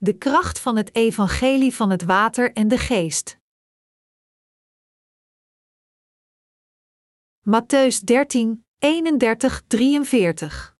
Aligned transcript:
De 0.00 0.18
kracht 0.18 0.60
van 0.60 0.76
het 0.76 0.94
evangelie 0.94 1.74
van 1.74 1.90
het 1.90 2.02
water 2.02 2.52
en 2.52 2.68
de 2.68 2.78
geest. 2.78 3.38
Matthäus 7.40 8.04
13, 8.04 8.66
31, 8.78 9.62
43 9.66 10.76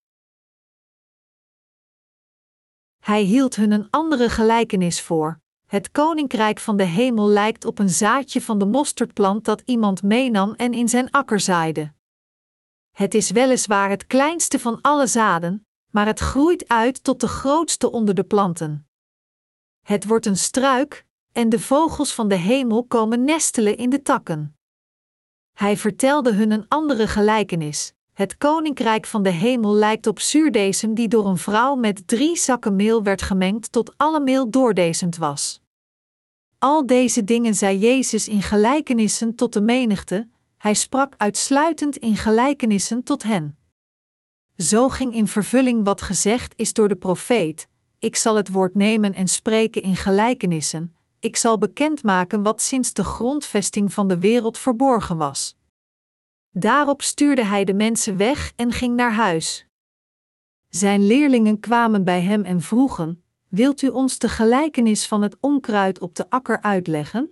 Hij 2.98 3.23
hield 3.23 3.57
hun 3.57 3.70
een 3.70 3.91
andere 3.91 4.29
gelijkenis 4.29 5.02
voor. 5.02 5.41
Het 5.66 5.91
koninkrijk 5.91 6.59
van 6.59 6.77
de 6.77 6.85
hemel 6.85 7.29
lijkt 7.29 7.64
op 7.64 7.79
een 7.79 7.91
zaadje 7.91 8.43
van 8.43 8.59
de 8.59 8.66
mosterdplant 8.66 9.45
dat 9.45 9.62
iemand 9.64 10.03
meenam 10.03 10.55
en 10.55 10.73
in 10.73 10.89
zijn 10.89 11.11
akker 11.11 11.41
zaaide. 11.41 11.93
Het 12.91 13.14
is 13.14 13.30
weliswaar 13.30 13.91
het 13.91 14.07
kleinste 14.07 14.59
van 14.59 14.80
alle 14.80 15.07
zaden, 15.07 15.66
maar 15.91 16.07
het 16.07 16.19
groeit 16.19 16.69
uit 16.69 17.05
tot 17.05 17.21
de 17.21 17.29
grootste 17.29 17.91
onder 17.91 18.14
de 18.14 18.25
planten. 18.25 18.87
Het 19.88 20.06
wordt 20.06 20.26
een 20.26 20.36
struik, 20.36 21.04
en 21.32 21.48
de 21.48 21.58
vogels 21.58 22.14
van 22.14 22.28
de 22.28 22.34
hemel 22.34 22.84
komen 22.84 23.24
nestelen 23.24 23.76
in 23.76 23.90
de 23.90 24.02
takken. 24.02 24.56
Hij 25.52 25.76
vertelde 25.76 26.32
hun 26.32 26.50
een 26.50 26.64
andere 26.68 27.06
gelijkenis. 27.06 27.92
Het 28.12 28.36
koninkrijk 28.36 29.06
van 29.06 29.22
de 29.22 29.30
hemel 29.30 29.74
lijkt 29.74 30.06
op 30.06 30.20
zuurdesem 30.20 30.94
die 30.94 31.08
door 31.08 31.26
een 31.26 31.38
vrouw 31.38 31.74
met 31.74 32.06
drie 32.06 32.36
zakken 32.36 32.77
meel 32.77 33.02
werd 33.02 33.22
gemengd 33.22 33.72
tot 33.72 33.94
alle 33.97 34.20
meel 34.20 34.50
doordezemd 34.50 35.16
was. 35.16 35.61
Al 36.58 36.86
deze 36.86 37.25
dingen 37.25 37.55
zei 37.55 37.78
Jezus 37.78 38.28
in 38.28 38.42
gelijkenissen 38.42 39.34
tot 39.34 39.52
de 39.52 39.61
menigte, 39.61 40.28
hij 40.58 40.75
sprak 40.75 41.14
uitsluitend 41.16 41.97
in 41.97 42.16
gelijkenissen 42.16 43.02
tot 43.02 43.22
hen. 43.22 43.58
Zo 44.56 44.89
ging 44.89 45.14
in 45.14 45.27
vervulling 45.27 45.84
wat 45.84 46.02
gezegd 46.02 46.52
is 46.56 46.72
door 46.72 46.89
de 46.89 46.97
profeet: 46.97 47.69
Ik 47.98 48.16
zal 48.16 48.36
het 48.36 48.48
woord 48.48 48.75
nemen 48.75 49.14
en 49.14 49.28
spreken 49.28 49.83
in 49.83 49.97
gelijkenissen, 49.97 50.97
ik 51.20 51.36
zal 51.36 51.59
bekendmaken 51.59 52.42
wat 52.42 52.62
sinds 52.62 52.92
de 52.92 53.05
grondvesting 53.05 53.92
van 53.92 54.09
de 54.09 54.19
wereld 54.19 54.59
verborgen 54.59 55.17
was. 55.17 55.56
Daarop 56.50 57.03
stuurde 57.03 57.45
hij 57.45 57.64
de 57.64 57.75
mensen 57.75 58.17
weg 58.17 58.53
en 58.56 58.73
ging 58.73 58.97
naar 58.97 59.12
huis. 59.12 59.67
Zijn 60.69 61.06
leerlingen 61.06 61.61
kwamen 61.61 62.05
bij 62.05 62.20
hem 62.20 62.45
en 62.45 62.61
vroegen: 62.61 63.23
Wilt 63.48 63.83
u 63.83 63.89
ons 63.89 64.19
de 64.19 64.28
gelijkenis 64.28 65.06
van 65.06 65.23
het 65.23 65.36
onkruid 65.41 66.01
op 66.01 66.14
de 66.14 66.30
akker 66.30 66.62
uitleggen? 66.62 67.30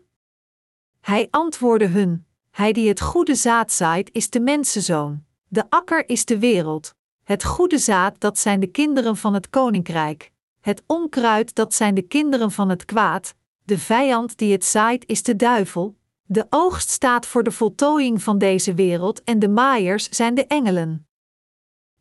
Hij 1.00 1.28
antwoordde 1.30 1.86
hun: 1.86 2.26
Hij 2.50 2.72
die 2.72 2.88
het 2.88 3.00
goede 3.00 3.34
zaad 3.34 3.72
zaait, 3.72 4.10
is 4.12 4.30
de 4.30 4.40
mensenzoon. 4.40 5.24
De 5.48 5.70
akker 5.70 6.08
is 6.08 6.24
de 6.24 6.38
wereld. 6.38 6.94
Het 7.22 7.44
goede 7.44 7.78
zaad, 7.78 8.20
dat 8.20 8.38
zijn 8.38 8.60
de 8.60 8.66
kinderen 8.66 9.16
van 9.16 9.34
het 9.34 9.50
koninkrijk. 9.50 10.32
Het 10.66 10.82
onkruid, 10.86 11.54
dat 11.54 11.74
zijn 11.74 11.94
de 11.94 12.02
kinderen 12.02 12.50
van 12.50 12.68
het 12.68 12.84
kwaad. 12.84 13.34
De 13.64 13.78
vijand 13.78 14.38
die 14.38 14.52
het 14.52 14.64
zaait, 14.64 15.06
is 15.06 15.22
de 15.22 15.36
duivel. 15.36 15.96
De 16.22 16.46
oogst 16.50 16.88
staat 16.88 17.26
voor 17.26 17.42
de 17.42 17.50
voltooiing 17.50 18.22
van 18.22 18.38
deze 18.38 18.74
wereld 18.74 19.24
en 19.24 19.38
de 19.38 19.48
maaiers 19.48 20.08
zijn 20.08 20.34
de 20.34 20.46
engelen. 20.46 21.08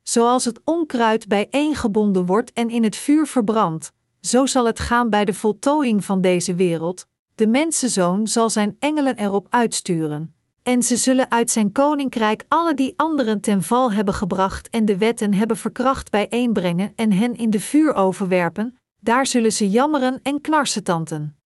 Zoals 0.04 0.46
het 0.46 0.62
onkruid 0.64 1.28
bijeengebonden 1.28 2.26
wordt 2.26 2.54
en 2.54 2.70
in 2.70 2.84
het 2.84 2.96
vuur 2.96 3.28
verbrandt, 3.28 3.92
zo 4.22 4.46
zal 4.46 4.66
het 4.66 4.80
gaan 4.80 5.10
bij 5.10 5.26
de 5.26 5.34
voltooiing 5.34 6.06
van 6.06 6.22
deze 6.22 6.56
wereld. 6.56 7.08
De 7.36 7.48
mensenzoon 7.48 8.28
zal 8.28 8.50
zijn 8.50 8.76
engelen 8.80 9.18
erop 9.18 9.48
uitsturen. 9.50 10.35
En 10.66 10.84
ze 10.84 10.98
zullen 10.98 11.32
uit 11.32 11.52
zijn 11.52 11.72
koninkrijk 11.72 12.46
alle 12.48 12.74
die 12.74 12.94
anderen 12.96 13.42
ten 13.42 13.64
val 13.64 13.92
hebben 13.92 14.14
gebracht 14.14 14.70
en 14.70 14.86
de 14.86 14.98
wetten 14.98 15.34
hebben 15.34 15.58
verkracht 15.58 16.12
bijeenbrengen 16.12 16.94
en 16.96 17.12
hen 17.12 17.36
in 17.36 17.50
de 17.50 17.60
vuur 17.60 17.94
overwerpen, 17.94 18.78
daar 19.00 19.26
zullen 19.26 19.52
ze 19.52 19.70
jammeren 19.70 20.20
en 20.24 20.42
knarsetanten. 20.42 21.38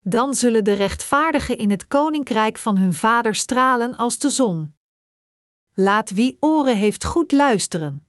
Dan 0.00 0.34
zullen 0.34 0.64
de 0.64 0.72
rechtvaardigen 0.72 1.58
in 1.58 1.70
het 1.70 1.86
koninkrijk 1.86 2.58
van 2.58 2.76
hun 2.76 2.94
vader 2.94 3.34
stralen 3.34 3.96
als 3.96 4.18
de 4.18 4.30
zon. 4.30 4.74
Laat 5.74 6.10
wie 6.10 6.36
oren 6.40 6.76
heeft 6.76 7.04
goed 7.04 7.32
luisteren. 7.32 8.06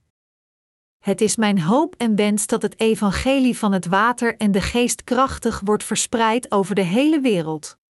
Het 1.00 1.22
is 1.22 1.36
mijn 1.36 1.62
hoop 1.62 1.96
en 1.98 2.16
wens 2.16 2.48
dat 2.48 2.62
het 2.62 2.80
evangelie 2.80 3.58
van 3.58 3.72
het 3.72 3.86
water 3.86 4.38
en 4.38 4.52
de 4.52 4.62
geest 4.62 5.04
krachtig 5.04 5.60
wordt 5.60 5.84
verspreid 5.84 6.52
over 6.52 6.76
de 6.76 6.82
hele 6.82 7.20
wereld. 7.20 7.82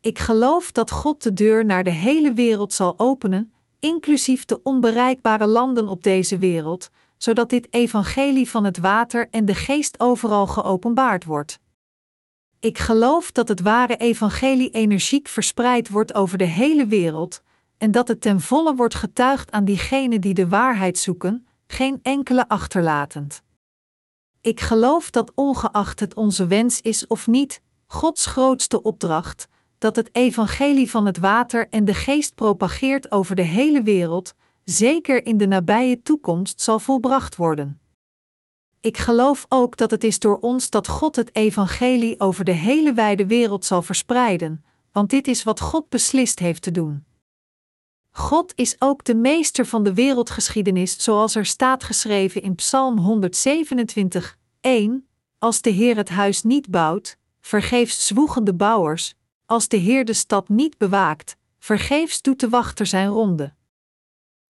Ik 0.00 0.18
geloof 0.18 0.72
dat 0.72 0.90
God 0.90 1.22
de 1.22 1.32
deur 1.32 1.64
naar 1.64 1.84
de 1.84 1.90
hele 1.90 2.32
wereld 2.32 2.72
zal 2.72 2.94
openen, 2.96 3.52
inclusief 3.80 4.44
de 4.44 4.62
onbereikbare 4.62 5.46
landen 5.46 5.88
op 5.88 6.02
deze 6.02 6.38
wereld, 6.38 6.90
zodat 7.16 7.50
dit 7.50 7.66
evangelie 7.70 8.50
van 8.50 8.64
het 8.64 8.78
water 8.78 9.28
en 9.30 9.44
de 9.44 9.54
geest 9.54 10.00
overal 10.00 10.46
geopenbaard 10.46 11.24
wordt. 11.24 11.58
Ik 12.60 12.78
geloof 12.78 13.32
dat 13.32 13.48
het 13.48 13.60
ware 13.60 13.96
evangelie 13.96 14.70
energiek 14.70 15.28
verspreid 15.28 15.88
wordt 15.88 16.14
over 16.14 16.38
de 16.38 16.44
hele 16.44 16.86
wereld 16.86 17.42
en 17.76 17.90
dat 17.90 18.08
het 18.08 18.20
ten 18.20 18.40
volle 18.40 18.74
wordt 18.74 18.94
getuigd 18.94 19.50
aan 19.50 19.64
diegenen 19.64 20.20
die 20.20 20.34
de 20.34 20.48
waarheid 20.48 20.98
zoeken, 20.98 21.46
geen 21.66 21.98
enkele 22.02 22.48
achterlatend. 22.48 23.42
Ik 24.40 24.60
geloof 24.60 25.10
dat 25.10 25.32
ongeacht 25.34 26.00
het 26.00 26.14
onze 26.14 26.46
wens 26.46 26.80
is 26.80 27.06
of 27.06 27.26
niet, 27.26 27.62
Gods 27.86 28.26
grootste 28.26 28.82
opdracht, 28.82 29.48
dat 29.78 29.96
het 29.96 30.08
evangelie 30.12 30.90
van 30.90 31.06
het 31.06 31.18
water 31.18 31.68
en 31.68 31.84
de 31.84 31.94
geest 31.94 32.34
propageert 32.34 33.10
over 33.10 33.36
de 33.36 33.42
hele 33.42 33.82
wereld, 33.82 34.34
zeker 34.64 35.26
in 35.26 35.36
de 35.36 35.46
nabije 35.46 36.02
toekomst 36.02 36.60
zal 36.60 36.78
volbracht 36.78 37.36
worden. 37.36 37.80
Ik 38.80 38.96
geloof 38.96 39.46
ook 39.48 39.76
dat 39.76 39.90
het 39.90 40.04
is 40.04 40.18
door 40.18 40.38
ons 40.38 40.70
dat 40.70 40.88
God 40.88 41.16
het 41.16 41.34
evangelie 41.36 42.20
over 42.20 42.44
de 42.44 42.52
hele 42.52 42.92
wijde 42.92 43.26
wereld 43.26 43.64
zal 43.64 43.82
verspreiden, 43.82 44.64
want 44.92 45.10
dit 45.10 45.28
is 45.28 45.42
wat 45.42 45.60
God 45.60 45.88
beslist 45.88 46.38
heeft 46.38 46.62
te 46.62 46.70
doen. 46.70 47.04
God 48.10 48.52
is 48.54 48.76
ook 48.78 49.04
de 49.04 49.14
meester 49.14 49.66
van 49.66 49.82
de 49.84 49.94
wereldgeschiedenis, 49.94 51.02
zoals 51.02 51.34
er 51.34 51.46
staat 51.46 51.84
geschreven 51.84 52.42
in 52.42 52.54
Psalm 52.54 52.98
127, 52.98 54.38
1. 54.60 55.08
Als 55.38 55.60
de 55.60 55.70
Heer 55.70 55.96
het 55.96 56.08
huis 56.08 56.42
niet 56.42 56.70
bouwt, 56.70 57.16
vergeefs 57.40 58.06
zwoegen 58.06 58.44
de 58.44 58.54
bouwers, 58.54 59.14
als 59.48 59.68
de 59.68 59.76
Heer 59.76 60.04
de 60.04 60.12
stad 60.12 60.48
niet 60.48 60.78
bewaakt, 60.78 61.36
vergeefs 61.58 62.22
doet 62.22 62.40
de 62.40 62.48
wachter 62.48 62.86
zijn 62.86 63.08
ronde. 63.08 63.54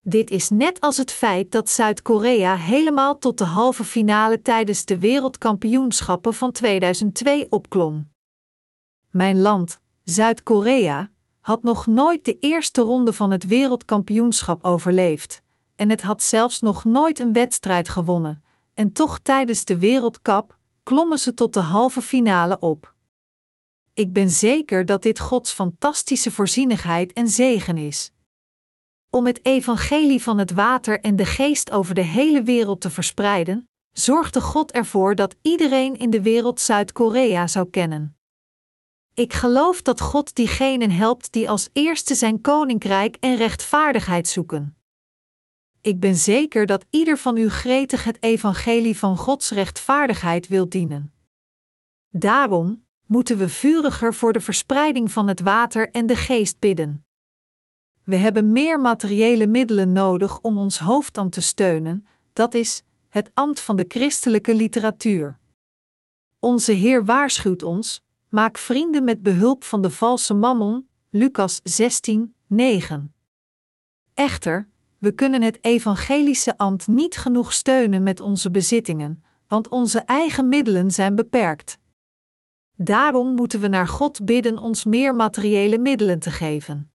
Dit 0.01 0.31
is 0.31 0.49
net 0.49 0.81
als 0.81 0.97
het 0.97 1.13
feit 1.13 1.53
dat 1.53 1.71
Zuid-Korea 1.71 2.57
helemaal 2.57 3.19
tot 3.19 3.39
de 3.39 3.45
halve 3.45 3.85
finale 3.85 4.43
tijdens 4.43 4.85
de 4.85 4.99
wereldkampioenschappen 4.99 6.35
van 6.35 6.53
2002 6.53 7.51
opklom. 7.51 8.09
Mijn 9.11 9.41
land, 9.41 9.81
Zuid-Korea, 10.05 11.11
had 11.41 11.63
nog 11.63 11.87
nooit 11.87 12.25
de 12.25 12.39
eerste 12.39 12.81
ronde 12.81 13.13
van 13.13 13.31
het 13.31 13.47
wereldkampioenschap 13.47 14.65
overleefd, 14.65 15.43
en 15.77 15.91
het 15.91 16.03
had 16.03 16.23
zelfs 16.23 16.61
nog 16.61 16.85
nooit 16.85 17.19
een 17.19 17.33
wedstrijd 17.33 17.89
gewonnen, 17.89 18.45
en 18.75 18.93
toch 18.93 19.19
tijdens 19.19 19.65
de 19.65 19.79
Wereldcup 19.79 20.57
klommen 20.83 21.19
ze 21.19 21.35
tot 21.35 21.55
de 21.55 21.61
halve 21.61 22.03
finale 22.03 22.59
op. 22.59 22.97
Ik 23.99 24.13
ben 24.13 24.31
zeker 24.31 24.87
dat 24.87 25.03
dit 25.03 25.19
Gods 25.19 25.53
fantastische 25.53 26.31
voorzienigheid 26.31 27.13
en 27.13 27.29
zegen 27.29 27.77
is. 27.79 28.13
Om 29.11 29.27
het 29.27 29.45
evangelie 29.45 30.23
van 30.23 30.39
het 30.39 30.51
water 30.51 31.01
en 31.01 31.17
de 31.17 31.25
geest 31.25 31.71
over 31.71 31.95
de 31.95 32.03
hele 32.03 32.43
wereld 32.43 32.81
te 32.81 32.91
verspreiden, 32.91 33.69
zorgde 33.93 34.41
God 34.41 34.73
ervoor 34.73 35.15
dat 35.15 35.35
iedereen 35.43 35.97
in 35.97 36.11
de 36.11 36.23
wereld 36.23 36.61
Zuid-Korea 36.61 37.47
zou 37.47 37.71
kennen. 37.71 38.17
Ik 39.15 39.33
geloof 39.33 39.83
dat 39.83 40.01
God 40.01 40.35
diegenen 40.35 40.91
helpt 40.91 41.33
die 41.33 41.51
als 41.51 41.69
eerste 41.73 42.15
zijn 42.15 42.41
koninkrijk 42.41 43.17
en 43.21 43.37
rechtvaardigheid 43.37 44.29
zoeken. 44.29 44.77
Ik 45.81 46.01
ben 46.01 46.17
zeker 46.17 46.67
dat 46.67 46.85
ieder 46.91 47.19
van 47.19 47.37
u 47.37 47.49
gretig 47.49 48.05
het 48.05 48.23
evangelie 48.23 48.99
van 48.99 49.17
Gods 49.17 49.51
rechtvaardigheid 49.51 50.49
wil 50.49 50.69
dienen. 50.69 51.13
Daarom 52.11 52.87
moeten 53.09 53.39
we 53.39 53.49
vuriger 53.49 54.15
voor 54.15 54.33
de 54.33 54.41
verspreiding 54.41 55.13
van 55.13 55.29
het 55.29 55.41
water 55.41 55.91
en 55.91 56.07
de 56.07 56.17
geest 56.17 56.59
bidden. 56.59 57.05
We 58.05 58.17
hebben 58.17 58.53
meer 58.53 58.81
materiële 58.81 59.47
middelen 59.47 59.93
nodig 59.93 60.41
om 60.41 60.59
ons 60.59 60.79
hoofdambt 60.79 61.33
te 61.33 61.41
steunen, 61.41 62.07
dat 62.33 62.55
is, 62.55 62.83
het 63.09 63.31
ambt 63.35 63.61
van 63.61 63.77
de 63.77 63.85
christelijke 63.89 64.55
literatuur. 64.55 65.39
Onze 66.39 66.73
Heer 66.73 67.05
waarschuwt 67.05 67.63
ons: 67.63 68.03
maak 68.29 68.59
vrienden 68.59 69.05
met 69.05 69.23
behulp 69.23 69.65
van 69.65 69.83
de 69.83 69.91
valse 69.91 70.35
mammon, 70.35 70.89
Lucas 71.11 71.61
16, 71.63 72.35
9. 72.47 73.15
Echter, 74.15 74.69
we 74.99 75.13
kunnen 75.13 75.43
het 75.43 75.59
evangelische 75.61 76.59
ambt 76.59 76.87
niet 76.87 77.17
genoeg 77.17 77.53
steunen 77.53 78.03
met 78.03 78.21
onze 78.21 78.51
bezittingen, 78.51 79.23
want 79.47 79.69
onze 79.69 79.99
eigen 79.99 80.49
middelen 80.49 80.91
zijn 80.91 81.15
beperkt. 81.15 81.79
Daarom 82.81 83.35
moeten 83.35 83.61
we 83.61 83.69
naar 83.69 83.89
God 83.89 84.25
bidden 84.25 84.59
ons 84.59 84.85
meer 84.85 85.15
materiële 85.15 85.79
middelen 85.79 86.19
te 86.19 86.31
geven. 86.31 86.93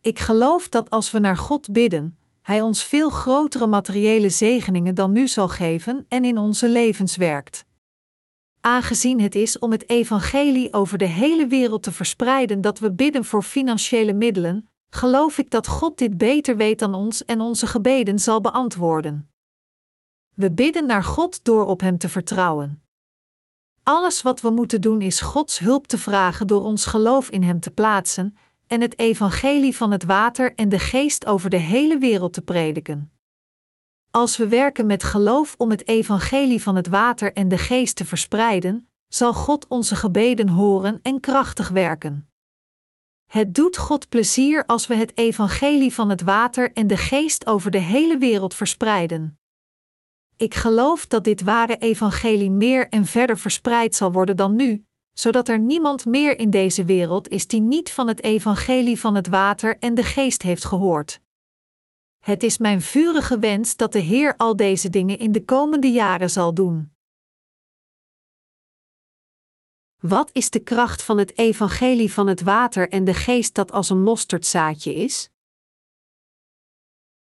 Ik 0.00 0.18
geloof 0.18 0.68
dat 0.68 0.90
als 0.90 1.10
we 1.10 1.18
naar 1.18 1.36
God 1.36 1.72
bidden, 1.72 2.18
Hij 2.42 2.60
ons 2.60 2.84
veel 2.84 3.10
grotere 3.10 3.66
materiële 3.66 4.28
zegeningen 4.28 4.94
dan 4.94 5.12
nu 5.12 5.28
zal 5.28 5.48
geven 5.48 6.04
en 6.08 6.24
in 6.24 6.38
onze 6.38 6.68
levens 6.68 7.16
werkt. 7.16 7.64
aangezien 8.60 9.20
het 9.20 9.34
is 9.34 9.58
om 9.58 9.70
het 9.72 9.88
evangelie 9.88 10.72
over 10.72 10.98
de 10.98 11.04
hele 11.04 11.46
wereld 11.46 11.82
te 11.82 11.92
verspreiden 11.92 12.60
dat 12.60 12.78
we 12.78 12.92
bidden 12.92 13.24
voor 13.24 13.42
financiële 13.42 14.12
middelen, 14.12 14.68
geloof 14.88 15.38
ik 15.38 15.50
dat 15.50 15.66
God 15.66 15.98
dit 15.98 16.18
beter 16.18 16.56
weet 16.56 16.78
dan 16.78 16.94
ons 16.94 17.24
en 17.24 17.40
onze 17.40 17.66
gebeden 17.66 18.18
zal 18.18 18.40
beantwoorden. 18.40 19.30
We 20.34 20.52
bidden 20.52 20.86
naar 20.86 21.04
God 21.04 21.44
door 21.44 21.66
op 21.66 21.80
Hem 21.80 21.98
te 21.98 22.08
vertrouwen. 22.08 22.82
Alles 23.90 24.22
wat 24.22 24.40
we 24.40 24.50
moeten 24.50 24.80
doen 24.80 25.00
is 25.00 25.20
Gods 25.20 25.58
hulp 25.58 25.86
te 25.86 25.98
vragen 25.98 26.46
door 26.46 26.62
ons 26.62 26.86
geloof 26.86 27.30
in 27.30 27.42
Hem 27.42 27.60
te 27.60 27.70
plaatsen 27.70 28.36
en 28.66 28.80
het 28.80 28.98
evangelie 28.98 29.76
van 29.76 29.90
het 29.90 30.04
water 30.04 30.54
en 30.54 30.68
de 30.68 30.78
geest 30.78 31.26
over 31.26 31.50
de 31.50 31.56
hele 31.56 31.98
wereld 31.98 32.32
te 32.32 32.42
prediken. 32.42 33.12
Als 34.10 34.36
we 34.36 34.48
werken 34.48 34.86
met 34.86 35.02
geloof 35.02 35.54
om 35.58 35.70
het 35.70 35.88
evangelie 35.88 36.62
van 36.62 36.76
het 36.76 36.86
water 36.88 37.32
en 37.32 37.48
de 37.48 37.58
geest 37.58 37.96
te 37.96 38.04
verspreiden, 38.04 38.88
zal 39.08 39.32
God 39.32 39.66
onze 39.68 39.96
gebeden 39.96 40.48
horen 40.48 40.98
en 41.02 41.20
krachtig 41.20 41.68
werken. 41.68 42.28
Het 43.26 43.54
doet 43.54 43.76
God 43.76 44.08
plezier 44.08 44.66
als 44.66 44.86
we 44.86 44.94
het 44.94 45.16
evangelie 45.18 45.94
van 45.94 46.10
het 46.10 46.22
water 46.22 46.72
en 46.72 46.86
de 46.86 46.96
geest 46.96 47.46
over 47.46 47.70
de 47.70 47.78
hele 47.78 48.18
wereld 48.18 48.54
verspreiden. 48.54 49.39
Ik 50.40 50.54
geloof 50.54 51.06
dat 51.06 51.24
dit 51.24 51.42
ware 51.42 51.76
evangelie 51.76 52.50
meer 52.50 52.88
en 52.88 53.06
verder 53.06 53.38
verspreid 53.38 53.94
zal 53.94 54.12
worden 54.12 54.36
dan 54.36 54.56
nu, 54.56 54.84
zodat 55.12 55.48
er 55.48 55.58
niemand 55.58 56.04
meer 56.04 56.38
in 56.38 56.50
deze 56.50 56.84
wereld 56.84 57.28
is 57.28 57.46
die 57.46 57.60
niet 57.60 57.92
van 57.92 58.08
het 58.08 58.22
evangelie 58.22 59.00
van 59.00 59.14
het 59.14 59.28
water 59.28 59.78
en 59.78 59.94
de 59.94 60.02
geest 60.02 60.42
heeft 60.42 60.64
gehoord. 60.64 61.20
Het 62.18 62.42
is 62.42 62.58
mijn 62.58 62.82
vurige 62.82 63.38
wens 63.38 63.76
dat 63.76 63.92
de 63.92 63.98
Heer 63.98 64.36
al 64.36 64.56
deze 64.56 64.90
dingen 64.90 65.18
in 65.18 65.32
de 65.32 65.44
komende 65.44 65.90
jaren 65.90 66.30
zal 66.30 66.54
doen. 66.54 66.92
Wat 69.98 70.30
is 70.32 70.50
de 70.50 70.60
kracht 70.60 71.02
van 71.02 71.18
het 71.18 71.38
evangelie 71.38 72.12
van 72.12 72.26
het 72.26 72.40
water 72.40 72.88
en 72.88 73.04
de 73.04 73.14
geest 73.14 73.54
dat 73.54 73.72
als 73.72 73.90
een 73.90 74.02
mosterdzaadje 74.02 74.94
is? 74.94 75.30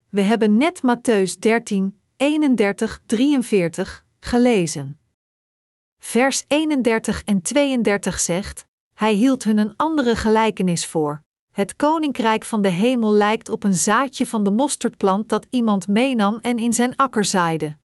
We 0.10 0.22
hebben 0.22 0.58
net 0.58 0.82
Matthäus 0.82 1.40
13, 1.40 2.02
31, 2.18 3.02
43 3.06 4.06
gelezen. 4.20 5.00
Vers 6.00 6.44
31 6.48 7.24
en 7.24 7.42
32 7.42 8.20
zegt: 8.20 8.68
Hij 8.94 9.14
hield 9.14 9.44
hun 9.44 9.58
een 9.58 9.74
andere 9.76 10.16
gelijkenis 10.16 10.86
voor. 10.86 11.24
Het 11.52 11.76
koninkrijk 11.76 12.44
van 12.44 12.62
de 12.62 12.70
hemel 12.70 13.12
lijkt 13.12 13.50
op 13.50 13.64
een 13.64 13.74
zaadje 13.74 14.28
van 14.28 14.44
de 14.44 14.52
mosterdplant 14.52 15.30
dat 15.30 15.48
iemand 15.50 15.88
meenam 15.88 16.40
en 16.42 16.58
in 16.58 16.74
zijn 16.74 16.96
akker 16.96 17.26
zaaide. 17.26 17.78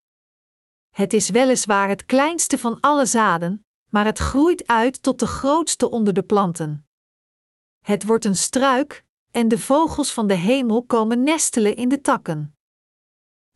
Het 0.90 1.14
is 1.14 1.30
weliswaar 1.30 1.90
het 1.90 2.06
kleinste 2.06 2.58
van 2.58 2.80
alle 2.80 3.06
zaden, 3.06 3.66
maar 3.90 4.06
het 4.06 4.18
groeit 4.18 4.68
uit 4.68 5.04
tot 5.04 5.20
de 5.20 5.28
grootste 5.28 5.90
onder 5.90 6.14
de 6.14 6.24
planten. 6.24 6.88
Het 7.86 8.04
wordt 8.04 8.26
een 8.26 8.36
struik, 8.36 9.04
en 9.32 9.48
de 9.48 9.58
vogels 9.58 10.14
van 10.14 10.28
de 10.28 10.34
hemel 10.34 10.84
komen 10.84 11.24
nestelen 11.24 11.76
in 11.76 11.90
de 11.90 12.02
takken. 12.02 12.57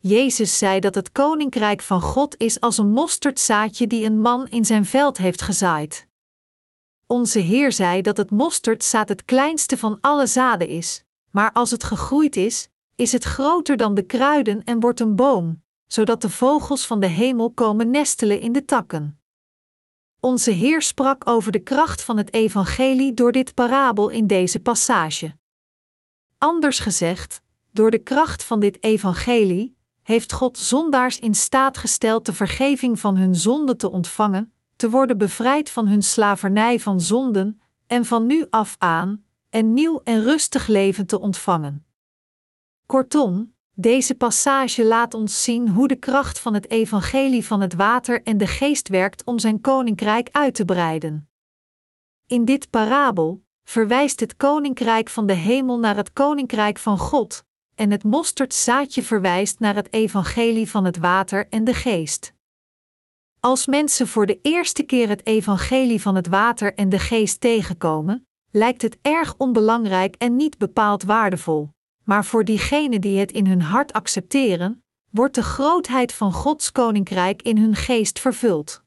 Jezus 0.03 0.57
zei 0.57 0.79
dat 0.79 0.95
het 0.95 1.11
koninkrijk 1.11 1.81
van 1.81 2.01
God 2.01 2.37
is 2.37 2.59
als 2.59 2.77
een 2.77 2.91
mosterdzaadje 2.91 3.87
die 3.87 4.05
een 4.05 4.19
man 4.19 4.47
in 4.47 4.65
zijn 4.65 4.85
veld 4.85 5.17
heeft 5.17 5.41
gezaaid. 5.41 6.07
Onze 7.07 7.39
Heer 7.39 7.71
zei 7.71 8.01
dat 8.01 8.17
het 8.17 8.31
mosterdzaad 8.31 9.09
het 9.09 9.25
kleinste 9.25 9.77
van 9.77 9.97
alle 10.01 10.27
zaden 10.27 10.67
is, 10.67 11.03
maar 11.31 11.51
als 11.51 11.71
het 11.71 11.83
gegroeid 11.83 12.35
is, 12.35 12.69
is 12.95 13.11
het 13.11 13.23
groter 13.23 13.77
dan 13.77 13.93
de 13.93 14.01
kruiden 14.01 14.63
en 14.63 14.79
wordt 14.79 14.99
een 14.99 15.15
boom, 15.15 15.63
zodat 15.87 16.21
de 16.21 16.29
vogels 16.29 16.87
van 16.87 16.99
de 16.99 17.07
hemel 17.07 17.51
komen 17.51 17.89
nestelen 17.89 18.39
in 18.39 18.51
de 18.51 18.65
takken. 18.65 19.21
Onze 20.19 20.51
Heer 20.51 20.81
sprak 20.81 21.27
over 21.27 21.51
de 21.51 21.63
kracht 21.63 22.01
van 22.01 22.17
het 22.17 22.33
evangelie 22.33 23.13
door 23.13 23.31
dit 23.31 23.53
parabel 23.53 24.09
in 24.09 24.27
deze 24.27 24.59
passage. 24.59 25.35
Anders 26.37 26.79
gezegd, 26.79 27.41
door 27.71 27.91
de 27.91 27.99
kracht 27.99 28.43
van 28.43 28.59
dit 28.59 28.83
evangelie 28.83 29.79
heeft 30.03 30.33
God 30.33 30.57
zondaars 30.57 31.19
in 31.19 31.35
staat 31.35 31.77
gesteld 31.77 32.25
de 32.25 32.33
vergeving 32.33 32.99
van 32.99 33.17
hun 33.17 33.35
zonden 33.35 33.77
te 33.77 33.91
ontvangen, 33.91 34.53
te 34.75 34.89
worden 34.89 35.17
bevrijd 35.17 35.69
van 35.69 35.87
hun 35.87 36.01
slavernij 36.03 36.79
van 36.79 37.01
zonden 37.01 37.61
en 37.87 38.05
van 38.05 38.25
nu 38.25 38.45
af 38.49 38.75
aan 38.77 39.23
een 39.49 39.73
nieuw 39.73 40.01
en 40.03 40.23
rustig 40.23 40.67
leven 40.67 41.05
te 41.05 41.19
ontvangen. 41.19 41.85
Kortom, 42.85 43.53
deze 43.73 44.15
passage 44.15 44.85
laat 44.85 45.13
ons 45.13 45.43
zien 45.43 45.69
hoe 45.69 45.87
de 45.87 45.95
kracht 45.95 46.39
van 46.39 46.53
het 46.53 46.69
evangelie 46.69 47.45
van 47.45 47.61
het 47.61 47.73
water 47.73 48.23
en 48.23 48.37
de 48.37 48.47
geest 48.47 48.87
werkt 48.87 49.23
om 49.23 49.39
zijn 49.39 49.61
koninkrijk 49.61 50.29
uit 50.31 50.55
te 50.55 50.65
breiden. 50.65 51.29
In 52.27 52.45
dit 52.45 52.69
parabel 52.69 53.43
verwijst 53.63 54.19
het 54.19 54.37
koninkrijk 54.37 55.09
van 55.09 55.25
de 55.25 55.33
hemel 55.33 55.79
naar 55.79 55.95
het 55.95 56.13
koninkrijk 56.13 56.77
van 56.77 56.97
God, 56.97 57.45
en 57.75 57.91
het 57.91 58.03
mosterdzaadje 58.03 59.03
verwijst 59.03 59.59
naar 59.59 59.75
het 59.75 59.93
evangelie 59.93 60.69
van 60.69 60.85
het 60.85 60.97
water 60.97 61.47
en 61.49 61.63
de 61.63 61.73
geest. 61.73 62.33
Als 63.39 63.65
mensen 63.65 64.07
voor 64.07 64.25
de 64.25 64.39
eerste 64.41 64.83
keer 64.83 65.09
het 65.09 65.25
evangelie 65.25 66.01
van 66.01 66.15
het 66.15 66.27
water 66.27 66.73
en 66.73 66.89
de 66.89 66.99
geest 66.99 67.39
tegenkomen, 67.39 68.27
lijkt 68.51 68.81
het 68.81 68.97
erg 69.01 69.35
onbelangrijk 69.37 70.15
en 70.15 70.35
niet 70.35 70.57
bepaald 70.57 71.03
waardevol, 71.03 71.69
maar 72.03 72.25
voor 72.25 72.45
diegenen 72.45 73.01
die 73.01 73.19
het 73.19 73.31
in 73.31 73.47
hun 73.47 73.61
hart 73.61 73.93
accepteren, 73.93 74.83
wordt 75.09 75.35
de 75.35 75.43
grootheid 75.43 76.13
van 76.13 76.33
Gods 76.33 76.71
koninkrijk 76.71 77.41
in 77.41 77.57
hun 77.57 77.75
geest 77.75 78.19
vervuld. 78.19 78.83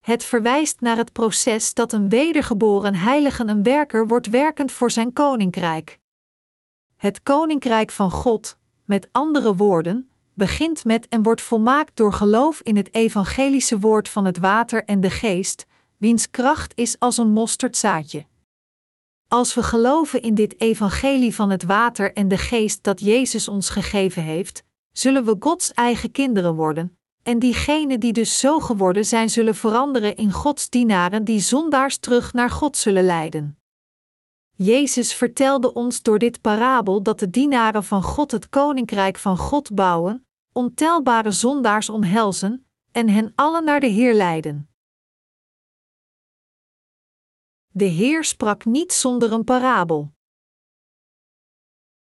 Het 0.00 0.24
verwijst 0.24 0.80
naar 0.80 0.96
het 0.96 1.12
proces 1.12 1.74
dat 1.74 1.92
een 1.92 2.08
wedergeboren 2.08 2.94
heilige 2.94 3.46
een 3.46 3.62
werker 3.62 4.06
wordt 4.06 4.26
werkend 4.26 4.72
voor 4.72 4.90
zijn 4.90 5.12
koninkrijk. 5.12 5.99
Het 7.00 7.22
koninkrijk 7.22 7.90
van 7.90 8.10
God, 8.10 8.56
met 8.84 9.08
andere 9.12 9.56
woorden, 9.56 10.10
begint 10.34 10.84
met 10.84 11.08
en 11.08 11.22
wordt 11.22 11.42
volmaakt 11.42 11.96
door 11.96 12.12
geloof 12.12 12.60
in 12.62 12.76
het 12.76 12.94
evangelische 12.94 13.78
woord 13.78 14.08
van 14.08 14.24
het 14.24 14.38
water 14.38 14.84
en 14.84 15.00
de 15.00 15.10
geest, 15.10 15.66
wiens 15.96 16.30
kracht 16.30 16.72
is 16.74 16.98
als 16.98 17.16
een 17.16 17.30
mosterdzaadje. 17.30 18.26
Als 19.28 19.54
we 19.54 19.62
geloven 19.62 20.22
in 20.22 20.34
dit 20.34 20.60
evangelie 20.60 21.34
van 21.34 21.50
het 21.50 21.62
water 21.62 22.12
en 22.12 22.28
de 22.28 22.38
geest 22.38 22.82
dat 22.82 23.00
Jezus 23.00 23.48
ons 23.48 23.68
gegeven 23.68 24.22
heeft, 24.22 24.62
zullen 24.92 25.24
we 25.24 25.36
Gods 25.38 25.72
eigen 25.72 26.10
kinderen 26.10 26.54
worden, 26.54 26.98
en 27.22 27.38
diegenen 27.38 28.00
die 28.00 28.12
dus 28.12 28.38
zo 28.38 28.58
geworden 28.58 29.04
zijn, 29.04 29.30
zullen 29.30 29.54
veranderen 29.54 30.16
in 30.16 30.32
Gods 30.32 30.68
dienaren 30.68 31.24
die 31.24 31.40
zondaars 31.40 31.98
terug 31.98 32.32
naar 32.32 32.50
God 32.50 32.76
zullen 32.76 33.04
leiden. 33.04 33.59
Jezus 34.62 35.14
vertelde 35.14 35.72
ons 35.72 36.02
door 36.02 36.18
dit 36.18 36.40
parabel 36.40 37.02
dat 37.02 37.18
de 37.18 37.30
dienaren 37.30 37.84
van 37.84 38.02
God 38.02 38.30
het 38.30 38.48
koninkrijk 38.48 39.18
van 39.18 39.36
God 39.36 39.74
bouwen, 39.74 40.26
ontelbare 40.52 41.30
zondaars 41.30 41.88
omhelzen 41.88 42.66
en 42.92 43.08
hen 43.08 43.32
allen 43.34 43.64
naar 43.64 43.80
de 43.80 43.86
Heer 43.86 44.14
leiden. 44.14 44.68
De 47.68 47.84
Heer 47.84 48.24
sprak 48.24 48.64
niet 48.64 48.92
zonder 48.92 49.32
een 49.32 49.44
parabel. 49.44 50.12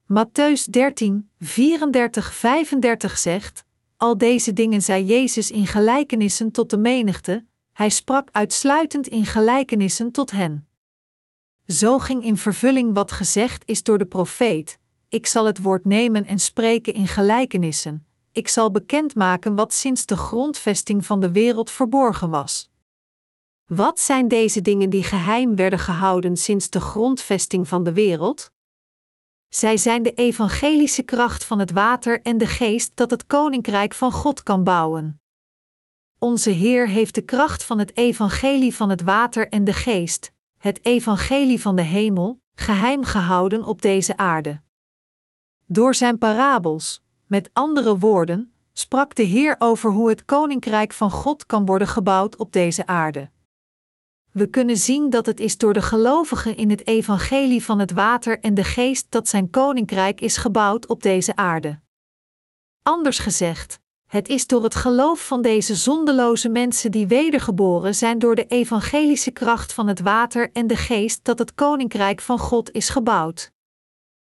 Matthäus 0.02 0.70
13, 0.70 1.30
34, 1.38 2.34
35 2.34 3.18
zegt: 3.18 3.64
Al 3.96 4.18
deze 4.18 4.52
dingen 4.52 4.82
zei 4.82 5.04
Jezus 5.04 5.50
in 5.50 5.66
gelijkenissen 5.66 6.50
tot 6.50 6.70
de 6.70 6.78
menigte, 6.78 7.46
hij 7.72 7.88
sprak 7.88 8.28
uitsluitend 8.32 9.06
in 9.06 9.24
gelijkenissen 9.24 10.12
tot 10.12 10.30
hen. 10.30 10.67
Zo 11.72 11.98
ging 11.98 12.24
in 12.24 12.36
vervulling 12.36 12.94
wat 12.94 13.12
gezegd 13.12 13.62
is 13.66 13.82
door 13.82 13.98
de 13.98 14.06
profeet: 14.06 14.78
Ik 15.08 15.26
zal 15.26 15.44
het 15.44 15.62
woord 15.62 15.84
nemen 15.84 16.26
en 16.26 16.38
spreken 16.38 16.94
in 16.94 17.06
gelijkenissen. 17.06 18.06
Ik 18.32 18.48
zal 18.48 18.70
bekendmaken 18.70 19.54
wat 19.54 19.72
sinds 19.72 20.06
de 20.06 20.16
grondvesting 20.16 21.06
van 21.06 21.20
de 21.20 21.32
wereld 21.32 21.70
verborgen 21.70 22.30
was. 22.30 22.70
Wat 23.66 24.00
zijn 24.00 24.28
deze 24.28 24.62
dingen 24.62 24.90
die 24.90 25.02
geheim 25.02 25.56
werden 25.56 25.78
gehouden 25.78 26.36
sinds 26.36 26.70
de 26.70 26.80
grondvesting 26.80 27.68
van 27.68 27.84
de 27.84 27.92
wereld? 27.92 28.52
Zij 29.48 29.76
zijn 29.76 30.02
de 30.02 30.12
evangelische 30.12 31.02
kracht 31.02 31.44
van 31.44 31.58
het 31.58 31.70
water 31.70 32.22
en 32.22 32.38
de 32.38 32.46
geest 32.46 32.90
dat 32.94 33.10
het 33.10 33.26
koninkrijk 33.26 33.94
van 33.94 34.12
God 34.12 34.42
kan 34.42 34.64
bouwen. 34.64 35.20
Onze 36.18 36.50
Heer 36.50 36.88
heeft 36.88 37.14
de 37.14 37.22
kracht 37.22 37.64
van 37.64 37.78
het 37.78 37.96
evangelie 37.96 38.74
van 38.74 38.90
het 38.90 39.02
water 39.02 39.48
en 39.48 39.64
de 39.64 39.72
geest, 39.72 40.32
het 40.58 40.84
evangelie 40.84 41.60
van 41.60 41.76
de 41.76 41.82
hemel, 41.82 42.40
geheim 42.54 43.04
gehouden 43.04 43.64
op 43.64 43.82
deze 43.82 44.16
aarde. 44.16 44.60
Door 45.66 45.94
zijn 45.94 46.18
parabels, 46.18 47.02
met 47.26 47.50
andere 47.52 47.98
woorden, 47.98 48.52
sprak 48.72 49.14
de 49.14 49.22
Heer 49.22 49.56
over 49.58 49.90
hoe 49.90 50.08
het 50.08 50.24
koninkrijk 50.24 50.92
van 50.92 51.10
God 51.10 51.46
kan 51.46 51.66
worden 51.66 51.88
gebouwd 51.88 52.36
op 52.36 52.52
deze 52.52 52.86
aarde. 52.86 53.30
We 54.30 54.46
kunnen 54.46 54.76
zien 54.76 55.10
dat 55.10 55.26
het 55.26 55.40
is 55.40 55.56
door 55.56 55.72
de 55.72 55.82
gelovigen 55.82 56.56
in 56.56 56.70
het 56.70 56.86
evangelie 56.86 57.64
van 57.64 57.78
het 57.78 57.92
water 57.92 58.40
en 58.40 58.54
de 58.54 58.64
geest 58.64 59.06
dat 59.08 59.28
zijn 59.28 59.50
koninkrijk 59.50 60.20
is 60.20 60.36
gebouwd 60.36 60.86
op 60.86 61.02
deze 61.02 61.36
aarde. 61.36 61.80
Anders 62.82 63.18
gezegd, 63.18 63.80
Het 64.08 64.28
is 64.28 64.46
door 64.46 64.62
het 64.62 64.74
geloof 64.74 65.26
van 65.26 65.42
deze 65.42 65.74
zondeloze 65.74 66.48
mensen 66.48 66.90
die 66.90 67.06
wedergeboren 67.06 67.94
zijn 67.94 68.18
door 68.18 68.34
de 68.34 68.46
evangelische 68.46 69.30
kracht 69.30 69.72
van 69.72 69.88
het 69.88 70.00
water 70.00 70.50
en 70.52 70.66
de 70.66 70.76
geest 70.76 71.24
dat 71.24 71.38
het 71.38 71.54
koninkrijk 71.54 72.20
van 72.20 72.38
God 72.38 72.72
is 72.72 72.88
gebouwd. 72.88 73.52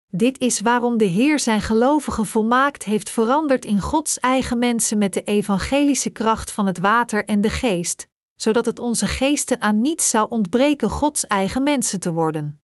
Dit 0.07 0.39
is 0.39 0.59
waarom 0.59 0.97
de 0.97 1.05
Heer 1.05 1.39
zijn 1.39 1.61
gelovigen 1.61 2.25
volmaakt 2.25 2.83
heeft 2.83 3.09
veranderd 3.09 3.65
in 3.65 3.81
Gods 3.81 4.19
eigen 4.19 4.59
mensen 4.59 4.97
met 4.97 5.13
de 5.13 5.23
evangelische 5.23 6.09
kracht 6.09 6.51
van 6.51 6.67
het 6.67 6.79
water 6.79 7.25
en 7.25 7.41
de 7.41 7.49
geest, 7.49 8.07
zodat 8.35 8.65
het 8.65 8.79
onze 8.79 9.07
geesten 9.07 9.61
aan 9.61 9.81
niets 9.81 10.09
zou 10.09 10.29
ontbreken 10.29 10.89
Gods 10.89 11.27
eigen 11.27 11.63
mensen 11.63 11.99
te 11.99 12.11
worden. 12.11 12.61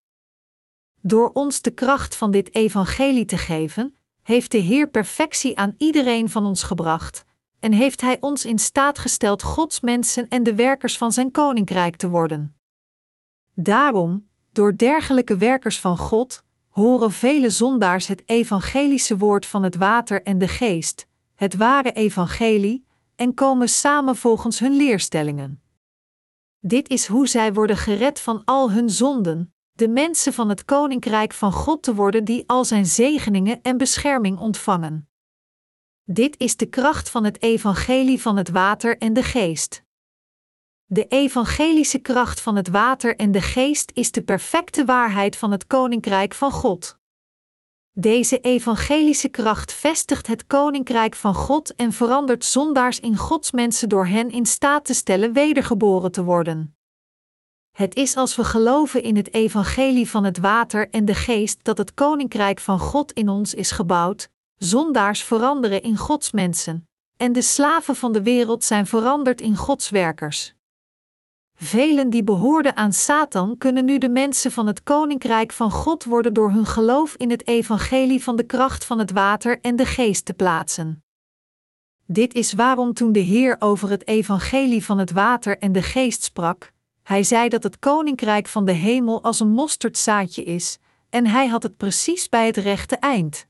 Door 1.02 1.30
ons 1.34 1.62
de 1.62 1.72
kracht 1.72 2.16
van 2.16 2.32
dit 2.32 2.56
evangelie 2.56 3.26
te 3.26 3.38
geven, 3.38 3.98
heeft 4.26 4.52
de 4.52 4.58
Heer 4.58 4.90
perfectie 4.90 5.58
aan 5.58 5.76
iedereen 5.78 6.30
van 6.30 6.46
ons 6.46 6.64
gebracht, 6.64 7.26
en 7.60 7.72
heeft 7.72 8.02
Hij 8.02 8.18
ons 8.20 8.46
in 8.46 8.60
staat 8.60 9.00
gesteld 9.00 9.44
Gods 9.44 9.80
mensen 9.80 10.28
en 10.30 10.44
de 10.44 10.56
werkers 10.56 10.98
van 10.98 11.12
Zijn 11.12 11.32
koninkrijk 11.32 11.96
te 11.96 12.10
worden. 12.10 12.56
Daarom, 13.54 14.28
door 14.52 14.78
dergelijke 14.78 15.38
werkers 15.38 15.80
van 15.80 15.98
God, 15.98 16.44
horen 16.70 17.12
vele 17.12 17.50
zondaars 17.50 18.08
het 18.08 18.24
evangelische 18.26 19.18
woord 19.18 19.46
van 19.46 19.64
het 19.64 19.76
water 19.76 20.24
en 20.24 20.38
de 20.38 20.48
geest, 20.48 21.08
het 21.36 21.56
ware 21.56 21.92
evangelie, 21.92 22.86
en 23.16 23.34
komen 23.34 23.70
samen 23.70 24.16
volgens 24.16 24.60
hun 24.60 24.76
leerstellingen. 24.76 25.62
Dit 26.60 26.90
is 26.90 27.08
hoe 27.08 27.28
zij 27.28 27.54
worden 27.54 27.78
gered 27.78 28.20
van 28.20 28.42
al 28.46 28.72
hun 28.72 28.90
zonden, 28.90 29.55
de 29.76 29.88
mensen 29.88 30.34
van 30.34 30.50
het 30.50 30.66
koninkrijk 30.66 31.34
van 31.34 31.52
God 31.52 31.84
te 31.84 31.96
worden 31.96 32.24
die 32.24 32.44
al 32.48 32.66
zijn 32.66 32.86
zegeningen 32.86 33.62
en 33.62 33.78
bescherming 33.78 34.40
ontvangen. 34.40 35.10
Dit 36.04 36.40
is 36.40 36.58
de 36.58 36.66
kracht 36.66 37.10
van 37.10 37.24
het 37.24 37.42
evangelie 37.42 38.22
van 38.22 38.38
het 38.38 38.50
water 38.50 38.98
en 38.98 39.14
de 39.14 39.24
geest. 39.24 39.84
De 40.86 41.08
evangelische 41.08 42.00
kracht 42.00 42.42
van 42.42 42.56
het 42.56 42.68
water 42.68 43.16
en 43.16 43.32
de 43.32 43.42
geest 43.42 43.92
is 43.94 44.12
de 44.12 44.24
perfecte 44.24 44.86
waarheid 44.86 45.36
van 45.36 45.52
het 45.52 45.68
koninkrijk 45.68 46.34
van 46.34 46.52
God. 46.52 46.98
Deze 47.92 48.40
evangelische 48.40 49.30
kracht 49.30 49.74
vestigt 49.74 50.28
het 50.28 50.48
koninkrijk 50.48 51.16
van 51.16 51.34
God 51.34 51.76
en 51.76 51.92
verandert 51.92 52.46
zondaars 52.46 53.00
in 53.00 53.18
Gods 53.18 53.52
mensen 53.52 53.90
door 53.90 54.08
hen 54.08 54.32
in 54.32 54.46
staat 54.46 54.86
te 54.86 54.94
stellen 54.94 55.34
wedergeboren 55.34 56.12
te 56.12 56.24
worden. 56.24 56.75
Het 57.76 57.96
is 57.96 58.16
als 58.16 58.36
we 58.36 58.44
geloven 58.44 59.04
in 59.04 59.16
het 59.16 59.34
evangelie 59.34 60.10
van 60.10 60.24
het 60.24 60.38
water 60.38 60.90
en 60.90 61.06
de 61.06 61.14
geest 61.14 61.60
dat 61.64 61.78
het 61.78 61.94
koninkrijk 61.94 62.60
van 62.60 62.80
God 62.80 63.12
in 63.12 63.30
ons 63.30 63.54
is 63.54 63.72
gebouwd, 63.72 64.30
zondaars 64.58 65.24
veranderen 65.24 65.82
in 65.82 65.98
Gods 65.98 66.32
mensen, 66.32 66.88
en 67.18 67.34
de 67.34 67.42
slaven 67.42 67.96
van 67.96 68.14
de 68.14 68.24
wereld 68.24 68.64
zijn 68.64 68.86
veranderd 68.86 69.42
in 69.42 69.56
Gods 69.56 69.90
werkers. 69.90 70.54
Velen 71.56 72.10
die 72.10 72.24
behoorden 72.24 72.76
aan 72.76 72.94
Satan 72.94 73.58
kunnen 73.58 73.86
nu 73.86 73.98
de 73.98 74.10
mensen 74.10 74.52
van 74.52 74.68
het 74.68 74.84
koninkrijk 74.84 75.52
van 75.52 75.72
God 75.72 76.04
worden 76.04 76.34
door 76.34 76.52
hun 76.52 76.66
geloof 76.66 77.16
in 77.16 77.30
het 77.30 77.48
evangelie 77.48 78.24
van 78.24 78.36
de 78.36 78.44
kracht 78.44 78.86
van 78.86 79.00
het 79.00 79.12
water 79.12 79.60
en 79.62 79.76
de 79.76 79.86
geest 79.86 80.26
te 80.26 80.34
plaatsen. 80.34 81.04
Dit 82.06 82.34
is 82.34 82.54
waarom 82.54 82.94
toen 82.94 83.12
de 83.12 83.20
Heer 83.20 83.56
over 83.60 83.90
het 83.90 84.08
evangelie 84.08 84.86
van 84.86 84.98
het 84.98 85.12
water 85.12 85.58
en 85.58 85.72
de 85.72 85.82
geest 85.82 86.24
sprak, 86.24 86.74
hij 87.06 87.24
zei 87.24 87.50
dat 87.50 87.64
het 87.64 87.80
koninkrijk 87.80 88.48
van 88.48 88.66
de 88.66 88.72
hemel 88.72 89.24
als 89.24 89.40
een 89.40 89.50
mosterdzaadje 89.50 90.44
is, 90.44 90.78
en 91.10 91.28
hij 91.28 91.48
had 91.48 91.64
het 91.64 91.78
precies 91.78 92.30
bij 92.30 92.46
het 92.46 92.58
rechte 92.58 92.96
eind. 92.96 93.48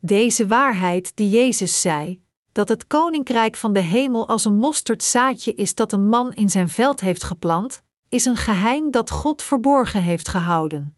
Deze 0.00 0.46
waarheid 0.46 1.16
die 1.16 1.28
Jezus 1.28 1.80
zei, 1.80 2.22
dat 2.52 2.68
het 2.68 2.86
koninkrijk 2.86 3.56
van 3.56 3.72
de 3.72 3.80
hemel 3.80 4.28
als 4.28 4.44
een 4.44 4.56
mosterdzaadje 4.56 5.54
is 5.54 5.74
dat 5.74 5.92
een 5.92 6.08
man 6.08 6.32
in 6.32 6.50
zijn 6.50 6.68
veld 6.68 7.00
heeft 7.00 7.24
geplant, 7.24 7.82
is 8.08 8.24
een 8.24 8.36
geheim 8.36 8.90
dat 8.90 9.10
God 9.10 9.42
verborgen 9.42 10.02
heeft 10.02 10.28
gehouden. 10.28 10.96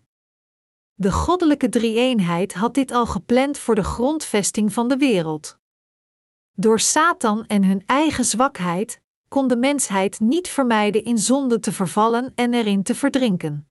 De 0.95 1.13
goddelijke 1.13 1.69
drie-eenheid 1.69 2.55
had 2.55 2.75
dit 2.75 2.91
al 2.91 3.07
gepland 3.07 3.59
voor 3.59 3.75
de 3.75 3.85
grondvesting 3.85 4.73
van 4.73 4.89
de 4.89 4.97
wereld. 4.97 5.59
Door 6.53 6.81
Satan 6.81 7.47
en 7.47 7.65
hun 7.65 7.83
eigen 7.87 8.25
zwakheid 8.25 9.01
kon 9.33 9.49
de 9.49 9.57
mensheid 9.57 10.21
niet 10.21 10.49
vermijden 10.49 11.05
in 11.05 11.19
zonde 11.19 11.61
te 11.61 11.73
vervallen 11.73 12.33
en 12.35 12.55
erin 12.55 12.83
te 12.83 12.95
verdrinken. 12.95 13.69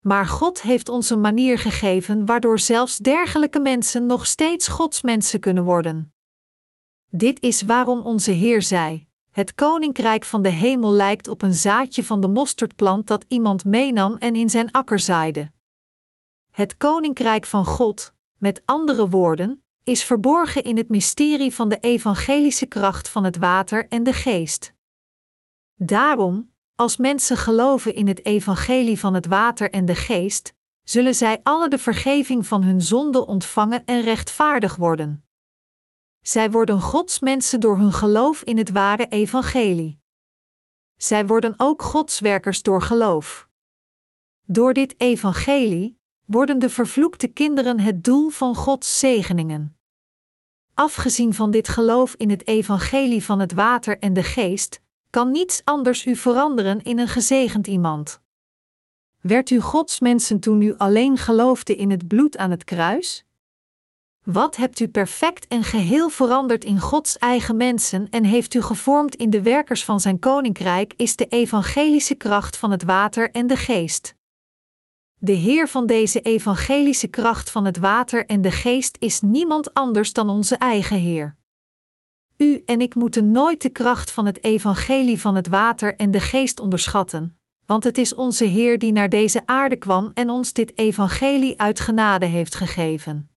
Maar 0.00 0.26
God 0.26 0.62
heeft 0.62 0.88
ons 0.88 1.10
een 1.10 1.20
manier 1.20 1.58
gegeven 1.58 2.26
waardoor 2.26 2.58
zelfs 2.58 2.96
dergelijke 2.96 3.60
mensen 3.60 4.06
nog 4.06 4.26
steeds 4.26 4.68
Gods 4.68 5.02
mensen 5.02 5.40
kunnen 5.40 5.64
worden. 5.64 6.12
Dit 7.10 7.42
is 7.42 7.62
waarom 7.62 8.00
onze 8.00 8.30
Heer 8.30 8.62
zei: 8.62 9.06
Het 9.30 9.54
koninkrijk 9.54 10.24
van 10.24 10.42
de 10.42 10.48
hemel 10.48 10.92
lijkt 10.92 11.28
op 11.28 11.42
een 11.42 11.54
zaadje 11.54 12.04
van 12.04 12.20
de 12.20 12.28
mosterdplant 12.28 13.06
dat 13.06 13.24
iemand 13.28 13.64
meenam 13.64 14.16
en 14.16 14.34
in 14.36 14.50
zijn 14.50 14.70
akker 14.70 14.98
zaaide. 14.98 15.50
Het 16.50 16.76
koninkrijk 16.76 17.46
van 17.46 17.64
God, 17.64 18.12
met 18.38 18.62
andere 18.64 19.08
woorden, 19.08 19.62
is 19.88 20.04
verborgen 20.04 20.62
in 20.62 20.76
het 20.76 20.88
mysterie 20.88 21.54
van 21.54 21.68
de 21.68 21.78
evangelische 21.80 22.66
kracht 22.66 23.08
van 23.08 23.24
het 23.24 23.36
water 23.36 23.88
en 23.88 24.02
de 24.02 24.12
geest. 24.12 24.74
Daarom, 25.74 26.52
als 26.74 26.96
mensen 26.96 27.36
geloven 27.36 27.94
in 27.94 28.08
het 28.08 28.24
evangelie 28.24 28.98
van 28.98 29.14
het 29.14 29.26
water 29.26 29.70
en 29.70 29.84
de 29.84 29.94
geest, 29.94 30.54
zullen 30.82 31.14
zij 31.14 31.40
alle 31.42 31.68
de 31.68 31.78
vergeving 31.78 32.46
van 32.46 32.62
hun 32.62 32.82
zonde 32.82 33.26
ontvangen 33.26 33.84
en 33.84 34.00
rechtvaardig 34.00 34.76
worden. 34.76 35.24
Zij 36.20 36.50
worden 36.50 36.80
Gods 36.80 37.20
mensen 37.20 37.60
door 37.60 37.78
hun 37.78 37.92
geloof 37.92 38.42
in 38.42 38.58
het 38.58 38.70
ware 38.70 39.06
evangelie. 39.06 40.00
Zij 40.96 41.26
worden 41.26 41.54
ook 41.56 41.82
Gods 41.82 42.20
werkers 42.20 42.62
door 42.62 42.82
geloof. 42.82 43.48
Door 44.42 44.72
dit 44.72 45.00
evangelie 45.00 46.00
worden 46.24 46.58
de 46.58 46.70
vervloekte 46.70 47.28
kinderen 47.28 47.80
het 47.80 48.04
doel 48.04 48.28
van 48.28 48.54
Gods 48.54 48.98
zegeningen. 48.98 49.77
Afgezien 50.78 51.34
van 51.34 51.50
dit 51.50 51.68
geloof 51.68 52.14
in 52.14 52.30
het 52.30 52.46
evangelie 52.46 53.24
van 53.24 53.38
het 53.38 53.52
water 53.52 53.98
en 53.98 54.12
de 54.12 54.22
geest, 54.22 54.80
kan 55.10 55.30
niets 55.30 55.60
anders 55.64 56.06
u 56.06 56.16
veranderen 56.16 56.82
in 56.82 56.98
een 56.98 57.08
gezegend 57.08 57.66
iemand. 57.66 58.20
Werd 59.20 59.50
u 59.50 59.60
Gods 59.60 60.00
mensen 60.00 60.40
toen 60.40 60.62
u 60.62 60.74
alleen 60.76 61.16
geloofde 61.16 61.76
in 61.76 61.90
het 61.90 62.08
bloed 62.08 62.36
aan 62.36 62.50
het 62.50 62.64
kruis? 62.64 63.24
Wat 64.24 64.56
hebt 64.56 64.80
u 64.80 64.88
perfect 64.88 65.46
en 65.46 65.62
geheel 65.62 66.08
veranderd 66.08 66.64
in 66.64 66.80
Gods 66.80 67.18
eigen 67.18 67.56
mensen 67.56 68.08
en 68.10 68.24
heeft 68.24 68.54
u 68.54 68.62
gevormd 68.62 69.14
in 69.14 69.30
de 69.30 69.42
werkers 69.42 69.84
van 69.84 70.00
zijn 70.00 70.18
koninkrijk, 70.18 70.92
is 70.96 71.16
de 71.16 71.26
evangelische 71.26 72.14
kracht 72.14 72.56
van 72.56 72.70
het 72.70 72.82
water 72.82 73.30
en 73.30 73.46
de 73.46 73.56
geest. 73.56 74.14
De 75.20 75.32
Heer 75.32 75.68
van 75.68 75.86
deze 75.86 76.20
evangelische 76.20 77.08
kracht 77.08 77.50
van 77.50 77.64
het 77.64 77.78
water 77.78 78.26
en 78.26 78.42
de 78.42 78.50
geest 78.50 78.96
is 79.00 79.20
niemand 79.20 79.74
anders 79.74 80.12
dan 80.12 80.28
onze 80.28 80.56
eigen 80.56 80.96
Heer. 80.96 81.36
U 82.36 82.62
en 82.66 82.80
ik 82.80 82.94
moeten 82.94 83.30
nooit 83.30 83.62
de 83.62 83.68
kracht 83.68 84.10
van 84.10 84.26
het 84.26 84.44
evangelie 84.44 85.20
van 85.20 85.34
het 85.34 85.48
water 85.48 85.96
en 85.96 86.10
de 86.10 86.20
geest 86.20 86.60
onderschatten, 86.60 87.38
want 87.66 87.84
het 87.84 87.98
is 87.98 88.14
onze 88.14 88.44
Heer 88.44 88.78
die 88.78 88.92
naar 88.92 89.08
deze 89.08 89.46
aarde 89.46 89.76
kwam 89.76 90.10
en 90.14 90.30
ons 90.30 90.52
dit 90.52 90.78
evangelie 90.78 91.60
uit 91.60 91.80
genade 91.80 92.26
heeft 92.26 92.54
gegeven. 92.54 93.30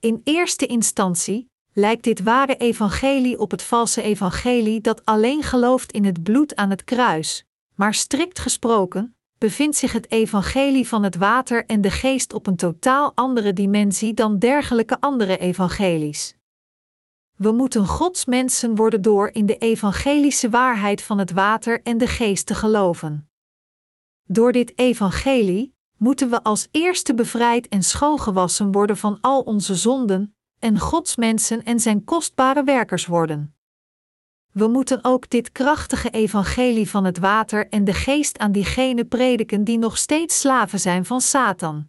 In 0.00 0.20
eerste 0.24 0.66
instantie 0.66 1.50
lijkt 1.72 2.04
dit 2.04 2.22
ware 2.22 2.56
evangelie 2.56 3.38
op 3.38 3.50
het 3.50 3.62
valse 3.62 4.02
evangelie 4.02 4.80
dat 4.80 5.04
alleen 5.04 5.42
gelooft 5.42 5.92
in 5.92 6.04
het 6.04 6.22
bloed 6.22 6.56
aan 6.56 6.70
het 6.70 6.84
kruis, 6.84 7.44
maar 7.74 7.94
strikt 7.94 8.38
gesproken 8.38 9.17
bevindt 9.38 9.76
zich 9.76 9.92
het 9.92 10.10
evangelie 10.10 10.88
van 10.88 11.02
het 11.02 11.16
water 11.16 11.66
en 11.66 11.80
de 11.80 11.90
geest 11.90 12.32
op 12.32 12.46
een 12.46 12.56
totaal 12.56 13.12
andere 13.14 13.52
dimensie 13.52 14.14
dan 14.14 14.38
dergelijke 14.38 15.00
andere 15.00 15.38
evangelies. 15.38 16.36
We 17.36 17.52
moeten 17.52 17.86
Gods 17.86 18.24
mensen 18.24 18.74
worden 18.74 19.02
door 19.02 19.28
in 19.32 19.46
de 19.46 19.56
evangelische 19.56 20.50
waarheid 20.50 21.02
van 21.02 21.18
het 21.18 21.30
water 21.30 21.82
en 21.82 21.98
de 21.98 22.06
geest 22.06 22.46
te 22.46 22.54
geloven. 22.54 23.30
Door 24.24 24.52
dit 24.52 24.78
evangelie 24.78 25.76
moeten 25.96 26.30
we 26.30 26.42
als 26.42 26.68
eerste 26.70 27.14
bevrijd 27.14 27.68
en 27.68 27.82
schoongewassen 27.82 28.72
worden 28.72 28.96
van 28.96 29.18
al 29.20 29.40
onze 29.40 29.74
zonden, 29.74 30.36
en 30.58 30.78
Gods 30.78 31.16
mensen 31.16 31.64
en 31.64 31.80
zijn 31.80 32.04
kostbare 32.04 32.64
werkers 32.64 33.06
worden. 33.06 33.57
We 34.58 34.68
moeten 34.68 35.04
ook 35.04 35.30
dit 35.30 35.52
krachtige 35.52 36.10
evangelie 36.10 36.90
van 36.90 37.04
het 37.04 37.18
water 37.18 37.68
en 37.68 37.84
de 37.84 37.92
geest 37.92 38.38
aan 38.38 38.52
diegenen 38.52 39.08
prediken 39.08 39.64
die 39.64 39.78
nog 39.78 39.98
steeds 39.98 40.40
slaven 40.40 40.80
zijn 40.80 41.04
van 41.04 41.20
Satan. 41.20 41.88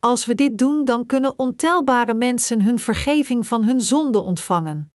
Als 0.00 0.26
we 0.26 0.34
dit 0.34 0.58
doen, 0.58 0.84
dan 0.84 1.06
kunnen 1.06 1.38
ontelbare 1.38 2.14
mensen 2.14 2.62
hun 2.62 2.78
vergeving 2.78 3.46
van 3.46 3.64
hun 3.64 3.80
zonde 3.80 4.20
ontvangen. 4.20 4.92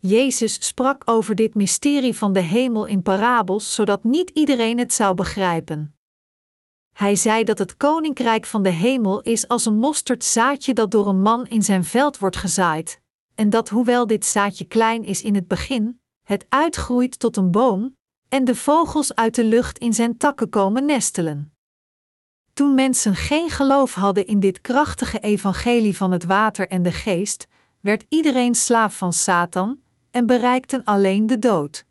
Jezus 0.00 0.66
sprak 0.66 1.02
over 1.04 1.34
dit 1.34 1.54
mysterie 1.54 2.16
van 2.16 2.32
de 2.32 2.40
hemel 2.40 2.84
in 2.84 3.02
parabels, 3.02 3.74
zodat 3.74 4.04
niet 4.04 4.30
iedereen 4.30 4.78
het 4.78 4.92
zou 4.92 5.14
begrijpen. 5.14 5.96
Hij 6.92 7.16
zei 7.16 7.44
dat 7.44 7.58
het 7.58 7.76
koninkrijk 7.76 8.46
van 8.46 8.62
de 8.62 8.70
hemel 8.70 9.20
is 9.20 9.48
als 9.48 9.66
een 9.66 9.76
mosterdzaadje 9.76 10.74
dat 10.74 10.90
door 10.90 11.08
een 11.08 11.22
man 11.22 11.46
in 11.46 11.62
zijn 11.62 11.84
veld 11.84 12.18
wordt 12.18 12.36
gezaaid, 12.36 13.02
en 13.34 13.50
dat 13.50 13.68
hoewel 13.68 14.06
dit 14.06 14.24
zaadje 14.24 14.64
klein 14.64 15.04
is 15.04 15.22
in 15.22 15.34
het 15.34 15.48
begin, 15.48 16.00
het 16.22 16.46
uitgroeit 16.48 17.18
tot 17.18 17.36
een 17.36 17.50
boom, 17.50 17.96
en 18.28 18.44
de 18.44 18.54
vogels 18.54 19.14
uit 19.14 19.34
de 19.34 19.44
lucht 19.44 19.78
in 19.78 19.92
zijn 19.92 20.16
takken 20.16 20.48
komen 20.48 20.84
nestelen. 20.84 21.52
Toen 22.52 22.74
mensen 22.74 23.14
geen 23.14 23.50
geloof 23.50 23.94
hadden 23.94 24.26
in 24.26 24.40
dit 24.40 24.60
krachtige 24.60 25.18
evangelie 25.18 25.96
van 25.96 26.12
het 26.12 26.24
water 26.24 26.68
en 26.68 26.82
de 26.82 26.92
geest, 26.92 27.46
werd 27.80 28.04
iedereen 28.08 28.54
slaaf 28.54 28.96
van 28.96 29.12
Satan 29.12 29.80
en 30.10 30.26
bereikten 30.26 30.84
alleen 30.84 31.26
de 31.26 31.38
dood. 31.38 31.84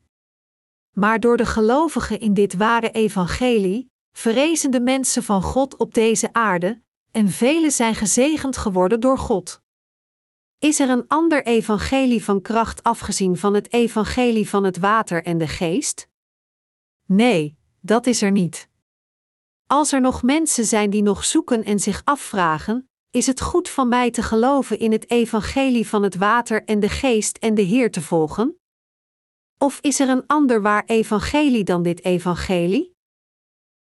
Maar 0.92 1.20
door 1.20 1.38
de 1.38 1.46
gelovigen 1.46 2.20
in 2.20 2.34
dit 2.34 2.54
ware 2.54 2.92
evangelie, 2.92 3.92
verrezen 4.12 4.72
de 4.72 4.82
mensen 4.82 5.24
van 5.24 5.42
God 5.42 5.78
op 5.78 5.94
deze 5.94 6.34
aarde, 6.34 6.82
en 7.12 7.30
velen 7.30 7.72
zijn 7.72 7.96
gezegend 7.96 8.58
geworden 8.58 9.00
door 9.00 9.18
God. 9.18 9.63
Is 10.64 10.80
er 10.80 10.90
een 10.90 11.08
ander 11.08 11.46
evangelie 11.46 12.24
van 12.24 12.42
kracht 12.42 12.84
afgezien 12.84 13.38
van 13.38 13.54
het 13.54 13.74
evangelie 13.74 14.50
van 14.50 14.64
het 14.64 14.78
water 14.78 15.24
en 15.24 15.38
de 15.38 15.48
geest? 15.48 16.08
Nee, 17.06 17.58
dat 17.80 18.06
is 18.06 18.22
er 18.22 18.32
niet. 18.32 18.70
Als 19.68 19.92
er 19.92 20.02
nog 20.02 20.24
mensen 20.24 20.66
zijn 20.66 20.90
die 20.90 21.02
nog 21.02 21.26
zoeken 21.26 21.64
en 21.64 21.80
zich 21.80 22.02
afvragen: 22.04 22.90
is 23.10 23.28
het 23.28 23.42
goed 23.42 23.70
van 23.70 23.88
mij 23.88 24.12
te 24.12 24.22
geloven 24.22 24.80
in 24.80 24.92
het 24.92 25.10
evangelie 25.10 25.88
van 25.88 26.04
het 26.04 26.16
water 26.16 26.64
en 26.64 26.80
de 26.80 26.90
geest 26.90 27.38
en 27.38 27.56
de 27.56 27.62
Heer 27.62 27.92
te 27.92 28.02
volgen? 28.02 28.60
Of 29.58 29.80
is 29.82 30.00
er 30.00 30.10
een 30.10 30.28
ander 30.28 30.62
waar 30.62 30.84
evangelie 30.86 31.64
dan 31.64 31.84
dit 31.84 32.04
evangelie? 32.04 32.96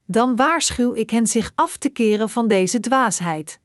Dan 0.06 0.36
waarschuw 0.36 0.94
ik 0.94 1.10
hen 1.10 1.28
zich 1.28 1.52
af 1.56 1.78
te 1.78 1.90
keren 1.90 2.30
van 2.30 2.48
deze 2.48 2.80
dwaasheid. 2.80 3.60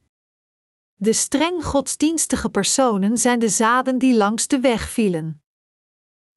De 0.96 1.12
streng 1.12 1.64
godsdienstige 1.64 2.50
personen 2.50 3.18
zijn 3.18 3.38
de 3.38 3.48
zaden 3.48 3.98
die 3.98 4.16
langs 4.16 4.46
de 4.46 4.60
weg 4.60 4.88
vielen. 4.88 5.42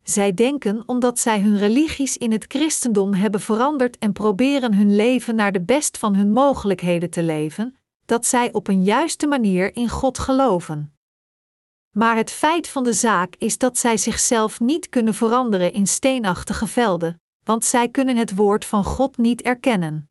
Zij 0.03 0.33
denken 0.33 0.83
omdat 0.85 1.19
zij 1.19 1.41
hun 1.41 1.57
religies 1.57 2.17
in 2.17 2.31
het 2.31 2.45
christendom 2.47 3.13
hebben 3.13 3.41
veranderd 3.41 3.97
en 3.97 4.13
proberen 4.13 4.73
hun 4.73 4.95
leven 4.95 5.35
naar 5.35 5.51
de 5.51 5.61
best 5.61 5.97
van 5.97 6.15
hun 6.15 6.31
mogelijkheden 6.31 7.09
te 7.09 7.23
leven, 7.23 7.77
dat 8.05 8.25
zij 8.25 8.53
op 8.53 8.67
een 8.67 8.83
juiste 8.83 9.27
manier 9.27 9.75
in 9.75 9.89
God 9.89 10.19
geloven. 10.19 10.97
Maar 11.91 12.15
het 12.15 12.31
feit 12.31 12.67
van 12.67 12.83
de 12.83 12.93
zaak 12.93 13.35
is 13.37 13.57
dat 13.57 13.77
zij 13.77 13.97
zichzelf 13.97 14.59
niet 14.59 14.89
kunnen 14.89 15.13
veranderen 15.13 15.73
in 15.73 15.87
steenachtige 15.87 16.67
velden, 16.67 17.21
want 17.43 17.65
zij 17.65 17.89
kunnen 17.89 18.17
het 18.17 18.35
woord 18.35 18.65
van 18.65 18.83
God 18.83 19.17
niet 19.17 19.41
erkennen. 19.41 20.09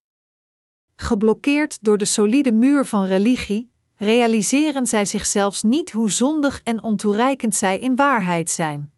Geblokkeerd 0.97 1.79
door 1.81 1.99
de 1.99 2.05
solide 2.05 2.53
muur 2.53 2.85
van 2.85 3.05
religie, 3.05 3.75
realiseren 3.97 4.87
zij 4.87 5.05
zichzelf 5.05 5.63
niet 5.63 5.91
hoe 5.93 6.11
zondig 6.11 6.61
en 6.63 6.83
ontoereikend 6.83 7.55
zij 7.55 7.79
in 7.79 7.97
waarheid 7.97 8.51
zijn. 8.51 8.93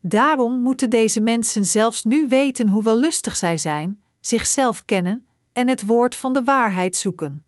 Daarom 0.00 0.60
moeten 0.60 0.90
deze 0.90 1.20
mensen 1.20 1.64
zelfs 1.64 2.04
nu 2.04 2.28
weten 2.28 2.68
hoe 2.68 2.82
wellustig 2.82 3.36
zij 3.36 3.58
zijn, 3.58 4.02
zichzelf 4.20 4.84
kennen 4.84 5.26
en 5.52 5.68
het 5.68 5.86
woord 5.86 6.14
van 6.14 6.32
de 6.32 6.44
waarheid 6.44 6.96
zoeken. 6.96 7.44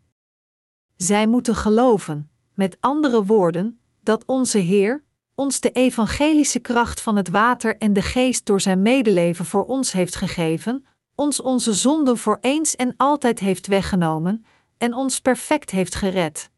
Zij 0.97 1.27
moeten 1.27 1.55
geloven, 1.55 2.31
met 2.55 2.77
andere 2.81 3.25
woorden, 3.25 3.81
dat 4.03 4.25
onze 4.27 4.59
Heer 4.59 5.07
ons 5.35 5.61
de 5.61 5.71
evangelische 5.71 6.59
kracht 6.59 7.01
van 7.01 7.17
het 7.17 7.29
water 7.29 7.77
en 7.77 7.93
de 7.93 8.03
geest 8.03 8.47
door 8.47 8.61
zijn 8.61 8.83
medeleven 8.83 9.45
voor 9.45 9.65
ons 9.65 9.93
heeft 9.93 10.17
gegeven, 10.17 10.85
ons 11.15 11.41
onze 11.41 11.73
zonden 11.73 12.19
voor 12.19 12.39
eens 12.41 12.77
en 12.77 12.95
altijd 12.97 13.39
heeft 13.39 13.67
weggenomen 13.67 14.45
en 14.79 14.95
ons 14.95 15.21
perfect 15.21 15.71
heeft 15.71 15.95
gered. 15.95 16.51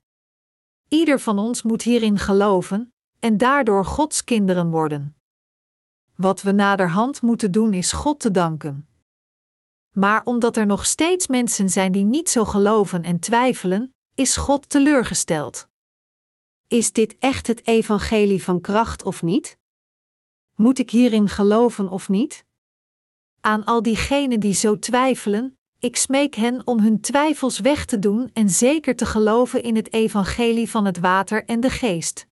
Ieder 0.89 1.21
van 1.21 1.39
ons 1.39 1.63
moet 1.63 1.83
hierin 1.83 2.19
geloven 2.19 2.93
en 3.19 3.37
daardoor 3.37 3.85
Gods 3.85 4.25
kinderen 4.25 4.71
worden. 4.71 5.17
Wat 6.15 6.43
we 6.43 6.53
naderhand 6.53 7.23
moeten 7.23 7.53
doen 7.53 7.75
is 7.75 7.93
God 7.93 8.21
te 8.21 8.31
danken. 8.31 8.89
Maar 9.91 10.25
omdat 10.25 10.57
er 10.57 10.67
nog 10.67 10.87
steeds 10.87 11.27
mensen 11.27 11.69
zijn 11.69 11.93
die 11.93 12.05
niet 12.05 12.29
zo 12.31 12.45
geloven 12.45 13.03
en 13.03 13.19
twijfelen, 13.19 13.95
is 14.15 14.37
God 14.37 14.69
teleurgesteld. 14.69 15.69
Is 16.67 16.93
dit 16.93 17.17
echt 17.19 17.47
het 17.47 17.67
evangelie 17.67 18.43
van 18.43 18.61
kracht 18.61 19.03
of 19.03 19.23
niet? 19.23 19.59
Moet 20.55 20.79
ik 20.79 20.91
hierin 20.91 21.29
geloven 21.29 21.89
of 21.89 22.09
niet? 22.09 22.45
Aan 23.41 23.65
al 23.65 23.83
diegenen 23.83 24.41
die 24.41 24.55
zo 24.55 24.79
twijfelen, 24.79 25.59
ik 25.81 25.97
smeek 25.97 26.35
hen 26.35 26.67
om 26.67 26.81
hun 26.81 27.01
twijfels 27.01 27.59
weg 27.59 27.85
te 27.85 27.99
doen 27.99 28.31
en 28.33 28.51
zeker 28.51 28.97
te 28.97 29.07
geloven 29.07 29.63
in 29.63 29.77
het 29.77 29.93
evangelie 29.93 30.71
van 30.71 30.85
het 30.85 30.99
water 30.99 31.45
en 31.45 31.61
de 31.61 31.71
geest. 31.71 32.27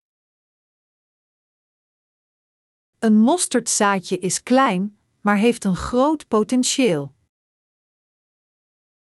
Een 2.99 3.19
mosterdzaadje 3.19 4.19
is 4.19 4.43
klein, 4.43 4.99
maar 5.21 5.37
heeft 5.37 5.65
een 5.65 5.77
groot 5.77 6.29
potentieel. 6.29 7.15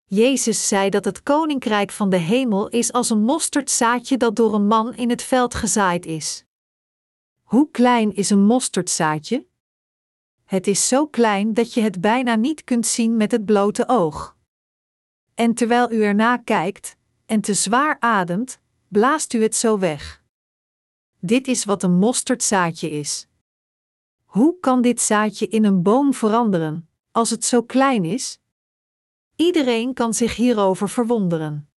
Jezus 0.04 0.68
zei 0.68 0.90
dat 0.90 1.04
het 1.04 1.22
koninkrijk 1.22 1.90
van 1.90 2.10
de 2.10 2.16
hemel 2.16 2.68
is 2.68 2.92
als 2.92 3.10
een 3.10 3.22
mosterdzaadje 3.22 4.16
dat 4.16 4.36
door 4.36 4.54
een 4.54 4.66
man 4.66 4.94
in 4.94 5.10
het 5.10 5.22
veld 5.22 5.54
gezaaid 5.54 6.06
is. 6.06 6.44
Hoe 7.42 7.70
klein 7.70 8.14
is 8.14 8.30
een 8.30 8.44
mosterdzaadje? 8.44 9.46
Het 10.48 10.66
is 10.66 10.88
zo 10.88 11.06
klein 11.06 11.54
dat 11.54 11.74
je 11.74 11.80
het 11.80 12.00
bijna 12.00 12.34
niet 12.34 12.64
kunt 12.64 12.86
zien 12.86 13.16
met 13.16 13.30
het 13.32 13.44
blote 13.44 13.88
oog. 13.88 14.36
En 15.34 15.54
terwijl 15.54 15.92
u 15.92 16.02
erna 16.02 16.36
kijkt 16.36 16.96
en 17.26 17.40
te 17.40 17.54
zwaar 17.54 17.96
ademt, 18.00 18.60
blaast 18.88 19.32
u 19.32 19.42
het 19.42 19.54
zo 19.54 19.78
weg. 19.78 20.22
Dit 21.20 21.46
is 21.46 21.64
wat 21.64 21.82
een 21.82 21.98
mosterdzaadje 21.98 22.90
is. 22.90 23.28
Hoe 24.24 24.58
kan 24.60 24.82
dit 24.82 25.00
zaadje 25.00 25.48
in 25.48 25.64
een 25.64 25.82
boom 25.82 26.14
veranderen, 26.14 26.88
als 27.10 27.30
het 27.30 27.44
zo 27.44 27.62
klein 27.62 28.04
is? 28.04 28.40
Iedereen 29.36 29.94
kan 29.94 30.14
zich 30.14 30.36
hierover 30.36 30.88
verwonderen. 30.88 31.70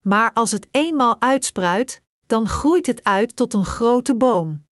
Maar 0.00 0.32
als 0.32 0.50
het 0.50 0.68
eenmaal 0.70 1.20
uitspruit, 1.20 2.02
dan 2.26 2.48
groeit 2.48 2.86
het 2.86 3.04
uit 3.04 3.36
tot 3.36 3.54
een 3.54 3.64
grote 3.64 4.16
boom. 4.16 4.66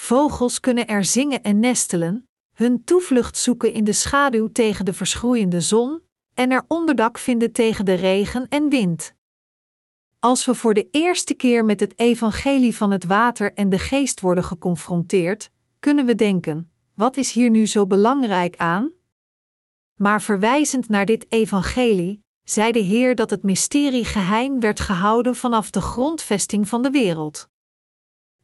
Vogels 0.00 0.60
kunnen 0.60 0.86
er 0.86 1.04
zingen 1.04 1.42
en 1.42 1.58
nestelen, 1.58 2.28
hun 2.54 2.84
toevlucht 2.84 3.36
zoeken 3.36 3.72
in 3.72 3.84
de 3.84 3.92
schaduw 3.92 4.48
tegen 4.52 4.84
de 4.84 4.92
verschroeiende 4.92 5.60
zon 5.60 6.02
en 6.34 6.50
er 6.50 6.64
onderdak 6.68 7.18
vinden 7.18 7.52
tegen 7.52 7.84
de 7.84 7.94
regen 7.94 8.48
en 8.48 8.68
wind. 8.68 9.14
Als 10.18 10.44
we 10.44 10.54
voor 10.54 10.74
de 10.74 10.88
eerste 10.90 11.34
keer 11.34 11.64
met 11.64 11.80
het 11.80 11.98
evangelie 11.98 12.76
van 12.76 12.90
het 12.90 13.04
water 13.04 13.52
en 13.52 13.68
de 13.68 13.78
geest 13.78 14.20
worden 14.20 14.44
geconfronteerd, 14.44 15.50
kunnen 15.78 16.06
we 16.06 16.14
denken: 16.14 16.72
wat 16.94 17.16
is 17.16 17.32
hier 17.32 17.50
nu 17.50 17.66
zo 17.66 17.86
belangrijk 17.86 18.56
aan? 18.56 18.92
Maar 19.94 20.22
verwijzend 20.22 20.88
naar 20.88 21.06
dit 21.06 21.26
evangelie, 21.28 22.24
zei 22.42 22.72
de 22.72 22.78
Heer 22.78 23.14
dat 23.14 23.30
het 23.30 23.42
mysterie 23.42 24.04
geheim 24.04 24.60
werd 24.60 24.80
gehouden 24.80 25.36
vanaf 25.36 25.70
de 25.70 25.80
grondvesting 25.80 26.68
van 26.68 26.82
de 26.82 26.90
wereld. 26.90 27.49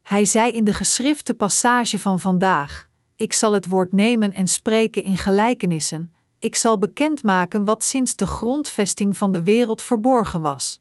Hij 0.06 0.24
zei 0.24 0.50
in 0.50 0.64
de 0.64 0.74
geschrifte 0.74 1.34
passage 1.34 1.98
van 1.98 2.20
vandaag: 2.20 2.88
Ik 3.16 3.32
zal 3.32 3.52
het 3.52 3.66
woord 3.66 3.92
nemen 3.92 4.32
en 4.32 4.48
spreken 4.48 5.02
in 5.02 5.16
gelijkenissen, 5.16 6.14
ik 6.38 6.54
zal 6.54 6.78
bekendmaken 6.78 7.64
wat 7.64 7.84
sinds 7.84 8.16
de 8.16 8.26
grondvesting 8.26 9.16
van 9.16 9.32
de 9.32 9.42
wereld 9.42 9.82
verborgen 9.82 10.40
was. 10.40 10.80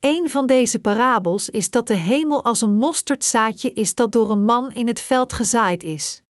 Een 0.00 0.30
van 0.30 0.46
deze 0.46 0.78
parabels 0.78 1.48
is 1.48 1.70
dat 1.70 1.86
de 1.86 1.94
hemel 1.94 2.44
als 2.44 2.60
een 2.60 2.74
mosterdzaadje 2.74 3.72
is 3.72 3.94
dat 3.94 4.12
door 4.12 4.30
een 4.30 4.44
man 4.44 4.72
in 4.72 4.86
het 4.86 5.00
veld 5.00 5.32
gezaaid 5.32 5.82
is. 5.82 6.22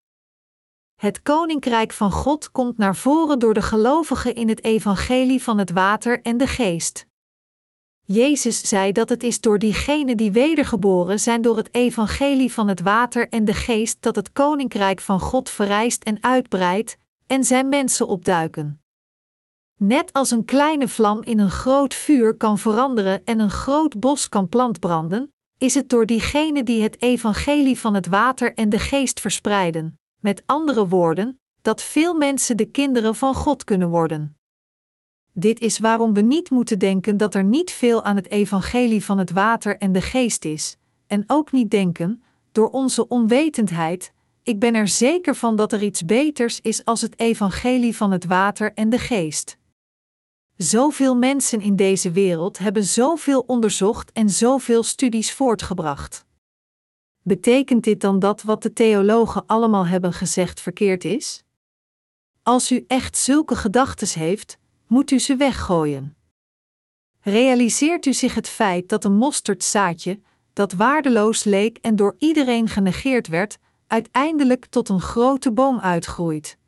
Het 0.97 1.23
koninkrijk 1.23 1.93
van 1.93 2.13
God 2.13 2.51
komt 2.51 2.79
naar 2.79 2.97
voren 2.97 3.39
door 3.39 3.55
de 3.55 3.63
gelovigen 3.63 4.35
in 4.35 4.49
het 4.49 4.65
evangelie 4.65 5.43
van 5.43 5.59
het 5.59 5.71
water 5.71 6.23
en 6.23 6.37
de 6.37 6.47
geest. 6.47 7.07
Jezus 8.13 8.69
zei 8.69 8.93
dat 8.93 9.09
het 9.09 9.23
is 9.23 9.41
door 9.41 9.59
diegenen 9.59 10.17
die 10.17 10.33
wedergeboren 10.33 11.21
zijn 11.21 11.43
door 11.43 11.57
het 11.57 11.75
evangelie 11.75 12.53
van 12.53 12.69
het 12.69 12.81
water 12.81 13.29
en 13.29 13.45
de 13.45 13.55
geest 13.55 13.97
dat 14.01 14.17
het 14.17 14.33
koninkrijk 14.33 15.01
van 15.01 15.21
God 15.21 15.51
verrijst 15.51 16.03
en 16.03 16.23
uitbreidt 16.23 16.97
en 17.27 17.45
zijn 17.45 17.69
mensen 17.69 18.07
opduiken. 18.07 18.83
Net 19.77 20.13
als 20.13 20.31
een 20.31 20.45
kleine 20.45 20.89
vlam 20.89 21.23
in 21.23 21.39
een 21.39 21.51
groot 21.51 21.95
vuur 21.95 22.35
kan 22.35 22.59
veranderen 22.59 23.25
en 23.25 23.39
een 23.39 23.51
groot 23.51 24.01
bos 24.01 24.29
kan 24.29 24.49
plantbranden, 24.49 25.33
is 25.59 25.75
het 25.75 25.89
door 25.89 26.07
diegenen 26.07 26.65
die 26.65 26.83
het 26.83 27.03
evangelie 27.03 27.79
van 27.79 27.95
het 27.95 28.07
water 28.07 28.55
en 28.55 28.69
de 28.69 28.79
geest 28.79 29.21
verspreiden, 29.21 29.99
met 30.21 30.43
andere 30.47 30.89
woorden, 30.89 31.41
dat 31.63 31.83
veel 31.83 32.15
mensen 32.15 32.57
de 32.57 32.67
kinderen 32.67 33.15
van 33.15 33.35
God 33.35 33.65
kunnen 33.65 33.89
worden. 33.89 34.40
Dit 35.41 35.61
is 35.61 35.79
waarom 35.79 36.15
we 36.15 36.21
niet 36.21 36.51
moeten 36.51 36.79
denken 36.79 37.17
dat 37.17 37.35
er 37.35 37.45
niet 37.45 37.71
veel 37.71 38.05
aan 38.05 38.17
het 38.17 38.31
evangelie 38.31 39.05
van 39.05 39.19
het 39.19 39.31
water 39.31 39.77
en 39.77 39.93
de 39.93 40.01
geest 40.01 40.45
is, 40.45 40.77
en 41.07 41.25
ook 41.27 41.53
niet 41.53 41.71
denken, 41.71 42.23
door 42.53 42.71
onze 42.71 43.09
onwetendheid, 43.09 44.13
ik 44.43 44.59
ben 44.59 44.75
er 44.75 44.89
zeker 44.89 45.35
van 45.35 45.57
dat 45.57 45.73
er 45.73 45.83
iets 45.83 46.05
beters 46.05 46.61
is 46.61 46.85
als 46.85 47.01
het 47.01 47.19
evangelie 47.19 47.97
van 47.97 48.11
het 48.11 48.25
water 48.25 48.73
en 48.75 48.91
de 48.91 48.99
geest. 48.99 49.59
Zoveel 50.57 51.17
mensen 51.17 51.61
in 51.61 51.77
deze 51.77 52.11
wereld 52.11 52.59
hebben 52.59 52.85
zoveel 52.85 53.45
onderzocht 53.47 54.13
en 54.13 54.31
zoveel 54.31 54.83
studies 54.83 55.33
voortgebracht. 55.33 56.25
Betekent 57.23 57.85
dit 57.85 58.01
dan 58.01 58.19
dat 58.19 58.43
wat 58.43 58.63
de 58.63 58.73
theologen 58.73 59.47
allemaal 59.47 59.87
hebben 59.87 60.13
gezegd 60.13 60.61
verkeerd 60.61 61.05
is? 61.05 61.45
Als 62.43 62.73
u 62.73 62.85
echt 62.87 63.17
zulke 63.17 63.57
gedachten 63.57 64.21
heeft, 64.21 64.59
moet 64.91 65.11
u 65.11 65.19
ze 65.19 65.37
weggooien. 65.37 66.17
Realiseert 67.21 68.07
u 68.07 68.13
zich 68.13 68.35
het 68.35 68.49
feit 68.49 68.89
dat 68.89 69.05
een 69.05 69.17
mosterdzaadje, 69.17 70.21
dat 70.53 70.73
waardeloos 70.73 71.45
leek 71.45 71.79
en 71.79 71.97
door 71.97 72.17
iedereen 72.19 72.69
genegeerd 72.69 73.29
werd, 73.29 73.59
uiteindelijk 73.87 74.67
tot 74.67 74.89
een 74.89 75.01
grote 75.01 75.53
boom 75.53 75.81
uitgroeit? 75.81 76.59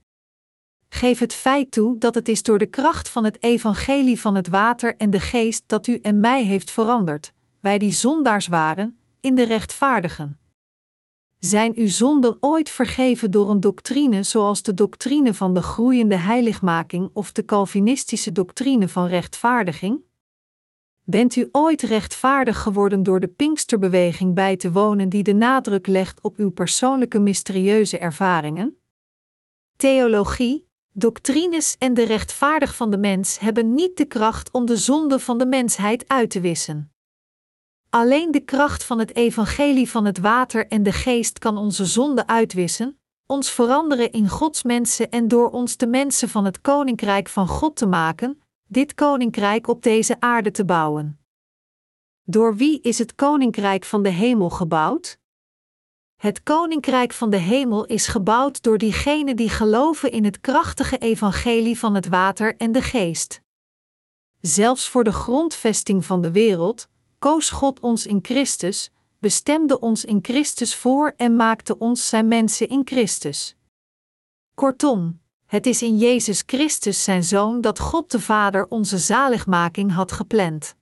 Geef 0.89 1.19
het 1.19 1.35
feit 1.35 1.71
toe 1.71 1.99
dat 1.99 2.15
het 2.15 2.29
is 2.29 2.43
door 2.43 2.59
de 2.59 2.67
kracht 2.67 3.09
van 3.09 3.25
het 3.25 3.43
evangelie 3.43 4.21
van 4.21 4.35
het 4.35 4.49
water 4.49 4.97
en 4.97 5.11
de 5.11 5.21
geest 5.21 5.63
dat 5.67 5.87
u 5.87 5.99
en 5.99 6.21
mij 6.21 6.45
heeft 6.45 6.71
veranderd, 6.71 7.33
wij 7.61 7.79
die 7.79 7.93
zondaars 7.93 8.47
waren, 8.47 8.99
in 9.21 9.35
de 9.35 9.45
rechtvaardigen. 9.45 10.42
Zijn 11.45 11.73
uw 11.77 11.89
zonden 11.89 12.37
ooit 12.41 12.71
vergeven 12.71 13.31
door 13.31 13.51
een 13.51 13.61
doctrine 13.61 14.23
zoals 14.23 14.63
de 14.63 14.75
doctrine 14.75 15.35
van 15.35 15.55
de 15.55 15.63
groeiende 15.63 16.17
heiligmaking 16.17 17.11
of 17.13 17.33
de 17.33 17.45
Calvinistische 17.45 18.33
doctrine 18.33 18.89
van 18.89 19.07
rechtvaardiging? 19.07 20.01
Bent 21.05 21.37
u 21.37 21.49
ooit 21.53 21.83
rechtvaardig 21.83 22.63
geworden 22.63 23.03
door 23.03 23.21
de 23.21 23.29
Pinksterbeweging 23.29 24.35
bij 24.35 24.57
te 24.57 24.73
wonen 24.73 25.09
die 25.09 25.23
de 25.23 25.33
nadruk 25.33 25.87
legt 25.87 26.21
op 26.21 26.37
uw 26.37 26.51
persoonlijke 26.51 27.19
mysterieuze 27.19 27.99
ervaringen? 27.99 28.77
Theologie, 29.77 30.69
doctrines 30.93 31.77
en 31.79 31.95
de 31.95 32.05
rechtvaardig 32.05 32.77
van 32.77 32.91
de 32.91 32.99
mens 32.99 33.39
hebben 33.39 33.75
niet 33.75 33.97
de 33.97 34.05
kracht 34.05 34.51
om 34.51 34.67
de 34.67 34.77
zonde 34.77 35.19
van 35.19 35.39
de 35.39 35.47
mensheid 35.47 36.09
uit 36.09 36.31
te 36.31 36.41
wissen. 36.41 36.92
Alleen 37.95 38.31
de 38.31 38.41
kracht 38.41 38.85
van 38.85 38.99
het 38.99 39.17
evangelie 39.17 39.91
van 39.91 40.05
het 40.05 40.19
water 40.19 40.67
en 40.67 40.83
de 40.83 40.93
geest 40.93 41.39
kan 41.39 41.57
onze 41.57 41.85
zonde 41.85 42.27
uitwissen, 42.27 43.01
ons 43.27 43.51
veranderen 43.51 44.13
in 44.13 44.29
Gods 44.29 44.63
mensen 44.63 45.11
en 45.11 45.29
door 45.29 45.51
ons 45.51 45.77
de 45.77 45.87
mensen 45.87 46.29
van 46.29 46.45
het 46.45 46.61
koninkrijk 46.61 47.29
van 47.29 47.49
God 47.49 47.77
te 47.77 47.87
maken, 47.87 48.43
dit 48.69 48.95
koninkrijk 48.95 49.69
op 49.69 49.83
deze 49.83 50.21
aarde 50.21 50.51
te 50.51 50.65
bouwen. 50.65 51.21
Door 52.23 52.57
wie 52.57 52.81
is 52.81 52.99
het 52.99 53.15
koninkrijk 53.15 53.85
van 53.85 54.03
de 54.03 54.09
hemel 54.09 54.51
gebouwd? 54.51 55.19
Het 56.17 56.43
koninkrijk 56.43 57.13
van 57.13 57.31
de 57.31 57.37
hemel 57.37 57.85
is 57.85 58.07
gebouwd 58.07 58.63
door 58.63 58.79
diegenen 58.79 59.37
die 59.37 59.51
geloven 59.51 60.11
in 60.13 60.25
het 60.25 60.41
krachtige 60.41 60.99
evangelie 60.99 61.79
van 61.79 61.95
het 61.95 62.09
water 62.09 62.57
en 62.57 62.73
de 62.73 62.83
geest. 62.83 63.43
Zelfs 64.41 64.89
voor 64.89 65.05
de 65.05 65.13
grondvesting 65.13 66.05
van 66.05 66.23
de 66.23 66.31
wereld 66.31 66.91
koos 67.23 67.51
God 67.51 67.81
ons 67.81 68.07
in 68.07 68.19
Christus, 68.23 68.91
bestemde 69.19 69.81
ons 69.81 70.05
in 70.05 70.19
Christus 70.23 70.75
voor 70.75 71.15
en 71.17 71.37
maakte 71.37 71.79
ons 71.79 72.09
zijn 72.09 72.29
mensen 72.29 72.69
in 72.69 72.83
Christus. 72.85 73.57
Kortom, 74.55 75.21
het 75.47 75.67
is 75.67 75.83
in 75.83 75.99
Jezus 75.99 76.43
Christus 76.47 77.05
zijn 77.05 77.25
Zoon 77.25 77.61
dat 77.61 77.79
God 77.79 78.11
de 78.11 78.21
Vader 78.21 78.67
onze 78.69 78.99
zaligmaking 78.99 79.93
had 79.93 80.13
gepland. 80.13 80.75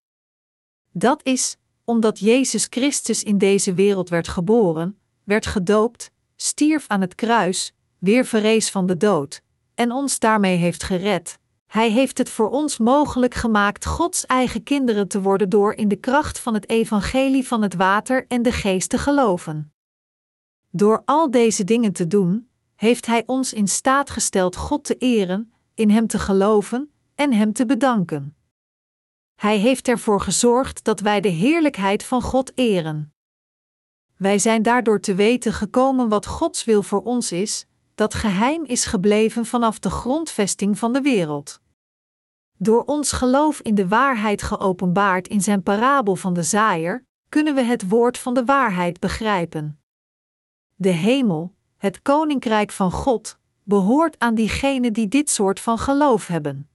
Dat 0.92 1.20
is, 1.22 1.57
omdat 1.85 2.18
Jezus 2.18 2.66
Christus 2.70 3.22
in 3.22 3.38
deze 3.38 3.74
wereld 3.74 4.09
werd 4.09 4.29
geboren, 4.29 4.98
werd 5.24 5.46
gedoopt, 5.46 6.11
stierf 6.37 6.85
aan 6.88 7.00
het 7.00 7.14
kruis, 7.14 7.72
weer 7.98 8.24
verrees 8.24 8.70
van 8.70 8.87
de 8.87 8.96
dood, 8.96 9.42
en 9.74 9.92
ons 9.92 10.18
daarmee 10.18 10.57
heeft 10.57 10.83
gered. 10.83 11.38
Hij 11.70 11.90
heeft 11.90 12.18
het 12.18 12.30
voor 12.30 12.50
ons 12.50 12.78
mogelijk 12.78 13.35
gemaakt 13.35 13.87
Gods 13.87 14.26
eigen 14.26 14.62
kinderen 14.62 15.09
te 15.09 15.20
worden 15.20 15.48
door 15.48 15.74
in 15.74 15.88
de 15.88 15.96
kracht 15.96 16.38
van 16.38 16.54
het 16.54 16.68
evangelie 16.68 17.46
van 17.46 17.62
het 17.62 17.74
water 17.74 18.24
en 18.28 18.42
de 18.42 18.52
geest 18.52 18.90
te 18.90 18.98
geloven. 18.98 19.72
Door 20.70 21.02
al 21.04 21.30
deze 21.30 21.64
dingen 21.64 21.92
te 21.92 22.06
doen, 22.06 22.48
heeft 22.76 23.06
Hij 23.06 23.22
ons 23.26 23.52
in 23.52 23.68
staat 23.68 24.11
gesteld 24.11 24.56
God 24.56 24.85
te 24.85 24.96
eren, 24.96 25.52
in 25.74 25.90
Hem 25.90 26.06
te 26.06 26.18
geloven 26.18 26.92
en 27.14 27.33
Hem 27.33 27.52
te 27.52 27.66
bedanken. 27.66 28.37
Hij 29.35 29.59
heeft 29.59 29.88
ervoor 29.88 30.20
gezorgd 30.20 30.85
dat 30.85 31.00
wij 31.00 31.20
de 31.20 31.28
heerlijkheid 31.28 32.04
van 32.04 32.22
God 32.22 32.52
eren. 32.54 33.14
Wij 34.16 34.38
zijn 34.38 34.62
daardoor 34.62 35.00
te 35.00 35.14
weten 35.14 35.52
gekomen 35.52 36.09
wat 36.09 36.26
Gods 36.26 36.64
wil 36.64 36.83
voor 36.83 37.02
ons 37.02 37.33
is, 37.33 37.66
dat 37.94 38.14
geheim 38.14 38.64
is 38.64 38.85
gebleven 38.85 39.46
vanaf 39.46 39.79
de 39.79 39.90
grondvesting 39.90 40.79
van 40.79 40.92
de 40.92 41.00
wereld. 41.00 41.61
Door 42.57 42.85
ons 42.85 43.12
geloof 43.12 43.61
in 43.61 43.74
de 43.74 43.88
waarheid 43.88 44.42
geopenbaard 44.42 45.29
in 45.29 45.40
zijn 45.40 45.62
parabel 45.62 46.16
van 46.16 46.35
de 46.35 46.42
zaaier, 46.42 47.05
kunnen 47.29 47.55
we 47.55 47.62
het 47.62 47.88
woord 47.88 48.18
van 48.18 48.35
de 48.35 48.44
waarheid 48.44 49.00
begrijpen. 49.00 49.81
De 50.74 50.88
hemel, 50.88 51.55
het 51.76 52.03
koninkrijk 52.03 52.70
van 52.70 52.90
God, 52.90 53.38
behoort 53.62 54.18
aan 54.18 54.35
diegenen 54.35 54.92
die 54.92 55.09
dit 55.09 55.31
soort 55.31 55.61
van 55.61 55.79
geloof 55.79 56.26
hebben. 56.26 56.68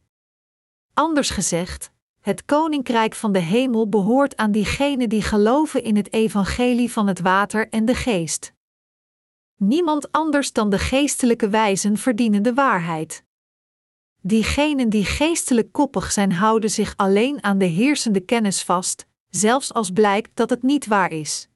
Anders 0.94 1.30
gezegd, 1.30 1.92
het 2.22 2.46
koninkrijk 2.46 3.14
van 3.16 3.32
de 3.32 3.40
hemel 3.40 3.90
behoort 3.90 4.38
aan 4.38 4.52
diegenen 4.52 5.10
die 5.10 5.22
geloven 5.22 5.84
in 5.84 5.96
het 5.96 6.14
evangelie 6.14 6.92
van 6.92 7.08
het 7.08 7.20
water 7.20 7.70
en 7.70 7.86
de 7.86 7.96
geest. 7.96 8.55
Niemand 9.56 10.12
anders 10.12 10.52
dan 10.54 10.70
de 10.70 10.80
geestelijke 10.80 11.50
wijzen 11.50 11.98
verdienen 11.98 12.44
de 12.44 12.54
waarheid. 12.54 13.24
Diegenen 14.22 14.90
die 14.90 15.06
geestelijk 15.06 15.72
koppig 15.72 16.12
zijn, 16.12 16.32
houden 16.32 16.70
zich 16.70 16.94
alleen 16.98 17.44
aan 17.44 17.58
de 17.58 17.66
heersende 17.66 18.20
kennis 18.20 18.64
vast, 18.64 19.06
zelfs 19.30 19.74
als 19.74 19.92
blijkt 19.92 20.30
dat 20.34 20.50
het 20.50 20.64
niet 20.64 20.86
waar 20.86 21.12
is. 21.12 21.50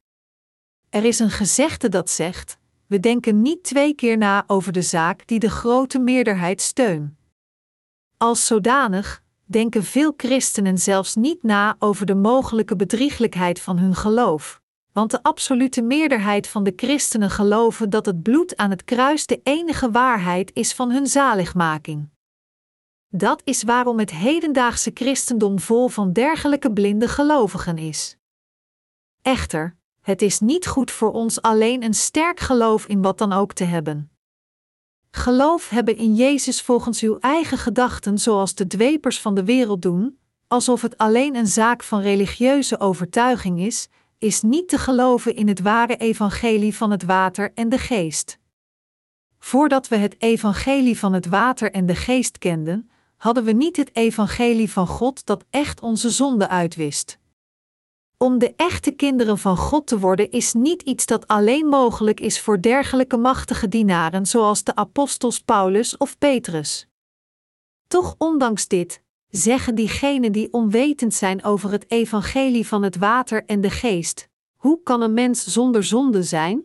Er 0.90 1.06
is 1.06 1.20
een 1.20 1.30
gezegde 1.30 1.90
dat 1.90 2.10
zegt: 2.10 2.58
we 2.88 3.00
denken 3.00 3.42
niet 3.42 3.64
twee 3.64 3.94
keer 3.96 4.18
na 4.18 4.44
over 4.48 4.72
de 4.72 4.82
zaak 4.82 5.28
die 5.28 5.40
de 5.40 5.50
grote 5.50 6.00
meerderheid 6.00 6.62
steunt. 6.62 7.14
Als 8.18 8.46
zodanig 8.46 9.24
denken 9.46 9.84
veel 9.84 10.14
christenen 10.18 10.78
zelfs 10.78 11.16
niet 11.16 11.44
na 11.44 11.76
over 11.80 12.06
de 12.06 12.16
mogelijke 12.16 12.76
bedrieglijkheid 12.76 13.62
van 13.62 13.78
hun 13.78 13.96
geloof, 13.96 14.62
want 14.92 15.12
de 15.12 15.24
absolute 15.24 15.82
meerderheid 15.82 16.48
van 16.48 16.64
de 16.64 16.74
christenen 16.76 17.30
geloven 17.30 17.90
dat 17.90 18.06
het 18.06 18.24
bloed 18.24 18.58
aan 18.58 18.70
het 18.70 18.84
kruis 18.84 19.26
de 19.26 19.40
enige 19.44 19.92
waarheid 19.92 20.52
is 20.54 20.74
van 20.74 20.92
hun 20.92 21.08
zaligmaking. 21.08 22.10
Dat 23.08 23.42
is 23.44 23.64
waarom 23.64 24.00
het 24.00 24.12
hedendaagse 24.12 24.92
christendom 24.94 25.60
vol 25.60 25.88
van 25.88 26.14
dergelijke 26.14 26.72
blinde 26.72 27.08
gelovigen 27.08 27.78
is. 27.78 28.18
Echter, 29.22 29.78
het 30.02 30.22
is 30.22 30.40
niet 30.40 30.68
goed 30.68 30.92
voor 30.92 31.12
ons 31.12 31.42
alleen 31.42 31.84
een 31.84 31.94
sterk 31.94 32.40
geloof 32.40 32.88
in 32.88 33.02
wat 33.02 33.18
dan 33.18 33.34
ook 33.34 33.54
te 33.54 33.64
hebben. 33.64 34.12
Geloof 35.12 35.70
hebben 35.70 35.98
in 35.98 36.16
Jezus 36.16 36.62
volgens 36.62 37.02
uw 37.02 37.18
eigen 37.20 37.58
gedachten, 37.58 38.18
zoals 38.18 38.56
de 38.56 38.68
dwepers 38.68 39.22
van 39.22 39.36
de 39.36 39.44
wereld 39.44 39.82
doen, 39.82 40.20
alsof 40.48 40.82
het 40.82 40.98
alleen 40.98 41.36
een 41.36 41.48
zaak 41.48 41.84
van 41.84 42.02
religieuze 42.02 42.80
overtuiging 42.80 43.60
is, 43.60 43.88
is 44.20 44.42
niet 44.42 44.70
te 44.70 44.78
geloven 44.78 45.36
in 45.36 45.48
het 45.48 45.60
ware 45.60 45.98
evangelie 45.98 46.76
van 46.76 46.92
het 46.92 47.04
water 47.04 47.52
en 47.54 47.70
de 47.70 47.78
geest. 47.78 48.40
Voordat 49.40 49.88
we 49.88 49.96
het 49.96 50.16
evangelie 50.22 51.00
van 51.00 51.14
het 51.14 51.26
water 51.26 51.72
en 51.72 51.86
de 51.86 51.96
geest 51.96 52.38
kenden, 52.38 52.90
hadden 53.18 53.44
we 53.44 53.52
niet 53.52 53.78
het 53.78 53.96
evangelie 53.96 54.72
van 54.72 54.88
God 54.88 55.26
dat 55.26 55.46
echt 55.50 55.82
onze 55.82 56.10
zonde 56.10 56.48
uitwist. 56.48 57.18
Om 58.18 58.38
de 58.38 58.54
echte 58.56 58.92
kinderen 58.92 59.38
van 59.38 59.58
God 59.58 59.88
te 59.88 60.00
worden 60.00 60.32
is 60.32 60.54
niet 60.54 60.82
iets 60.82 61.06
dat 61.06 61.28
alleen 61.28 61.66
mogelijk 61.66 62.20
is 62.20 62.42
voor 62.42 62.62
dergelijke 62.62 63.18
machtige 63.18 63.68
dienaren 63.68 64.26
zoals 64.26 64.64
de 64.64 64.76
apostels 64.76 65.40
Paulus 65.40 65.98
of 65.98 66.18
Petrus. 66.18 66.88
Toch 67.88 68.16
ondanks 68.18 68.68
dit, 68.68 69.02
zeggen 69.30 69.76
diegenen 69.76 70.32
die 70.32 70.54
onwetend 70.54 71.14
zijn 71.14 71.44
over 71.44 71.72
het 71.72 71.92
evangelie 71.92 72.68
van 72.68 72.84
het 72.84 72.98
water 72.98 73.46
en 73.46 73.62
de 73.62 73.70
geest: 73.70 74.30
hoe 74.56 74.84
kan 74.84 75.02
een 75.02 75.14
mens 75.14 75.44
zonder 75.44 75.84
zonde 75.84 76.24
zijn? 76.24 76.64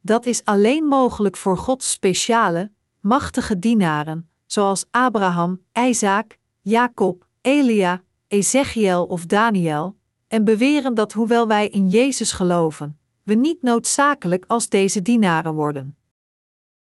Dat 0.00 0.26
is 0.26 0.44
alleen 0.44 0.84
mogelijk 0.84 1.36
voor 1.36 1.56
Gods 1.58 1.90
speciale, 1.90 2.72
machtige 3.00 3.58
dienaren, 3.58 4.30
zoals 4.46 4.84
Abraham, 4.90 5.60
Isaac, 5.72 6.38
Jacob, 6.60 7.26
Elia, 7.40 8.02
Ezechiel 8.28 9.04
of 9.04 9.26
Daniel, 9.26 9.96
en 10.28 10.44
beweren 10.44 10.94
dat 10.94 11.12
hoewel 11.12 11.46
wij 11.46 11.68
in 11.68 11.88
Jezus 11.88 12.32
geloven, 12.32 12.98
we 13.22 13.34
niet 13.34 13.62
noodzakelijk 13.62 14.44
als 14.46 14.68
deze 14.68 15.02
dienaren 15.02 15.54
worden. 15.54 15.96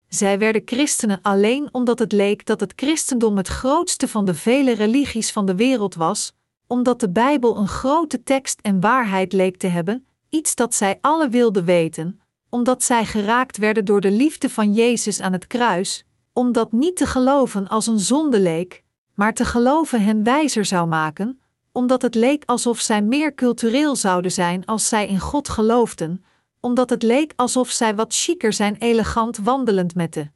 Zij 0.09 0.39
werden 0.39 0.61
christenen 0.65 1.19
alleen 1.21 1.69
omdat 1.71 1.99
het 1.99 2.11
leek 2.11 2.45
dat 2.45 2.59
het 2.59 2.73
christendom 2.75 3.37
het 3.37 3.47
grootste 3.47 4.07
van 4.07 4.25
de 4.25 4.33
vele 4.33 4.71
religies 4.71 5.31
van 5.31 5.45
de 5.45 5.55
wereld 5.55 5.95
was, 5.95 6.33
omdat 6.67 6.99
de 6.99 7.09
Bijbel 7.09 7.57
een 7.57 7.67
grote 7.67 8.23
tekst 8.23 8.59
en 8.61 8.79
waarheid 8.79 9.33
leek 9.33 9.57
te 9.57 9.67
hebben, 9.67 10.07
iets 10.29 10.55
dat 10.55 10.75
zij 10.75 10.97
alle 11.01 11.29
wilden 11.29 11.65
weten, 11.65 12.19
omdat 12.49 12.83
zij 12.83 13.05
geraakt 13.05 13.57
werden 13.57 13.85
door 13.85 14.01
de 14.01 14.11
liefde 14.11 14.49
van 14.49 14.73
Jezus 14.73 15.21
aan 15.21 15.33
het 15.33 15.47
kruis, 15.47 16.05
omdat 16.33 16.71
niet 16.71 16.95
te 16.95 17.05
geloven 17.05 17.67
als 17.67 17.87
een 17.87 17.99
zonde 17.99 18.39
leek, 18.39 18.83
maar 19.13 19.33
te 19.33 19.45
geloven 19.45 20.03
hen 20.03 20.23
wijzer 20.23 20.65
zou 20.65 20.87
maken, 20.87 21.39
omdat 21.71 22.01
het 22.01 22.15
leek 22.15 22.43
alsof 22.45 22.79
zij 22.79 23.01
meer 23.01 23.35
cultureel 23.35 23.95
zouden 23.95 24.31
zijn 24.31 24.65
als 24.65 24.87
zij 24.87 25.07
in 25.07 25.19
God 25.19 25.49
geloofden, 25.49 26.23
omdat 26.59 26.89
het 26.89 27.03
leek 27.03 27.33
alsof 27.35 27.69
zij 27.69 27.95
wat 27.95 28.13
chiquer 28.13 28.53
zijn 28.53 28.75
elegant 28.75 29.37
wandelend 29.37 29.95
met 29.95 30.13
de 30.13 30.29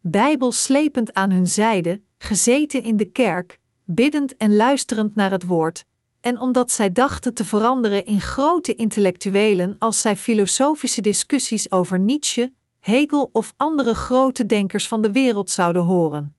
Bijbel 0.00 0.52
slepend 0.52 1.14
aan 1.14 1.30
hun 1.30 1.46
zijde, 1.46 2.02
gezeten 2.18 2.82
in 2.82 2.96
de 2.96 3.04
kerk, 3.04 3.58
biddend 3.84 4.36
en 4.36 4.56
luisterend 4.56 5.14
naar 5.14 5.30
het 5.30 5.44
woord, 5.44 5.84
en 6.20 6.40
omdat 6.40 6.70
zij 6.70 6.92
dachten 6.92 7.34
te 7.34 7.44
veranderen 7.44 8.04
in 8.04 8.20
grote 8.20 8.74
intellectuelen 8.74 9.76
als 9.78 10.00
zij 10.00 10.16
filosofische 10.16 11.00
discussies 11.00 11.70
over 11.70 11.98
Nietzsche, 11.98 12.52
Hegel 12.80 13.28
of 13.32 13.54
andere 13.56 13.94
grote 13.94 14.46
denkers 14.46 14.88
van 14.88 15.02
de 15.02 15.12
wereld 15.12 15.50
zouden 15.50 15.82
horen. 15.82 16.36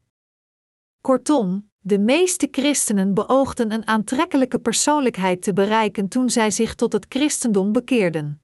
Kortom, 1.02 1.70
de 1.80 2.00
meeste 2.00 2.48
christenen 2.52 3.14
beoogden 3.14 3.72
een 3.72 3.88
aantrekkelijke 3.88 4.60
persoonlijkheid 4.60 5.42
te 5.42 5.54
bereiken 5.54 6.08
toen 6.08 6.30
zij 6.30 6.52
zich 6.52 6.76
tot 6.76 6.94
het 6.94 7.06
christendom 7.10 7.72
bekeerden. 7.72 8.39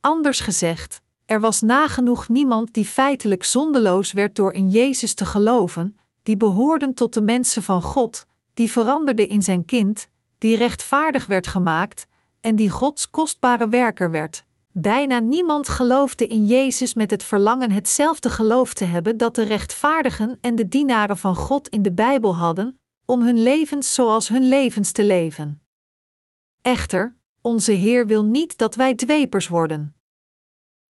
Anders 0.00 0.40
gezegd, 0.40 1.00
er 1.26 1.40
was 1.40 1.60
nagenoeg 1.60 2.28
niemand 2.28 2.74
die 2.74 2.84
feitelijk 2.84 3.44
zondeloos 3.44 4.12
werd 4.12 4.36
door 4.36 4.52
in 4.52 4.70
Jezus 4.70 5.14
te 5.14 5.24
geloven, 5.24 5.96
die 6.22 6.36
behoorden 6.36 6.94
tot 6.94 7.14
de 7.14 7.22
mensen 7.22 7.62
van 7.62 7.82
God, 7.82 8.26
die 8.54 8.70
veranderde 8.70 9.26
in 9.26 9.42
zijn 9.42 9.64
kind, 9.64 10.08
die 10.38 10.56
rechtvaardig 10.56 11.26
werd 11.26 11.46
gemaakt 11.46 12.06
en 12.40 12.56
die 12.56 12.70
Gods 12.70 13.10
kostbare 13.10 13.68
werker 13.68 14.10
werd. 14.10 14.44
Bijna 14.72 15.18
niemand 15.18 15.68
geloofde 15.68 16.26
in 16.26 16.46
Jezus 16.46 16.94
met 16.94 17.10
het 17.10 17.22
verlangen 17.22 17.70
hetzelfde 17.70 18.30
geloof 18.30 18.74
te 18.74 18.84
hebben 18.84 19.16
dat 19.16 19.34
de 19.34 19.42
rechtvaardigen 19.42 20.38
en 20.40 20.54
de 20.54 20.68
dienaren 20.68 21.16
van 21.16 21.36
God 21.36 21.68
in 21.68 21.82
de 21.82 21.92
Bijbel 21.92 22.36
hadden, 22.36 22.80
om 23.04 23.22
hun 23.22 23.42
levens 23.42 23.94
zoals 23.94 24.28
hun 24.28 24.48
levens 24.48 24.92
te 24.92 25.04
leven. 25.04 25.62
Echter, 26.62 27.16
onze 27.40 27.72
Heer 27.72 28.06
wil 28.06 28.24
niet 28.24 28.58
dat 28.58 28.74
wij 28.74 28.94
dwepers 28.94 29.48
worden. 29.48 29.94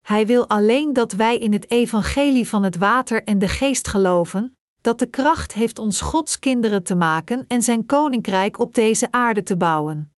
Hij 0.01 0.27
wil 0.27 0.49
alleen 0.49 0.93
dat 0.93 1.13
wij 1.13 1.39
in 1.39 1.53
het 1.53 1.71
evangelie 1.71 2.49
van 2.49 2.63
het 2.63 2.77
water 2.77 3.25
en 3.25 3.39
de 3.39 3.49
geest 3.49 3.89
geloven, 3.89 4.57
dat 4.81 4.99
de 4.99 5.07
kracht 5.07 5.53
heeft 5.53 5.79
ons 5.79 6.01
Gods 6.01 6.39
kinderen 6.39 6.83
te 6.83 6.95
maken 6.95 7.45
en 7.49 7.63
zijn 7.63 7.87
koninkrijk 7.87 8.59
op 8.59 8.75
deze 8.75 9.11
aarde 9.11 9.43
te 9.43 9.57
bouwen. 9.57 10.13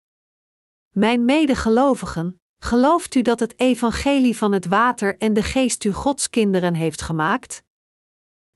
Mijn 0.91 1.25
medegelovigen, 1.25 2.41
gelooft 2.59 3.15
u 3.15 3.23
dat 3.23 3.41
het 3.41 3.59
evangelie 3.59 4.37
van 4.37 4.53
het 4.53 4.67
water 4.67 5.19
en 5.19 5.33
de 5.33 5.43
geest 5.43 5.85
u 5.85 5.93
Gods 5.93 6.31
kinderen 6.31 6.75
heeft 6.75 7.03
gemaakt? 7.03 7.63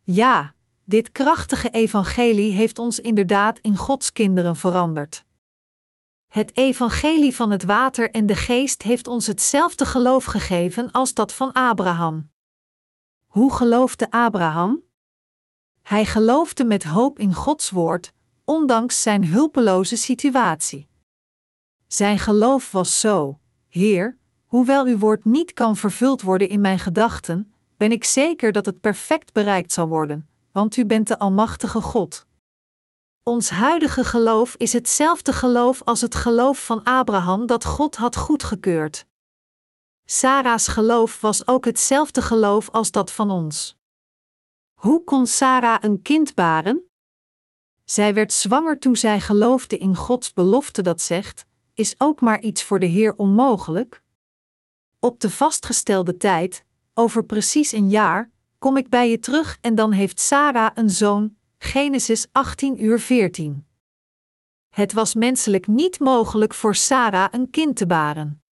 Ja, 0.03 0.55
dit 0.85 1.13
krachtige 1.13 1.71
evangelie 1.71 2.53
heeft 2.53 2.79
ons 2.79 3.01
inderdaad 3.01 3.59
in 3.59 3.77
Gods 3.77 4.13
kinderen 4.13 4.57
veranderd. 4.57 5.25
Het 6.35 6.57
evangelie 6.57 7.35
van 7.35 7.51
het 7.51 7.65
water 7.65 8.11
en 8.11 8.27
de 8.27 8.35
geest 8.35 8.83
heeft 8.83 9.07
ons 9.07 9.27
hetzelfde 9.27 9.85
geloof 9.85 10.25
gegeven 10.25 10.91
als 10.91 11.15
dat 11.15 11.33
van 11.33 11.53
Abraham. 11.53 12.31
Hoe 13.27 13.53
geloofde 13.53 14.11
Abraham? 14.11 14.83
Hij 15.83 16.05
geloofde 16.05 16.65
met 16.65 16.85
hoop 16.85 17.19
in 17.19 17.35
Gods 17.35 17.71
woord, 17.71 18.13
ondanks 18.45 19.03
zijn 19.03 19.27
hulpeloze 19.27 19.97
situatie. 19.97 20.89
Zijn 21.87 22.19
geloof 22.19 22.73
was 22.73 23.01
zo: 23.01 23.39
Heer, 23.69 24.19
hoewel 24.45 24.87
uw 24.87 24.99
woord 24.99 25.25
niet 25.25 25.53
kan 25.53 25.77
vervuld 25.77 26.23
worden 26.23 26.49
in 26.49 26.61
mijn 26.61 26.79
gedachten, 26.79 27.55
ben 27.77 27.93
ik 27.93 28.05
zeker 28.05 28.53
dat 28.53 28.67
het 28.67 28.81
perfect 28.81 29.33
bereikt 29.33 29.73
zal 29.73 29.89
worden, 29.89 30.29
want 30.53 30.77
u 30.77 30.87
bent 30.87 31.09
de 31.09 31.19
Almachtige 31.19 31.81
God. 31.81 32.27
Ons 33.27 33.51
huidige 33.51 34.05
geloof 34.05 34.55
is 34.57 34.73
hetzelfde 34.73 35.33
geloof 35.33 35.83
als 35.83 36.01
het 36.01 36.15
geloof 36.15 36.65
van 36.65 36.83
Abraham 36.83 37.47
dat 37.47 37.65
God 37.65 37.97
had 37.97 38.17
goedgekeurd. 38.17 39.07
Sarah's 40.05 40.67
geloof 40.69 41.21
was 41.21 41.47
ook 41.47 41.65
hetzelfde 41.65 42.23
geloof 42.23 42.71
als 42.71 42.91
dat 42.91 43.13
van 43.13 43.31
ons. 43.31 43.77
Hoe 44.75 45.05
kon 45.05 45.27
Sarah 45.27 45.83
een 45.83 46.03
kind 46.03 46.35
baren? 46.35 46.91
Zij 47.85 48.15
werd 48.15 48.33
zwanger 48.33 48.79
toen 48.79 48.97
zij 48.97 49.21
geloofde 49.21 49.79
in 49.79 49.97
Gods 49.97 50.33
belofte 50.33 50.83
dat 50.83 51.01
zegt: 51.01 51.47
Is 51.75 51.95
ook 51.99 52.21
maar 52.21 52.41
iets 52.41 52.63
voor 52.63 52.79
de 52.79 52.87
Heer 52.87 53.15
onmogelijk? 53.17 54.03
Op 54.99 55.21
de 55.21 55.31
vastgestelde 55.31 56.17
tijd, 56.17 56.65
over 56.95 57.25
precies 57.25 57.73
een 57.73 57.91
jaar, 57.91 58.31
kom 58.59 58.77
ik 58.77 58.89
bij 58.89 59.11
je 59.11 59.19
terug 59.19 59.59
en 59.61 59.75
dan 59.75 59.93
heeft 59.93 60.21
Sarah 60.21 60.71
een 60.75 60.91
zoon, 60.91 61.37
Genesis 61.65 62.27
18 62.33 62.85
uur 62.85 63.01
14. 63.01 63.67
Het 64.69 64.93
was 64.93 65.15
menselijk 65.15 65.67
niet 65.67 66.01
mogelijk 66.01 66.55
voor 66.55 66.75
Sarah 66.75 67.29
een 67.31 67.51
kind 67.51 67.77
te 67.77 67.87
baren. 67.87 68.43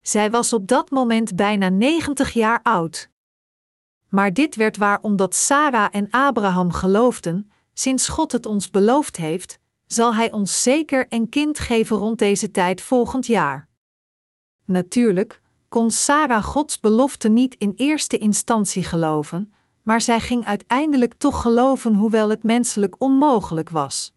Zij 0.00 0.30
was 0.30 0.52
op 0.52 0.66
dat 0.66 0.90
moment 0.90 1.36
bijna 1.36 1.68
90 1.68 2.32
jaar 2.32 2.60
oud. 2.62 3.10
Maar 4.08 4.32
dit 4.32 4.56
werd 4.56 4.76
waar 4.76 5.00
omdat 5.02 5.34
Sarah 5.34 5.88
en 5.90 6.10
Abraham 6.10 6.72
geloofden: 6.72 7.50
sinds 7.72 8.08
God 8.08 8.32
het 8.32 8.46
ons 8.46 8.70
beloofd 8.70 9.16
heeft, 9.16 9.58
zal 9.86 10.14
Hij 10.14 10.32
ons 10.32 10.62
zeker 10.62 11.06
een 11.08 11.28
kind 11.28 11.58
geven 11.58 11.96
rond 11.96 12.18
deze 12.18 12.50
tijd 12.50 12.80
volgend 12.80 13.26
jaar. 13.26 13.68
Natuurlijk 14.64 15.42
kon 15.68 15.90
Sarah 15.90 16.44
Gods 16.44 16.80
belofte 16.80 17.28
niet 17.28 17.54
in 17.54 17.72
eerste 17.76 18.18
instantie 18.18 18.84
geloven, 18.84 19.52
maar 19.88 20.00
zij 20.00 20.20
ging 20.20 20.44
uiteindelijk 20.44 21.14
toch 21.14 21.42
geloven, 21.42 21.94
hoewel 21.94 22.28
het 22.28 22.42
menselijk 22.42 22.94
onmogelijk 22.98 23.70
was. 23.70 24.12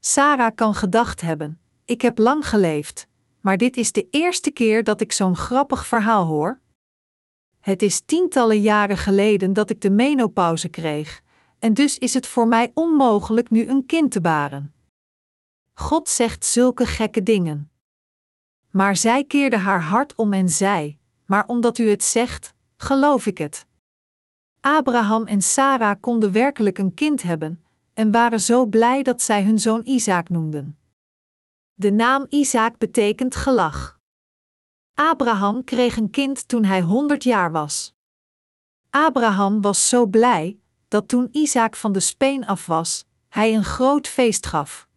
Sarah 0.00 0.54
kan 0.54 0.74
gedacht 0.74 1.20
hebben: 1.20 1.60
Ik 1.84 2.02
heb 2.02 2.18
lang 2.18 2.48
geleefd, 2.48 3.06
maar 3.40 3.56
dit 3.56 3.76
is 3.76 3.92
de 3.92 4.08
eerste 4.10 4.50
keer 4.50 4.84
dat 4.84 5.00
ik 5.00 5.12
zo'n 5.12 5.36
grappig 5.36 5.86
verhaal 5.86 6.24
hoor. 6.24 6.60
Het 7.60 7.82
is 7.82 8.00
tientallen 8.00 8.60
jaren 8.60 8.96
geleden 8.96 9.52
dat 9.52 9.70
ik 9.70 9.80
de 9.80 9.90
menopauze 9.90 10.68
kreeg, 10.68 11.22
en 11.58 11.74
dus 11.74 11.98
is 11.98 12.14
het 12.14 12.26
voor 12.26 12.48
mij 12.48 12.70
onmogelijk 12.74 13.50
nu 13.50 13.68
een 13.68 13.86
kind 13.86 14.10
te 14.10 14.20
baren. 14.20 14.74
God 15.74 16.08
zegt 16.08 16.44
zulke 16.44 16.86
gekke 16.86 17.22
dingen. 17.22 17.70
Maar 18.70 18.96
zij 18.96 19.24
keerde 19.24 19.56
haar 19.56 19.82
hart 19.82 20.14
om 20.14 20.32
en 20.32 20.48
zei: 20.48 20.98
Maar 21.26 21.46
omdat 21.46 21.78
u 21.78 21.88
het 21.88 22.04
zegt, 22.04 22.54
geloof 22.76 23.26
ik 23.26 23.38
het. 23.38 23.66
Abraham 24.66 25.26
en 25.26 25.42
Sarah 25.42 26.00
konden 26.00 26.32
werkelijk 26.32 26.78
een 26.78 26.94
kind 26.94 27.22
hebben 27.22 27.64
en 27.94 28.10
waren 28.10 28.40
zo 28.40 28.66
blij 28.66 29.02
dat 29.02 29.22
zij 29.22 29.44
hun 29.44 29.58
zoon 29.58 29.80
Isaac 29.84 30.28
noemden. 30.28 30.78
De 31.74 31.90
naam 31.90 32.26
Isaac 32.28 32.78
betekent 32.78 33.36
gelach. 33.36 34.00
Abraham 34.94 35.64
kreeg 35.64 35.96
een 35.96 36.10
kind 36.10 36.48
toen 36.48 36.64
hij 36.64 36.80
100 36.80 37.24
jaar 37.24 37.52
was. 37.52 37.94
Abraham 38.90 39.60
was 39.60 39.88
zo 39.88 40.06
blij 40.06 40.58
dat 40.88 41.08
toen 41.08 41.28
Isaac 41.32 41.76
van 41.76 41.92
de 41.92 42.00
speen 42.00 42.46
af 42.46 42.66
was, 42.66 43.04
hij 43.28 43.54
een 43.54 43.64
groot 43.64 44.06
feest 44.06 44.46
gaf. 44.46 44.88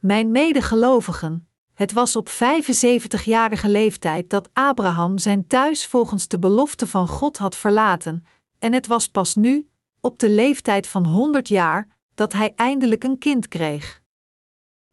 Mijn 0.00 0.30
medegelovigen, 0.30 1.48
het 1.74 1.92
was 1.92 2.16
op 2.16 2.28
75-jarige 2.28 3.68
leeftijd 3.68 4.30
dat 4.30 4.50
Abraham 4.52 5.18
zijn 5.18 5.46
thuis 5.46 5.86
volgens 5.86 6.28
de 6.28 6.38
belofte 6.38 6.86
van 6.86 7.08
God 7.08 7.38
had 7.38 7.56
verlaten 7.56 8.24
en 8.64 8.72
het 8.72 8.86
was 8.86 9.08
pas 9.08 9.34
nu, 9.34 9.68
op 10.00 10.18
de 10.18 10.30
leeftijd 10.30 10.86
van 10.86 11.06
100 11.06 11.48
jaar, 11.48 11.88
dat 12.14 12.32
hij 12.32 12.52
eindelijk 12.56 13.04
een 13.04 13.18
kind 13.18 13.48
kreeg. 13.48 14.02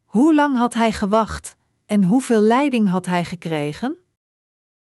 Hoe 0.03 0.36
lang 0.36 0.57
had 0.57 0.73
hij 0.73 0.91
gewacht 0.91 1.55
en 1.86 2.03
hoeveel 2.03 2.41
leiding 2.41 2.89
had 2.89 3.05
hij 3.05 3.25
gekregen? 3.25 3.97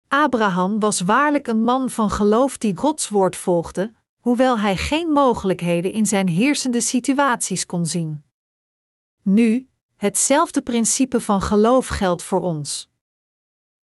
Abraham 0.07 0.79
was 0.79 1.01
waarlijk 1.01 1.47
een 1.47 1.63
man 1.63 1.89
van 1.89 2.09
geloof 2.09 2.57
die 2.57 2.77
Gods 2.77 3.09
woord 3.09 3.35
volgde, 3.35 3.93
hoewel 4.19 4.59
hij 4.59 4.77
geen 4.77 5.07
mogelijkheden 5.09 5.91
in 5.91 6.05
zijn 6.05 6.27
heersende 6.27 6.81
situaties 6.81 7.65
kon 7.65 7.85
zien. 7.85 8.23
Nu, 9.21 9.69
hetzelfde 9.95 10.61
principe 10.61 11.21
van 11.21 11.41
geloof 11.41 11.87
geldt 11.87 12.23
voor 12.23 12.41
ons. 12.41 12.89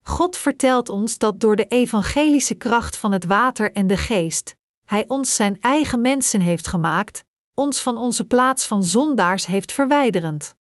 God 0.01 0.38
vertelt 0.38 0.89
ons 0.89 1.17
dat 1.17 1.39
door 1.39 1.55
de 1.55 1.65
evangelische 1.65 2.55
kracht 2.55 2.97
van 2.97 3.12
het 3.12 3.25
water 3.25 3.71
en 3.71 3.88
de 3.88 3.97
geest, 3.97 4.56
hij 4.88 5.06
ons 5.08 5.36
zijn 5.36 5.58
eigen 5.62 6.02
mensen 6.02 6.41
heeft 6.41 6.67
gemaakt, 6.67 7.23
ons 7.54 7.82
van 7.82 7.97
onze 7.97 8.26
plaats 8.26 8.65
van 8.65 8.84
zondaars 8.84 9.45
heeft 9.45 9.71
verwijderend. 9.71 10.56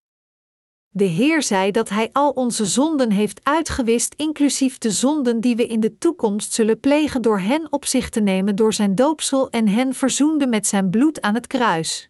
De 0.89 1.03
Heer 1.03 1.43
zei 1.43 1.71
dat 1.71 1.89
Hij 1.89 2.09
al 2.11 2.29
onze 2.31 2.65
zonden 2.65 3.11
heeft 3.11 3.39
uitgewist, 3.43 4.13
inclusief 4.13 4.77
de 4.77 4.91
zonden 4.91 5.41
die 5.41 5.55
we 5.55 5.67
in 5.67 5.79
de 5.79 5.97
toekomst 5.97 6.53
zullen 6.53 6.79
plegen 6.79 7.21
door 7.21 7.39
hen 7.39 7.71
op 7.71 7.85
zich 7.85 8.09
te 8.09 8.19
nemen 8.19 8.55
door 8.55 8.73
zijn 8.73 8.95
doopsel 8.95 9.49
en 9.49 9.67
hen 9.67 9.93
verzoende 9.93 10.47
met 10.47 10.67
zijn 10.67 10.89
bloed 10.89 11.21
aan 11.21 11.33
het 11.33 11.47
kruis. 11.47 12.09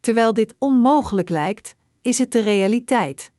Terwijl 0.00 0.32
dit 0.34 0.54
onmogelijk 0.58 1.28
lijkt, 1.28 1.74
is 2.02 2.18
het 2.18 2.32
de 2.32 2.40
realiteit. 2.40 3.32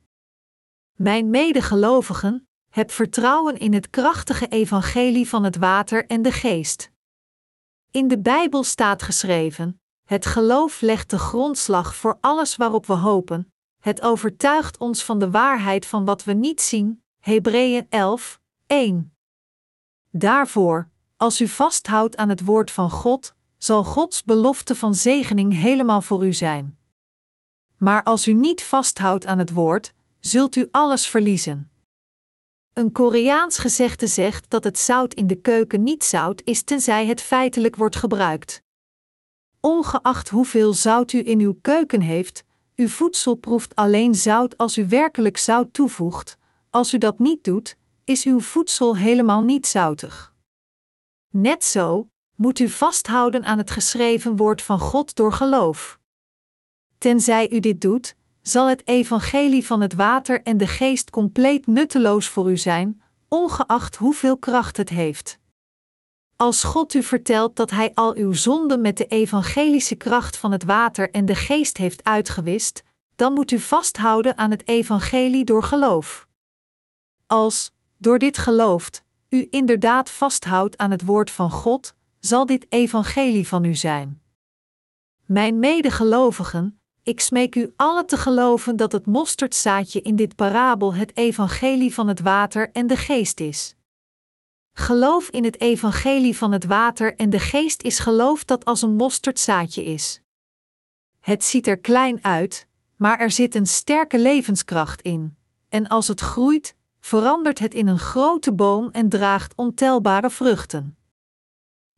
Mijn 0.97 1.29
medegelovigen, 1.29 2.47
heb 2.69 2.91
vertrouwen 2.91 3.57
in 3.57 3.73
het 3.73 3.89
krachtige 3.89 4.47
evangelie 4.47 5.27
van 5.27 5.43
het 5.43 5.57
water 5.57 6.05
en 6.05 6.21
de 6.21 6.31
geest. 6.31 6.90
In 7.91 8.07
de 8.07 8.19
Bijbel 8.19 8.63
staat 8.63 9.01
geschreven: 9.01 9.81
Het 10.05 10.25
geloof 10.25 10.81
legt 10.81 11.09
de 11.09 11.17
grondslag 11.17 11.95
voor 11.95 12.17
alles 12.21 12.55
waarop 12.55 12.85
we 12.85 12.93
hopen. 12.93 13.53
Het 13.79 14.01
overtuigt 14.01 14.77
ons 14.77 15.03
van 15.03 15.19
de 15.19 15.31
waarheid 15.31 15.85
van 15.85 16.05
wat 16.05 16.23
we 16.23 16.33
niet 16.33 16.61
zien. 16.61 17.03
Hebreeën 17.19 17.85
11, 17.89 18.39
1. 18.67 19.15
Daarvoor, 20.11 20.89
als 21.17 21.41
u 21.41 21.47
vasthoudt 21.47 22.17
aan 22.17 22.29
het 22.29 22.45
woord 22.45 22.71
van 22.71 22.89
God, 22.89 23.35
zal 23.57 23.83
Gods 23.83 24.23
belofte 24.23 24.75
van 24.75 24.95
zegening 24.95 25.53
helemaal 25.53 26.01
voor 26.01 26.25
u 26.25 26.33
zijn. 26.33 26.77
Maar 27.77 28.03
als 28.03 28.27
u 28.27 28.33
niet 28.33 28.63
vasthoudt 28.63 29.25
aan 29.25 29.39
het 29.39 29.51
woord, 29.51 29.93
zult 30.19 30.55
u 30.55 30.67
alles 30.71 31.07
verliezen. 31.07 31.70
Een 32.73 32.91
Koreaans 32.91 33.57
gezegde 33.57 34.07
zegt 34.07 34.49
dat 34.49 34.63
het 34.63 34.79
zout 34.79 35.13
in 35.13 35.27
de 35.27 35.35
keuken 35.35 35.83
niet 35.83 36.03
zout 36.03 36.41
is 36.43 36.63
tenzij 36.63 37.05
het 37.05 37.21
feitelijk 37.21 37.75
wordt 37.75 37.95
gebruikt. 37.95 38.63
Ongeacht 39.59 40.29
hoeveel 40.29 40.73
zout 40.73 41.13
u 41.13 41.27
in 41.27 41.39
uw 41.39 41.57
keuken 41.61 42.01
heeft, 42.01 42.43
uw 42.75 42.87
voedsel 42.87 43.35
proeft 43.35 43.75
alleen 43.75 44.15
zout 44.15 44.57
als 44.57 44.77
u 44.77 44.87
werkelijk 44.87 45.37
zout 45.37 45.73
toevoegt. 45.73 46.37
Als 46.69 46.93
u 46.93 46.97
dat 46.97 47.19
niet 47.19 47.43
doet, 47.43 47.77
is 48.03 48.25
uw 48.25 48.39
voedsel 48.39 48.97
helemaal 48.97 49.41
niet 49.41 49.67
zoutig. 49.67 50.33
Net 51.29 51.63
zo 51.63 52.09
moet 52.35 52.59
u 52.59 52.69
vasthouden 52.69 53.43
aan 53.43 53.57
het 53.57 53.71
geschreven 53.71 54.35
woord 54.35 54.61
van 54.61 54.79
God 54.79 55.15
door 55.15 55.33
geloof. 55.33 55.99
Tenzij 56.97 57.51
u 57.51 57.59
dit 57.59 57.81
doet, 57.81 58.15
zal 58.41 58.67
het 58.67 58.87
evangelie 58.87 59.65
van 59.65 59.81
het 59.81 59.93
water 59.93 60.41
en 60.41 60.57
de 60.57 60.67
geest 60.67 61.09
compleet 61.09 61.67
nutteloos 61.67 62.27
voor 62.27 62.51
u 62.51 62.57
zijn, 62.57 63.01
ongeacht 63.27 63.95
hoeveel 63.95 64.37
kracht 64.37 64.77
het 64.77 64.89
heeft. 64.89 65.39
Als 66.35 66.63
God 66.63 66.93
u 66.93 67.03
vertelt 67.03 67.55
dat 67.55 67.71
Hij 67.71 67.91
al 67.93 68.15
uw 68.15 68.33
zonden 68.33 68.81
met 68.81 68.97
de 68.97 69.05
evangelische 69.05 69.95
kracht 69.95 70.37
van 70.37 70.51
het 70.51 70.63
water 70.63 71.11
en 71.11 71.25
de 71.25 71.35
geest 71.35 71.77
heeft 71.77 72.03
uitgewist, 72.03 72.83
dan 73.15 73.33
moet 73.33 73.51
u 73.51 73.59
vasthouden 73.59 74.37
aan 74.37 74.51
het 74.51 74.67
evangelie 74.67 75.43
door 75.43 75.63
geloof. 75.63 76.27
Als, 77.27 77.71
door 77.97 78.19
dit 78.19 78.37
gelooft, 78.37 79.03
u 79.29 79.47
inderdaad 79.49 80.09
vasthoudt 80.09 80.77
aan 80.77 80.91
het 80.91 81.05
woord 81.05 81.31
van 81.31 81.51
God, 81.51 81.95
zal 82.19 82.45
dit 82.45 82.65
evangelie 82.69 83.47
van 83.47 83.63
u 83.63 83.75
zijn. 83.75 84.21
Mijn 85.25 85.59
medegelovigen, 85.59 86.80
ik 87.03 87.19
smeek 87.19 87.55
u 87.55 87.73
allen 87.75 88.05
te 88.05 88.17
geloven 88.17 88.75
dat 88.75 88.91
het 88.91 89.05
mosterdzaadje 89.05 90.01
in 90.01 90.15
dit 90.15 90.35
parabel 90.35 90.93
het 90.93 91.17
evangelie 91.17 91.93
van 91.93 92.07
het 92.07 92.19
water 92.19 92.71
en 92.71 92.87
de 92.87 92.97
geest 92.97 93.39
is. 93.39 93.75
Geloof 94.73 95.29
in 95.29 95.43
het 95.43 95.61
evangelie 95.61 96.37
van 96.37 96.51
het 96.51 96.65
water 96.65 97.15
en 97.15 97.29
de 97.29 97.39
geest 97.39 97.81
is 97.81 97.99
geloof 97.99 98.45
dat 98.45 98.65
als 98.65 98.81
een 98.81 98.95
mosterdzaadje 98.95 99.83
is. 99.83 100.21
Het 101.19 101.43
ziet 101.43 101.67
er 101.67 101.77
klein 101.77 102.23
uit, 102.23 102.67
maar 102.95 103.19
er 103.19 103.31
zit 103.31 103.55
een 103.55 103.67
sterke 103.67 104.19
levenskracht 104.19 105.01
in, 105.01 105.37
en 105.69 105.87
als 105.87 106.07
het 106.07 106.19
groeit, 106.19 106.75
verandert 106.99 107.59
het 107.59 107.73
in 107.73 107.87
een 107.87 107.99
grote 107.99 108.53
boom 108.53 108.89
en 108.91 109.09
draagt 109.09 109.55
ontelbare 109.55 110.29
vruchten. 110.29 110.97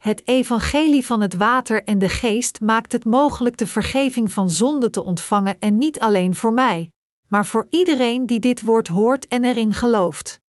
Het 0.04 0.28
evangelie 0.28 1.06
van 1.06 1.22
het 1.22 1.34
water 1.34 1.84
en 1.84 2.00
de 2.00 2.10
geest 2.10 2.62
maakt 2.62 2.92
het 2.92 3.06
mogelijk 3.06 3.58
de 3.58 3.68
vergeving 3.68 4.32
van 4.32 4.50
zonde 4.50 4.90
te 4.90 5.04
ontvangen 5.04 5.60
en 5.60 5.78
niet 5.78 6.00
alleen 6.00 6.36
voor 6.36 6.54
mij, 6.54 6.92
maar 7.28 7.46
voor 7.46 7.68
iedereen 7.70 8.26
die 8.26 8.40
dit 8.40 8.62
woord 8.62 8.88
hoort 8.88 9.28
en 9.28 9.44
erin 9.44 9.74
gelooft. 9.74 10.40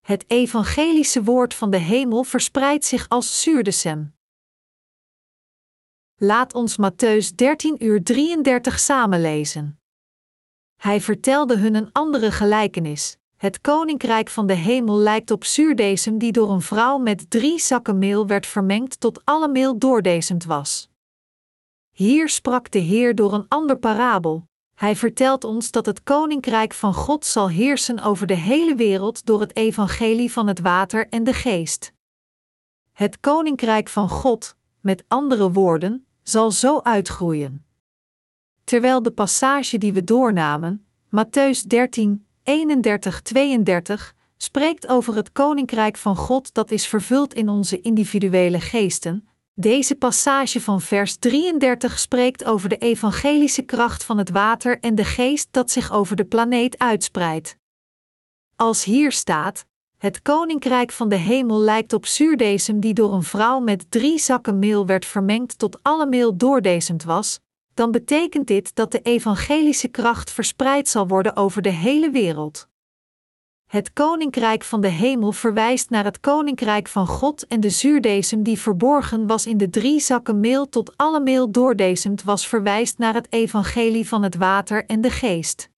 Het 0.00 0.24
evangelische 0.30 1.22
woord 1.22 1.54
van 1.54 1.70
de 1.70 1.76
hemel 1.76 2.22
verspreidt 2.24 2.84
zich 2.84 3.08
als 3.08 3.42
zuurdesem. 3.42 4.14
Laat 6.16 6.54
ons 6.54 6.76
Matthäus 6.76 7.34
13 7.34 7.84
uur 7.84 8.02
33 8.02 8.78
samenlezen. 8.78 9.80
Hij 10.76 11.00
vertelde 11.00 11.56
hun 11.56 11.74
een 11.74 11.92
andere 11.92 12.32
gelijkenis. 12.32 13.16
Het 13.42 13.60
koninkrijk 13.60 14.28
van 14.28 14.46
de 14.46 14.54
hemel 14.54 14.96
lijkt 14.96 15.30
op 15.30 15.44
zuurdesem 15.44 16.18
die 16.18 16.32
door 16.32 16.50
een 16.50 16.60
vrouw 16.60 16.98
met 16.98 17.30
drie 17.30 17.60
zakken 17.60 17.98
meel 17.98 18.26
werd 18.26 18.46
vermengd 18.46 19.00
tot 19.00 19.24
alle 19.24 19.48
meel 19.48 19.78
doordezemd 19.78 20.44
was. 20.44 20.88
Hier 21.90 22.28
sprak 22.28 22.70
de 22.70 22.78
Heer 22.78 23.14
door 23.14 23.32
een 23.32 23.48
ander 23.48 23.78
parabel. 23.78 24.46
Hij 24.74 24.96
vertelt 24.96 25.44
ons 25.44 25.70
dat 25.70 25.86
het 25.86 26.02
koninkrijk 26.02 26.72
van 26.72 26.94
God 26.94 27.24
zal 27.24 27.48
heersen 27.48 28.00
over 28.00 28.26
de 28.26 28.34
hele 28.34 28.74
wereld 28.74 29.26
door 29.26 29.40
het 29.40 29.56
evangelie 29.56 30.32
van 30.32 30.46
het 30.46 30.60
water 30.60 31.08
en 31.08 31.24
de 31.24 31.34
geest. 31.34 31.92
Het 32.92 33.20
koninkrijk 33.20 33.88
van 33.88 34.08
God, 34.08 34.56
met 34.80 35.04
andere 35.08 35.52
woorden, 35.52 36.06
zal 36.22 36.50
zo 36.50 36.80
uitgroeien. 36.80 37.64
Terwijl 38.64 39.02
de 39.02 39.10
passage 39.10 39.78
die 39.78 39.92
we 39.92 40.04
doornamen, 40.04 40.86
Matthäus 41.06 41.66
13, 41.66 42.26
31-32 42.50 44.20
spreekt 44.36 44.88
over 44.88 45.14
het 45.14 45.32
koninkrijk 45.32 45.96
van 45.96 46.16
God 46.16 46.54
dat 46.54 46.70
is 46.70 46.86
vervuld 46.86 47.34
in 47.34 47.48
onze 47.48 47.80
individuele 47.80 48.60
geesten. 48.60 49.28
Deze 49.54 49.94
passage 49.94 50.60
van 50.60 50.80
vers 50.80 51.16
33 51.16 51.98
spreekt 51.98 52.44
over 52.44 52.68
de 52.68 52.76
evangelische 52.76 53.62
kracht 53.62 54.04
van 54.04 54.18
het 54.18 54.30
water 54.30 54.80
en 54.80 54.94
de 54.94 55.04
geest 55.04 55.48
dat 55.50 55.70
zich 55.70 55.92
over 55.92 56.16
de 56.16 56.24
planeet 56.24 56.78
uitspreidt. 56.78 57.56
Als 58.56 58.84
hier 58.84 59.12
staat: 59.12 59.64
Het 59.98 60.22
koninkrijk 60.22 60.92
van 60.92 61.08
de 61.08 61.16
hemel 61.16 61.58
lijkt 61.58 61.92
op 61.92 62.06
zuurdesem 62.06 62.80
die 62.80 62.94
door 62.94 63.12
een 63.14 63.22
vrouw 63.22 63.60
met 63.60 63.90
drie 63.90 64.18
zakken 64.18 64.58
meel 64.58 64.86
werd 64.86 65.06
vermengd 65.06 65.58
tot 65.58 65.82
alle 65.82 66.06
meel 66.06 66.36
doordezemd 66.36 67.04
was, 67.04 67.40
dan 67.74 67.90
betekent 67.90 68.46
dit 68.46 68.74
dat 68.74 68.92
de 68.92 69.00
evangelische 69.00 69.88
kracht 69.88 70.30
verspreid 70.30 70.88
zal 70.88 71.06
worden 71.06 71.36
over 71.36 71.62
de 71.62 71.70
hele 71.70 72.10
wereld. 72.10 72.70
Het 73.72 73.92
koninkrijk 73.92 74.64
van 74.64 74.80
de 74.80 74.88
hemel 74.88 75.32
verwijst 75.32 75.90
naar 75.90 76.04
het 76.04 76.20
koninkrijk 76.20 76.88
van 76.88 77.06
God 77.06 77.46
en 77.46 77.60
de 77.60 77.70
zuurdesem 77.70 78.42
die 78.42 78.58
verborgen 78.58 79.26
was 79.26 79.46
in 79.46 79.56
de 79.56 79.70
drie 79.70 80.00
zakken 80.00 80.40
meel 80.40 80.68
tot 80.68 80.96
alle 80.96 81.20
meel 81.20 81.50
doordezemd 81.50 82.22
was 82.22 82.46
verwijst 82.46 82.98
naar 82.98 83.14
het 83.14 83.32
evangelie 83.32 84.08
van 84.08 84.22
het 84.22 84.36
water 84.36 84.86
en 84.86 85.00
de 85.00 85.10
geest. 85.10 85.70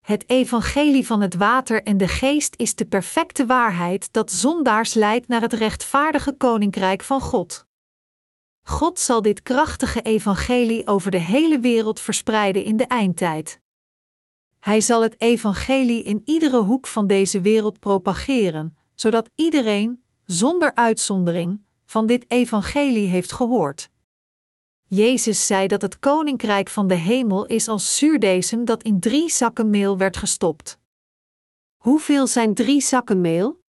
Het 0.00 0.28
evangelie 0.28 1.06
van 1.06 1.20
het 1.20 1.34
water 1.34 1.82
en 1.82 1.96
de 1.96 2.08
geest 2.08 2.54
is 2.56 2.74
de 2.74 2.86
perfecte 2.86 3.46
waarheid 3.46 4.12
dat 4.12 4.32
zondaars 4.32 4.94
leidt 4.94 5.28
naar 5.28 5.40
het 5.40 5.52
rechtvaardige 5.52 6.32
koninkrijk 6.32 7.02
van 7.02 7.20
God. 7.20 7.67
God 8.68 8.98
zal 8.98 9.22
dit 9.22 9.42
krachtige 9.42 10.02
evangelie 10.02 10.86
over 10.86 11.10
de 11.10 11.18
hele 11.18 11.60
wereld 11.60 12.00
verspreiden 12.00 12.64
in 12.64 12.76
de 12.76 12.84
eindtijd. 12.86 13.60
Hij 14.60 14.80
zal 14.80 15.02
het 15.02 15.20
evangelie 15.20 16.02
in 16.02 16.22
iedere 16.24 16.60
hoek 16.60 16.86
van 16.86 17.06
deze 17.06 17.40
wereld 17.40 17.78
propageren, 17.78 18.76
zodat 18.94 19.30
iedereen, 19.34 20.02
zonder 20.24 20.74
uitzondering, 20.74 21.60
van 21.84 22.06
dit 22.06 22.24
evangelie 22.30 23.06
heeft 23.06 23.32
gehoord. 23.32 23.90
Jezus 24.84 25.46
zei 25.46 25.66
dat 25.66 25.82
het 25.82 25.98
koninkrijk 25.98 26.68
van 26.68 26.86
de 26.86 26.94
hemel 26.94 27.46
is 27.46 27.68
als 27.68 27.96
zuurdesem 27.96 28.64
dat 28.64 28.82
in 28.82 29.00
drie 29.00 29.30
zakken 29.30 29.70
meel 29.70 29.98
werd 29.98 30.16
gestopt. 30.16 30.78
Hoeveel 31.76 32.26
zijn 32.26 32.54
drie 32.54 32.80
zakken 32.80 33.20
meel? 33.20 33.60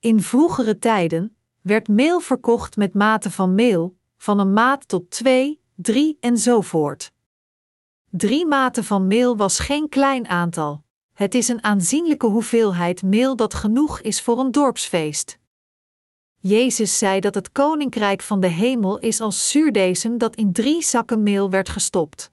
In 0.00 0.22
vroegere 0.22 0.78
tijden 0.78 1.36
werd 1.60 1.88
meel 1.88 2.20
verkocht 2.20 2.76
met 2.76 2.94
maten 2.94 3.30
van 3.30 3.54
meel, 3.54 3.97
van 4.18 4.38
een 4.38 4.52
maat 4.52 4.88
tot 4.88 5.10
twee, 5.10 5.60
drie 5.74 6.16
en 6.20 6.38
zo 6.38 6.60
voort. 6.60 7.12
Drie 8.10 8.46
maten 8.46 8.84
van 8.84 9.06
meel 9.06 9.36
was 9.36 9.58
geen 9.58 9.88
klein 9.88 10.28
aantal. 10.28 10.82
Het 11.14 11.34
is 11.34 11.48
een 11.48 11.64
aanzienlijke 11.64 12.26
hoeveelheid 12.26 13.02
meel 13.02 13.36
dat 13.36 13.54
genoeg 13.54 14.00
is 14.00 14.20
voor 14.22 14.38
een 14.38 14.50
dorpsfeest. 14.50 15.38
Jezus 16.40 16.98
zei 16.98 17.20
dat 17.20 17.34
het 17.34 17.52
koninkrijk 17.52 18.22
van 18.22 18.40
de 18.40 18.46
hemel 18.46 18.98
is 18.98 19.20
als 19.20 19.50
zuurdesem 19.50 20.18
dat 20.18 20.36
in 20.36 20.52
drie 20.52 20.82
zakken 20.82 21.22
meel 21.22 21.50
werd 21.50 21.68
gestopt. 21.68 22.30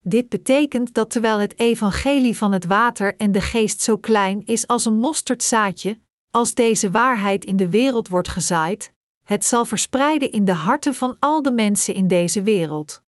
Dit 0.00 0.28
betekent 0.28 0.94
dat 0.94 1.10
terwijl 1.10 1.38
het 1.38 1.58
evangelie 1.58 2.36
van 2.36 2.52
het 2.52 2.64
water 2.64 3.16
en 3.16 3.32
de 3.32 3.40
geest 3.40 3.80
zo 3.80 3.96
klein 3.96 4.44
is 4.44 4.66
als 4.66 4.84
een 4.84 4.98
mosterdzaadje, 4.98 6.00
als 6.30 6.54
deze 6.54 6.90
waarheid 6.90 7.44
in 7.44 7.56
de 7.56 7.68
wereld 7.68 8.08
wordt 8.08 8.28
gezaaid, 8.28 8.92
het 9.32 9.44
zal 9.44 9.64
verspreiden 9.64 10.32
in 10.32 10.44
de 10.44 10.52
harten 10.52 10.94
van 10.94 11.16
al 11.18 11.42
de 11.42 11.52
mensen 11.52 11.94
in 11.94 12.06
deze 12.06 12.42
wereld. 12.42 13.02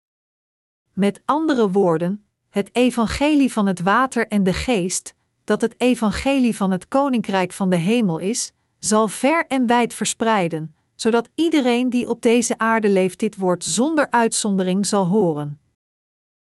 Met 0.93 1.23
andere 1.25 1.71
woorden, 1.71 2.25
het 2.51 2.69
evangelie 2.73 3.53
van 3.53 3.67
het 3.67 3.81
water 3.81 4.29
en 4.29 4.43
de 4.43 4.53
geest, 4.53 5.15
dat 5.45 5.61
het 5.61 5.75
evangelie 5.79 6.57
van 6.57 6.71
het 6.71 6.89
koninkrijk 6.89 7.53
van 7.53 7.71
de 7.71 7.77
hemel 7.77 8.19
is, 8.19 8.53
zal 8.79 9.09
ver 9.09 9.47
en 9.47 9.67
wijd 9.67 9.95
verspreiden, 9.95 10.75
zodat 10.95 11.29
iedereen 11.35 11.91
die 11.91 12.09
op 12.09 12.23
deze 12.23 12.59
aarde 12.59 12.89
leeft 12.89 13.19
dit 13.19 13.37
woord 13.37 13.65
zonder 13.65 14.11
uitzondering 14.11 14.87
zal 14.87 15.07
horen. 15.07 15.61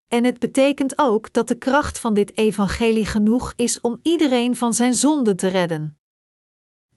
En 0.09 0.25
het 0.25 0.39
betekent 0.39 0.99
ook 0.99 1.33
dat 1.33 1.49
de 1.49 1.59
kracht 1.59 1.99
van 1.99 2.15
dit 2.15 2.37
evangelie 2.37 3.07
genoeg 3.07 3.53
is 3.57 3.81
om 3.81 3.99
iedereen 4.03 4.57
van 4.57 4.75
zijn 4.75 4.95
zonde 4.95 5.35
te 5.35 5.49
redden. 5.49 5.97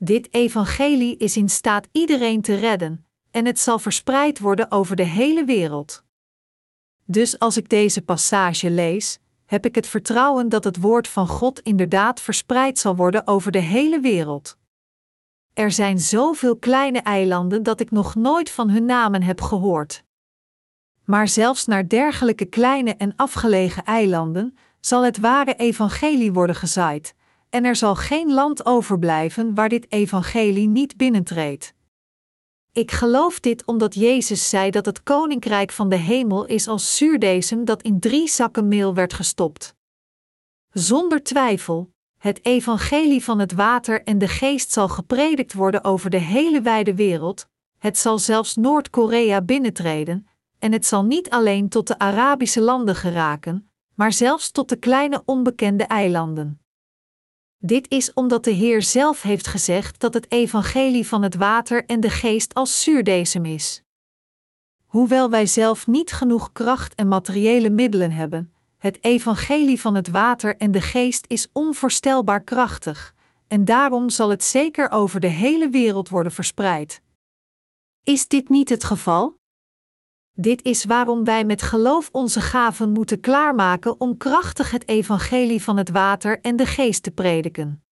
Dit 0.06 0.34
evangelie 0.34 1.18
is 1.18 1.38
in 1.38 1.50
staat 1.50 1.88
iedereen 1.92 2.42
te 2.42 2.56
redden, 2.56 3.06
en 3.32 3.46
het 3.46 3.60
zal 3.60 3.80
verspreid 3.80 4.40
worden 4.40 4.72
over 4.72 4.96
de 4.96 5.04
hele 5.04 5.46
wereld. 5.46 6.04
Dus 7.06 7.40
als 7.40 7.58
ik 7.58 7.70
deze 7.70 8.02
passage 8.02 8.70
lees, 8.70 9.20
heb 9.46 9.66
ik 9.66 9.76
het 9.76 9.88
vertrouwen 9.88 10.50
dat 10.50 10.64
het 10.64 10.82
woord 10.82 11.08
van 11.08 11.28
God 11.28 11.60
inderdaad 11.60 12.22
verspreid 12.22 12.80
zal 12.80 12.96
worden 12.96 13.28
over 13.28 13.52
de 13.52 13.60
hele 13.60 14.00
wereld. 14.00 14.58
Er 15.54 15.72
zijn 15.72 16.00
zoveel 16.00 16.58
kleine 16.58 17.00
eilanden 17.00 17.64
dat 17.64 17.80
ik 17.80 17.92
nog 17.92 18.16
nooit 18.16 18.50
van 18.50 18.70
hun 18.70 18.86
namen 18.86 19.24
heb 19.24 19.42
gehoord. 19.42 20.04
Maar 21.04 21.28
zelfs 21.28 21.66
naar 21.66 21.88
dergelijke 21.88 22.46
kleine 22.46 22.96
en 22.96 23.16
afgelegen 23.16 23.84
eilanden 23.84 24.58
zal 24.80 25.04
het 25.04 25.20
ware 25.20 25.56
evangelie 25.56 26.34
worden 26.34 26.56
gezaaid, 26.56 27.16
en 27.50 27.66
er 27.66 27.76
zal 27.76 27.96
geen 27.96 28.34
land 28.34 28.66
overblijven 28.66 29.54
waar 29.54 29.70
dit 29.70 29.92
evangelie 29.92 30.68
niet 30.68 30.98
binnentreedt. 30.98 31.74
Ik 32.72 32.92
geloof 32.92 33.40
dit 33.40 33.66
omdat 33.66 33.94
Jezus 33.94 34.50
zei 34.50 34.72
dat 34.72 34.86
het 34.86 35.04
koninkrijk 35.04 35.72
van 35.72 35.90
de 35.90 35.96
hemel 35.96 36.46
is 36.46 36.68
als 36.68 36.98
zuurdesem 36.98 37.66
dat 37.66 37.82
in 37.82 38.00
drie 38.00 38.30
zakken 38.30 38.68
meel 38.68 38.94
werd 38.94 39.14
gestopt. 39.14 39.76
Zonder 40.70 41.24
twijfel, 41.24 41.94
het 42.18 42.46
evangelie 42.46 43.24
van 43.24 43.40
het 43.40 43.54
water 43.54 44.04
en 44.04 44.18
de 44.18 44.28
geest 44.28 44.72
zal 44.72 44.88
gepredikt 44.88 45.54
worden 45.54 45.84
over 45.84 46.10
de 46.10 46.18
hele 46.18 46.62
wijde 46.62 46.96
wereld, 46.96 47.48
het 47.78 47.98
zal 47.98 48.20
zelfs 48.20 48.56
Noord-Korea 48.56 49.42
binnentreden, 49.42 50.28
en 50.60 50.72
het 50.72 50.86
zal 50.86 51.04
niet 51.04 51.30
alleen 51.30 51.70
tot 51.70 51.88
de 51.88 52.00
Arabische 52.00 52.62
landen 52.62 52.96
geraken, 52.96 53.70
maar 53.94 54.14
zelfs 54.14 54.52
tot 54.52 54.70
de 54.70 54.76
kleine 54.76 55.22
onbekende 55.26 55.84
eilanden. 55.84 56.65
Dit 57.66 57.90
is 57.90 58.14
omdat 58.14 58.44
de 58.44 58.52
Heer 58.52 58.82
zelf 58.82 59.22
heeft 59.22 59.48
gezegd 59.48 60.00
dat 60.00 60.14
het 60.14 60.32
evangelie 60.32 61.08
van 61.08 61.24
het 61.24 61.36
water 61.36 61.86
en 61.86 62.00
de 62.00 62.10
geest 62.10 62.54
als 62.54 62.84
zuurdesem 62.84 63.46
is. 63.46 63.84
Hoewel 64.86 65.30
wij 65.30 65.46
zelf 65.46 65.88
niet 65.88 66.12
genoeg 66.12 66.52
kracht 66.52 66.96
en 66.96 67.08
materiële 67.08 67.70
middelen 67.70 68.12
hebben, 68.12 68.54
het 68.78 69.04
evangelie 69.04 69.82
van 69.82 69.96
het 69.96 70.08
water 70.08 70.58
en 70.58 70.72
de 70.72 70.82
geest 70.82 71.26
is 71.28 71.48
onvoorstelbaar 71.54 72.44
krachtig, 72.44 73.16
en 73.48 73.66
daarom 73.66 74.10
zal 74.10 74.30
het 74.30 74.44
zeker 74.44 74.92
over 74.92 75.20
de 75.20 75.28
hele 75.28 75.70
wereld 75.70 76.10
worden 76.10 76.32
verspreid. 76.32 77.02
Is 78.04 78.28
dit 78.28 78.50
niet 78.50 78.70
het 78.70 78.84
geval? 78.84 79.38
Dit 80.38 80.64
is 80.64 80.86
waarom 80.86 81.24
wij 81.24 81.46
met 81.46 81.62
geloof 81.62 82.10
onze 82.12 82.42
gaven 82.42 82.92
moeten 82.92 83.20
klaarmaken 83.20 84.00
om 84.00 84.18
krachtig 84.18 84.72
het 84.72 84.88
evangelie 84.88 85.64
van 85.64 85.78
het 85.78 85.90
water 85.90 86.42
en 86.42 86.56
de 86.56 86.66
geest 86.66 87.04
te 87.04 87.12
prediken. 87.12 87.84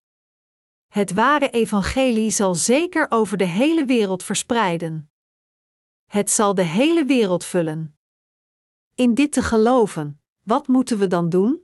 Het 0.88 1.14
ware 1.14 1.50
evangelie 1.50 2.30
zal 2.30 2.56
zeker 2.56 3.06
over 3.10 3.38
de 3.38 3.46
hele 3.46 3.86
wereld 3.86 4.24
verspreiden. 4.24 5.12
Het 6.06 6.32
zal 6.32 6.56
de 6.56 6.64
hele 6.64 7.06
wereld 7.06 7.46
vullen. 7.46 7.98
In 8.96 9.14
dit 9.14 9.32
te 9.32 9.42
geloven, 9.42 10.22
wat 10.42 10.68
moeten 10.68 10.98
we 10.98 11.08
dan 11.08 11.30
doen? 11.30 11.62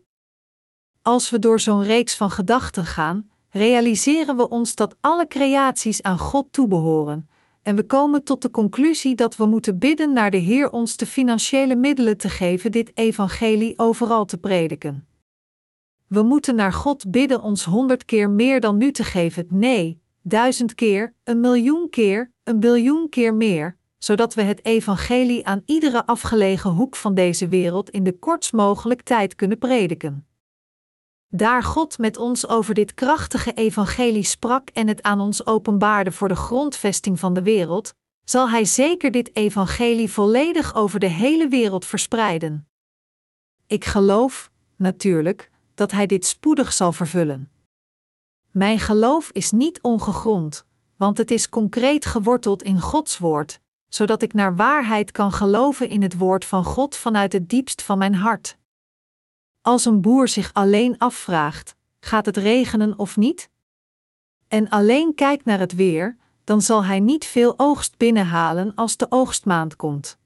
Als 1.01 1.30
we 1.30 1.39
door 1.39 1.59
zo'n 1.59 1.84
reeks 1.84 2.15
van 2.15 2.32
gedachten 2.32 2.86
gaan, 2.86 3.32
realiseren 3.49 4.38
we 4.38 4.49
ons 4.49 4.75
dat 4.75 4.95
alle 5.01 5.27
creaties 5.27 6.01
aan 6.01 6.19
God 6.19 6.53
toebehoren, 6.53 7.30
en 7.70 7.76
we 7.76 7.84
komen 7.84 8.24
tot 8.24 8.41
de 8.41 8.51
conclusie 8.51 9.15
dat 9.15 9.36
we 9.36 9.45
moeten 9.45 9.78
bidden 9.78 10.13
naar 10.13 10.32
de 10.32 10.38
Heer 10.38 10.70
ons 10.72 10.97
de 10.97 11.05
financiële 11.05 11.76
middelen 11.76 12.17
te 12.17 12.30
geven 12.30 12.72
dit 12.72 12.91
evangelie 12.93 13.74
overal 13.80 14.26
te 14.26 14.38
prediken. 14.38 15.07
We 16.07 16.22
moeten 16.22 16.55
naar 16.55 16.74
God 16.74 17.11
bidden 17.11 17.41
ons 17.41 17.65
honderd 17.65 18.05
keer 18.05 18.30
meer 18.30 18.59
dan 18.59 18.78
nu 18.78 18.91
te 18.91 19.03
geven, 19.03 19.47
nee, 19.49 20.01
duizend 20.22 20.76
keer, 20.76 21.13
een 21.24 21.39
miljoen 21.39 21.89
keer, 21.89 22.32
een 22.43 22.59
biljoen 22.59 23.09
keer 23.09 23.34
meer, 23.34 23.78
zodat 23.97 24.34
we 24.34 24.41
het 24.41 24.65
evangelie 24.65 25.45
aan 25.45 25.61
iedere 25.65 26.05
afgelegen 26.05 26.70
hoek 26.70 26.95
van 26.95 27.13
deze 27.13 27.47
wereld 27.47 27.89
in 27.89 28.03
de 28.03 28.20
kortst 28.20 28.53
mogelijk 28.53 29.01
tijd 29.01 29.36
kunnen 29.36 29.57
prediken. 29.57 30.28
Daar 31.32 31.63
God 31.63 31.97
met 31.97 32.17
ons 32.17 32.47
over 32.47 32.73
dit 32.73 32.93
krachtige 32.93 33.53
evangelie 33.53 34.23
sprak 34.23 34.69
en 34.69 34.88
het 34.88 35.01
aan 35.01 35.19
ons 35.19 35.45
openbaarde 35.45 36.11
voor 36.11 36.27
de 36.27 36.36
grondvesting 36.36 37.19
van 37.19 37.34
de 37.34 37.41
wereld, 37.41 37.93
zal 38.23 38.49
Hij 38.49 38.65
zeker 38.65 39.11
dit 39.11 39.36
evangelie 39.36 40.11
volledig 40.11 40.75
over 40.75 40.99
de 40.99 41.07
hele 41.07 41.47
wereld 41.47 41.86
verspreiden. 41.86 42.67
Ik 43.67 43.86
geloof, 43.86 44.51
natuurlijk, 44.75 45.51
dat 45.75 45.91
Hij 45.91 46.05
dit 46.05 46.25
spoedig 46.25 46.73
zal 46.73 46.91
vervullen. 46.91 47.51
Mijn 48.51 48.80
geloof 48.80 49.30
is 49.32 49.51
niet 49.51 49.82
ongegrond, 49.82 50.65
want 50.97 51.17
het 51.17 51.32
is 51.32 51.49
concreet 51.49 52.05
geworteld 52.05 52.63
in 52.63 52.82
Gods 52.82 53.17
woord, 53.17 53.59
zodat 53.88 54.21
ik 54.21 54.34
naar 54.34 54.55
waarheid 54.55 55.11
kan 55.11 55.32
geloven 55.32 55.89
in 55.89 56.01
het 56.01 56.17
woord 56.17 56.45
van 56.45 56.63
God 56.63 56.95
vanuit 56.95 57.34
het 57.34 57.49
diepst 57.49 57.82
van 57.82 57.97
mijn 57.97 58.15
hart. 58.15 58.59
Als 59.70 59.86
een 59.86 60.01
boer 60.01 60.28
zich 60.28 60.53
alleen 60.53 60.97
afvraagt: 60.97 61.76
gaat 61.99 62.26
het 62.26 62.38
regenen 62.38 62.99
of 62.99 63.17
niet? 63.17 63.49
En 64.47 64.70
alleen 64.70 65.15
kijkt 65.15 65.45
naar 65.45 65.59
het 65.59 65.76
weer, 65.76 66.17
dan 66.43 66.61
zal 66.61 66.84
hij 66.86 66.99
niet 66.99 67.26
veel 67.26 67.53
oogst 67.57 67.97
binnenhalen 67.97 68.76
als 68.76 68.97
de 68.97 69.05
oogstmaand 69.09 69.76
komt. 69.76 70.17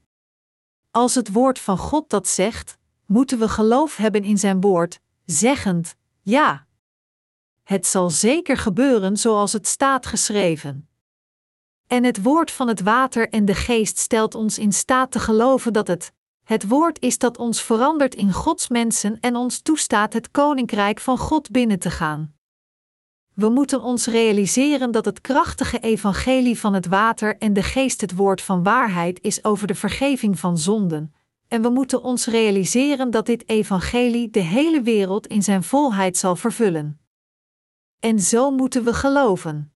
Als 0.91 1.15
het 1.15 1.31
woord 1.31 1.59
van 1.59 1.77
God 1.77 2.09
dat 2.09 2.27
zegt, 2.27 2.77
moeten 3.05 3.39
we 3.39 3.49
geloof 3.49 3.95
hebben 3.97 4.23
in 4.23 4.37
zijn 4.37 4.61
woord, 4.61 4.99
zeggend: 5.25 5.95
ja. 6.21 6.67
Het 7.63 7.87
zal 7.87 8.09
zeker 8.09 8.57
gebeuren 8.57 9.17
zoals 9.17 9.53
het 9.53 9.67
staat 9.67 10.05
geschreven. 10.05 10.89
En 11.87 12.03
het 12.03 12.21
woord 12.21 12.51
van 12.51 12.67
het 12.67 12.81
water 12.81 13.29
en 13.29 13.45
de 13.45 13.55
geest 13.55 13.97
stelt 13.97 14.35
ons 14.35 14.57
in 14.57 14.73
staat 14.73 15.11
te 15.11 15.19
geloven 15.19 15.73
dat 15.73 15.87
het, 15.87 16.13
het 16.43 16.67
woord 16.67 17.01
is 17.01 17.17
dat 17.17 17.37
ons 17.37 17.61
verandert 17.61 18.15
in 18.15 18.31
Gods 18.31 18.67
mensen 18.67 19.19
en 19.19 19.35
ons 19.35 19.59
toestaat 19.59 20.13
het 20.13 20.31
koninkrijk 20.31 20.99
van 20.99 21.17
God 21.17 21.51
binnen 21.51 21.79
te 21.79 21.89
gaan. 21.89 22.33
We 23.33 23.49
moeten 23.49 23.81
ons 23.81 24.05
realiseren 24.05 24.91
dat 24.91 25.05
het 25.05 25.21
krachtige 25.21 25.79
evangelie 25.79 26.59
van 26.59 26.73
het 26.73 26.85
water 26.85 27.37
en 27.37 27.53
de 27.53 27.63
geest 27.63 28.01
het 28.01 28.15
woord 28.15 28.41
van 28.41 28.63
waarheid 28.63 29.21
is 29.21 29.43
over 29.43 29.67
de 29.67 29.75
vergeving 29.75 30.39
van 30.39 30.57
zonden, 30.57 31.13
en 31.47 31.61
we 31.61 31.69
moeten 31.69 32.03
ons 32.03 32.25
realiseren 32.25 33.11
dat 33.11 33.25
dit 33.25 33.49
evangelie 33.49 34.29
de 34.29 34.39
hele 34.39 34.81
wereld 34.81 35.27
in 35.27 35.43
zijn 35.43 35.63
volheid 35.63 36.17
zal 36.17 36.35
vervullen. 36.35 36.99
En 37.99 38.19
zo 38.19 38.51
moeten 38.51 38.83
we 38.83 38.93
geloven. 38.93 39.73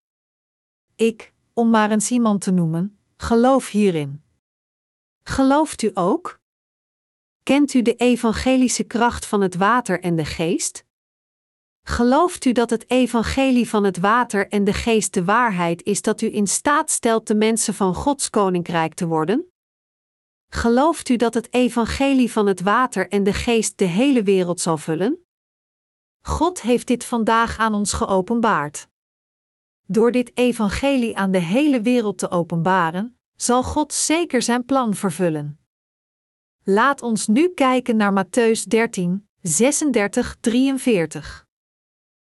Ik, 0.95 1.34
om 1.53 1.70
maar 1.70 1.91
eens 1.91 2.11
iemand 2.11 2.41
te 2.41 2.51
noemen, 2.51 2.99
geloof 3.18 3.70
hierin. 3.70 4.24
Gelooft 5.24 5.82
u 5.82 5.91
ook? 5.93 6.39
Kent 7.47 7.73
u 7.73 7.81
de 7.81 7.95
evangelische 7.95 8.83
kracht 8.83 9.25
van 9.25 9.41
het 9.41 9.55
water 9.55 9.99
en 9.99 10.15
de 10.15 10.25
geest? 10.25 10.85
Gelooft 11.83 12.45
u 12.45 12.51
dat 12.51 12.69
het 12.69 12.89
evangelie 12.89 13.69
van 13.69 13.83
het 13.83 13.97
water 13.97 14.47
en 14.47 14.63
de 14.63 14.73
geest 14.73 15.13
de 15.13 15.23
waarheid 15.23 15.83
is 15.83 16.01
dat 16.01 16.21
u 16.21 16.35
in 16.35 16.47
staat 16.47 16.91
stelt 16.91 17.27
de 17.27 17.35
mensen 17.35 17.73
van 17.73 17.95
Gods 17.95 18.29
koninkrijk 18.29 18.93
te 18.93 19.07
worden? 19.07 19.51
Gelooft 20.47 21.09
u 21.09 21.15
dat 21.15 21.33
het 21.33 21.53
evangelie 21.53 22.31
van 22.31 22.47
het 22.47 22.61
water 22.61 23.09
en 23.09 23.23
de 23.23 23.33
geest 23.33 23.77
de 23.77 23.85
hele 23.85 24.23
wereld 24.23 24.59
zal 24.59 24.77
vullen? 24.77 25.25
God 26.21 26.61
heeft 26.61 26.87
dit 26.87 27.05
vandaag 27.05 27.57
aan 27.57 27.73
ons 27.73 27.93
geopenbaard. 27.93 28.87
Door 29.85 30.11
dit 30.11 30.37
evangelie 30.37 31.17
aan 31.17 31.31
de 31.31 31.41
hele 31.41 31.81
wereld 31.81 32.17
te 32.17 32.29
openbaren, 32.29 33.19
zal 33.35 33.63
God 33.63 33.93
zeker 33.93 34.41
zijn 34.41 34.65
plan 34.65 34.93
vervullen. 34.93 35.66
Laat 36.70 37.01
ons 37.01 37.28
nu 37.28 37.49
kijken 37.49 37.95
naar 37.95 38.26
Matthäus 38.26 38.63
13, 38.68 39.28
36, 39.41 40.38
43. 40.39 41.45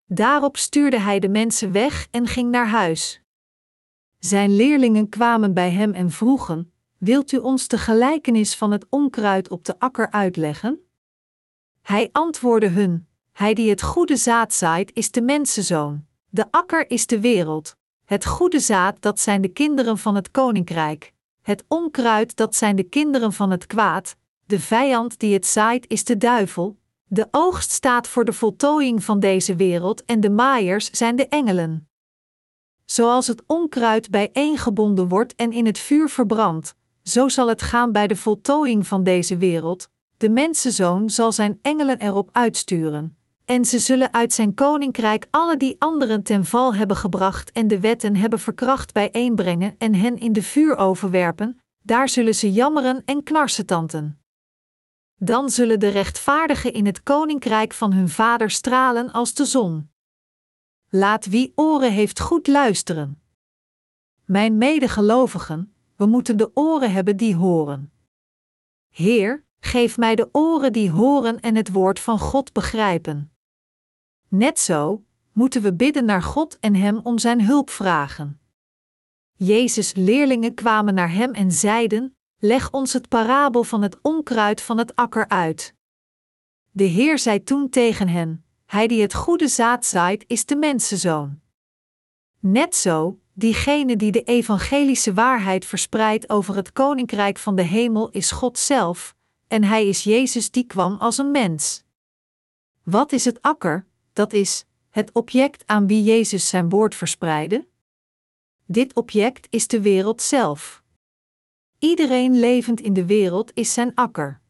Daarop 0.07 0.57
stuurde 0.57 0.99
hij 0.99 1.19
de 1.19 1.29
mensen 1.29 1.73
weg 1.73 2.07
en 2.11 2.27
ging 2.27 2.51
naar 2.51 2.69
huis. 2.69 3.23
Zijn 4.19 4.57
leerlingen 4.57 5.09
kwamen 5.09 5.55
bij 5.55 5.71
hem 5.71 5.93
en 5.93 6.11
vroegen: 6.11 6.73
Wilt 6.99 7.33
u 7.33 7.37
ons 7.37 7.69
de 7.69 7.79
gelijkenis 7.79 8.57
van 8.57 8.71
het 8.71 8.87
onkruid 8.89 9.49
op 9.49 9.65
de 9.65 9.79
akker 9.79 10.11
uitleggen? 10.11 10.91
Hij 11.83 12.09
antwoordde 12.13 12.69
hun: 12.69 13.09
Hij 13.33 13.55
die 13.55 13.71
het 13.71 13.83
goede 13.83 14.17
zaad 14.17 14.55
zaait, 14.55 14.95
is 14.95 15.11
de 15.11 15.23
mensenzoon. 15.23 16.07
De 16.29 16.47
akker 16.51 16.91
is 16.91 17.07
de 17.07 17.21
wereld. 17.21 17.77
Het 18.05 18.27
goede 18.27 18.61
zaad, 18.61 19.03
dat 19.03 19.21
zijn 19.21 19.41
de 19.41 19.49
kinderen 19.49 19.99
van 19.99 20.15
het 20.15 20.31
koninkrijk. 20.31 21.13
Het 21.43 21.65
onkruid, 21.69 22.37
dat 22.37 22.57
zijn 22.57 22.77
de 22.77 22.83
kinderen 22.83 23.33
van 23.33 23.51
het 23.51 23.67
kwaad. 23.67 24.19
De 24.51 24.61
vijand 24.61 25.19
die 25.19 25.33
het 25.33 25.47
zaait, 25.47 25.89
is 25.89 26.05
de 26.05 26.17
duivel. 26.17 26.77
De 27.05 27.29
oogst 27.31 27.71
staat 27.71 28.09
voor 28.09 28.25
de 28.25 28.33
voltooiing 28.33 29.05
van 29.05 29.21
deze 29.21 29.57
wereld 29.57 30.05
en 30.05 30.21
de 30.21 30.31
maaiers 30.31 30.91
zijn 30.91 31.17
de 31.17 31.29
engelen. 31.29 31.89
Zoals 32.85 33.27
het 33.27 33.43
onkruid 33.47 34.11
bijeengebonden 34.11 35.09
wordt 35.09 35.35
en 35.35 35.53
in 35.53 35.67
het 35.67 35.79
vuur 35.79 36.09
verbrandt, 36.09 36.75
zo 37.03 37.29
zal 37.29 37.49
het 37.49 37.63
gaan 37.63 37.93
bij 37.93 38.07
de 38.07 38.17
voltooiing 38.17 38.87
van 38.87 39.03
deze 39.03 39.37
wereld. 39.37 39.89
De 40.17 40.31
mensenzoon 40.31 41.11
zal 41.11 41.33
zijn 41.33 41.59
engelen 41.63 41.99
erop 41.99 42.29
uitsturen 42.33 43.17
en 43.45 43.65
ze 43.65 43.79
zullen 43.79 44.13
uit 44.13 44.33
zijn 44.33 44.55
koninkrijk 44.55 45.27
alle 45.31 45.57
die 45.57 45.77
anderen 45.79 46.23
ten 46.23 46.45
val 46.45 46.75
hebben 46.75 46.97
gebracht 46.97 47.53
en 47.53 47.69
de 47.69 47.81
wetten 47.81 48.17
hebben 48.17 48.39
verkracht 48.39 48.93
bijeenbrengen 48.93 49.75
en 49.79 49.95
hen 49.95 50.19
in 50.19 50.33
de 50.33 50.43
vuur 50.43 50.77
overwerpen, 50.77 51.61
daar 51.83 52.09
zullen 52.09 52.35
ze 52.35 52.53
jammeren 52.53 53.03
en 53.05 53.23
knarsetanten. 53.23 54.20
Dan 55.23 55.51
zullen 55.51 55.81
de 55.81 55.89
rechtvaardigen 55.89 56.73
in 56.73 56.87
het 56.87 57.03
koninkrijk 57.03 57.73
van 57.73 57.93
hun 57.93 58.09
Vader 58.09 58.51
stralen 58.51 59.13
als 59.13 59.35
de 59.35 59.45
zon. 59.45 59.91
Laat 60.89 61.27
wie 61.27 61.53
oren 61.55 61.93
heeft 61.93 62.21
goed 62.21 62.47
luisteren. 62.47 63.23
Mijn 64.25 64.59
medegelovigen, 64.59 65.75
we 65.97 66.07
moeten 66.07 66.37
de 66.37 66.51
oren 66.55 66.93
hebben 66.93 67.17
die 67.17 67.37
horen. 67.37 67.93
Heer, 68.89 69.45
geef 69.59 69.99
mij 69.99 70.15
de 70.15 70.29
oren 70.33 70.73
die 70.73 70.91
horen 70.91 71.41
en 71.41 71.55
het 71.55 71.73
woord 71.73 72.01
van 72.01 72.19
God 72.19 72.53
begrijpen. 72.53 73.33
Net 74.29 74.59
zo 74.59 75.05
moeten 75.33 75.63
we 75.63 75.75
bidden 75.75 76.05
naar 76.05 76.23
God 76.23 76.59
en 76.59 76.75
Hem 76.75 77.01
om 77.03 77.19
Zijn 77.19 77.45
hulp 77.45 77.71
vragen. 77.71 78.41
Jezus' 79.37 79.95
leerlingen 79.95 80.55
kwamen 80.55 80.95
naar 80.95 81.13
Hem 81.13 81.33
en 81.33 81.53
zeiden: 81.53 82.17
Leg 82.43 82.71
ons 82.71 82.93
het 82.93 83.09
parabel 83.09 83.65
van 83.65 83.83
het 83.83 83.99
onkruid 84.03 84.61
van 84.61 84.79
het 84.79 84.97
akker 84.97 85.29
uit. 85.29 85.75
De 86.71 86.85
Heer 86.85 87.19
zei 87.19 87.43
toen 87.43 87.69
tegen 87.69 88.09
hen: 88.09 88.45
Hij 88.67 88.87
die 88.87 89.03
het 89.03 89.15
goede 89.15 89.49
zaad 89.49 89.87
zaait, 89.87 90.25
is 90.27 90.47
de 90.47 90.57
mensenzoon. 90.57 91.41
Net 92.39 92.77
zo, 92.77 93.19
diegene 93.33 93.97
die 93.97 94.13
de 94.13 94.23
evangelische 94.23 95.15
waarheid 95.15 95.65
verspreidt 95.65 96.31
over 96.31 96.57
het 96.57 96.73
koninkrijk 96.73 97.39
van 97.39 97.57
de 97.57 97.63
hemel 97.63 98.11
is 98.11 98.31
God 98.31 98.59
zelf, 98.59 99.15
en 99.49 99.65
Hij 99.65 99.89
is 99.89 100.05
Jezus 100.05 100.51
die 100.51 100.65
kwam 100.65 100.97
als 100.97 101.19
een 101.19 101.31
mens. 101.31 101.85
Wat 102.83 103.13
is 103.13 103.25
het 103.25 103.43
akker? 103.43 103.87
Dat 104.13 104.33
is 104.33 104.65
het 104.91 105.13
object 105.13 105.63
aan 105.67 105.87
wie 105.87 106.03
Jezus 106.03 106.49
zijn 106.49 106.69
woord 106.69 106.95
verspreidde. 106.95 107.69
Dit 108.67 108.95
object 108.95 109.47
is 109.51 109.67
de 109.67 109.81
wereld 109.81 110.23
zelf. 110.23 110.80
Iedereen 111.81 112.39
levend 112.39 112.81
in 112.81 112.93
de 112.93 113.07
wereld 113.07 113.51
is 113.55 113.73
zijn 113.73 113.95
akker. 113.95 114.41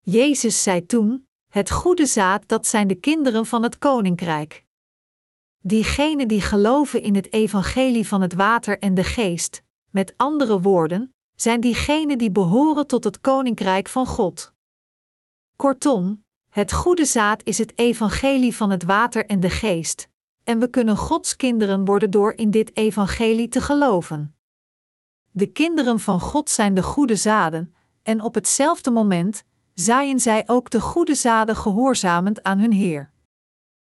Jezus 0.00 0.62
zei 0.62 0.86
toen: 0.86 1.28
Het 1.48 1.70
goede 1.70 2.06
zaad, 2.06 2.48
dat 2.48 2.66
zijn 2.66 2.88
de 2.88 2.94
kinderen 2.94 3.46
van 3.46 3.62
het 3.62 3.78
koninkrijk. 3.78 4.64
Diegenen 5.58 6.28
die 6.28 6.40
geloven 6.40 7.02
in 7.02 7.14
het 7.14 7.32
evangelie 7.32 8.08
van 8.08 8.20
het 8.20 8.34
water 8.34 8.78
en 8.78 8.94
de 8.94 9.04
geest, 9.04 9.62
met 9.90 10.14
andere 10.16 10.60
woorden, 10.60 11.14
zijn 11.34 11.60
diegenen 11.60 12.18
die 12.18 12.30
behoren 12.30 12.86
tot 12.86 13.04
het 13.04 13.20
koninkrijk 13.20 13.88
van 13.88 14.06
God. 14.06 14.52
Kortom, 15.56 16.24
het 16.50 16.72
goede 16.72 17.04
zaad 17.04 17.42
is 17.44 17.58
het 17.58 17.78
evangelie 17.78 18.56
van 18.56 18.70
het 18.70 18.84
water 18.84 19.26
en 19.26 19.40
de 19.40 19.50
geest, 19.50 20.08
en 20.44 20.58
we 20.58 20.70
kunnen 20.70 20.96
Gods 20.96 21.36
kinderen 21.36 21.84
worden 21.84 22.10
door 22.10 22.32
in 22.32 22.50
dit 22.50 22.76
evangelie 22.76 23.48
te 23.48 23.60
geloven. 23.60 24.35
De 25.36 25.46
kinderen 25.46 26.00
van 26.00 26.20
God 26.20 26.50
zijn 26.50 26.74
de 26.74 26.82
goede 26.82 27.16
zaden, 27.16 27.74
en 28.02 28.20
op 28.20 28.34
hetzelfde 28.34 28.90
moment 28.90 29.44
zaaien 29.74 30.20
zij 30.20 30.42
ook 30.46 30.70
de 30.70 30.80
goede 30.80 31.14
zaden 31.14 31.56
gehoorzamend 31.56 32.42
aan 32.42 32.58
hun 32.58 32.72
Heer. 32.72 33.10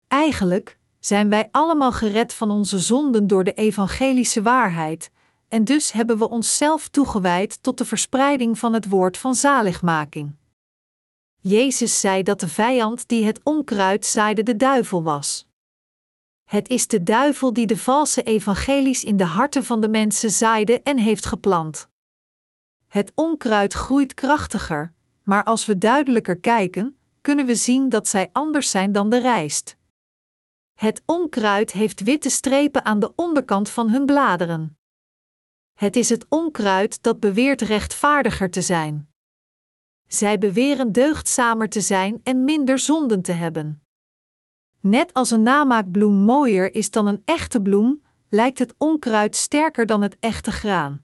Eigenlijk 0.08 0.78
zijn 1.00 1.28
wij 1.28 1.48
allemaal 1.50 1.92
gered 1.92 2.32
van 2.34 2.50
onze 2.50 2.78
zonden 2.78 3.26
door 3.26 3.44
de 3.44 3.52
evangelische 3.52 4.42
waarheid, 4.42 5.10
en 5.48 5.64
dus 5.64 5.92
hebben 5.92 6.18
we 6.18 6.28
onszelf 6.28 6.88
toegewijd 6.88 7.62
tot 7.62 7.78
de 7.78 7.84
verspreiding 7.84 8.58
van 8.58 8.72
het 8.72 8.88
woord 8.88 9.18
van 9.18 9.34
zaligmaking. 9.34 10.36
Jezus 11.40 12.00
zei 12.00 12.22
dat 12.22 12.40
de 12.40 12.48
vijand 12.48 13.08
die 13.08 13.24
het 13.24 13.40
onkruid 13.42 14.06
zaaide 14.06 14.42
de 14.42 14.56
duivel 14.56 15.02
was. 15.02 15.46
Het 16.46 16.68
is 16.68 16.86
de 16.86 17.02
duivel 17.02 17.52
die 17.52 17.66
de 17.66 17.76
valse 17.76 18.22
evangelies 18.22 19.04
in 19.04 19.16
de 19.16 19.24
harten 19.24 19.64
van 19.64 19.80
de 19.80 19.88
mensen 19.88 20.30
zaaide 20.30 20.82
en 20.82 20.98
heeft 20.98 21.26
geplant. 21.26 21.88
Het 22.86 23.12
onkruid 23.14 23.72
groeit 23.72 24.14
krachtiger, 24.14 24.92
maar 25.22 25.44
als 25.44 25.66
we 25.66 25.78
duidelijker 25.78 26.38
kijken, 26.38 26.98
kunnen 27.20 27.46
we 27.46 27.54
zien 27.54 27.88
dat 27.88 28.08
zij 28.08 28.28
anders 28.32 28.70
zijn 28.70 28.92
dan 28.92 29.10
de 29.10 29.18
rijst. 29.18 29.76
Het 30.74 31.02
onkruid 31.06 31.72
heeft 31.72 32.00
witte 32.00 32.30
strepen 32.30 32.84
aan 32.84 32.98
de 32.98 33.12
onderkant 33.14 33.68
van 33.68 33.90
hun 33.90 34.06
bladeren. 34.06 34.78
Het 35.74 35.96
is 35.96 36.08
het 36.08 36.26
onkruid 36.28 37.02
dat 37.02 37.20
beweert 37.20 37.60
rechtvaardiger 37.60 38.50
te 38.50 38.62
zijn. 38.62 39.08
Zij 40.06 40.38
beweren 40.38 40.92
deugdzamer 40.92 41.68
te 41.68 41.80
zijn 41.80 42.20
en 42.22 42.44
minder 42.44 42.78
zonden 42.78 43.22
te 43.22 43.32
hebben. 43.32 43.85
Net 44.86 45.12
als 45.12 45.30
een 45.30 45.42
namaakbloem 45.42 46.14
mooier 46.14 46.74
is 46.74 46.90
dan 46.90 47.06
een 47.06 47.22
echte 47.24 47.62
bloem, 47.62 48.02
lijkt 48.28 48.58
het 48.58 48.74
onkruid 48.78 49.36
sterker 49.36 49.86
dan 49.86 50.02
het 50.02 50.16
echte 50.20 50.52
graan. 50.52 51.02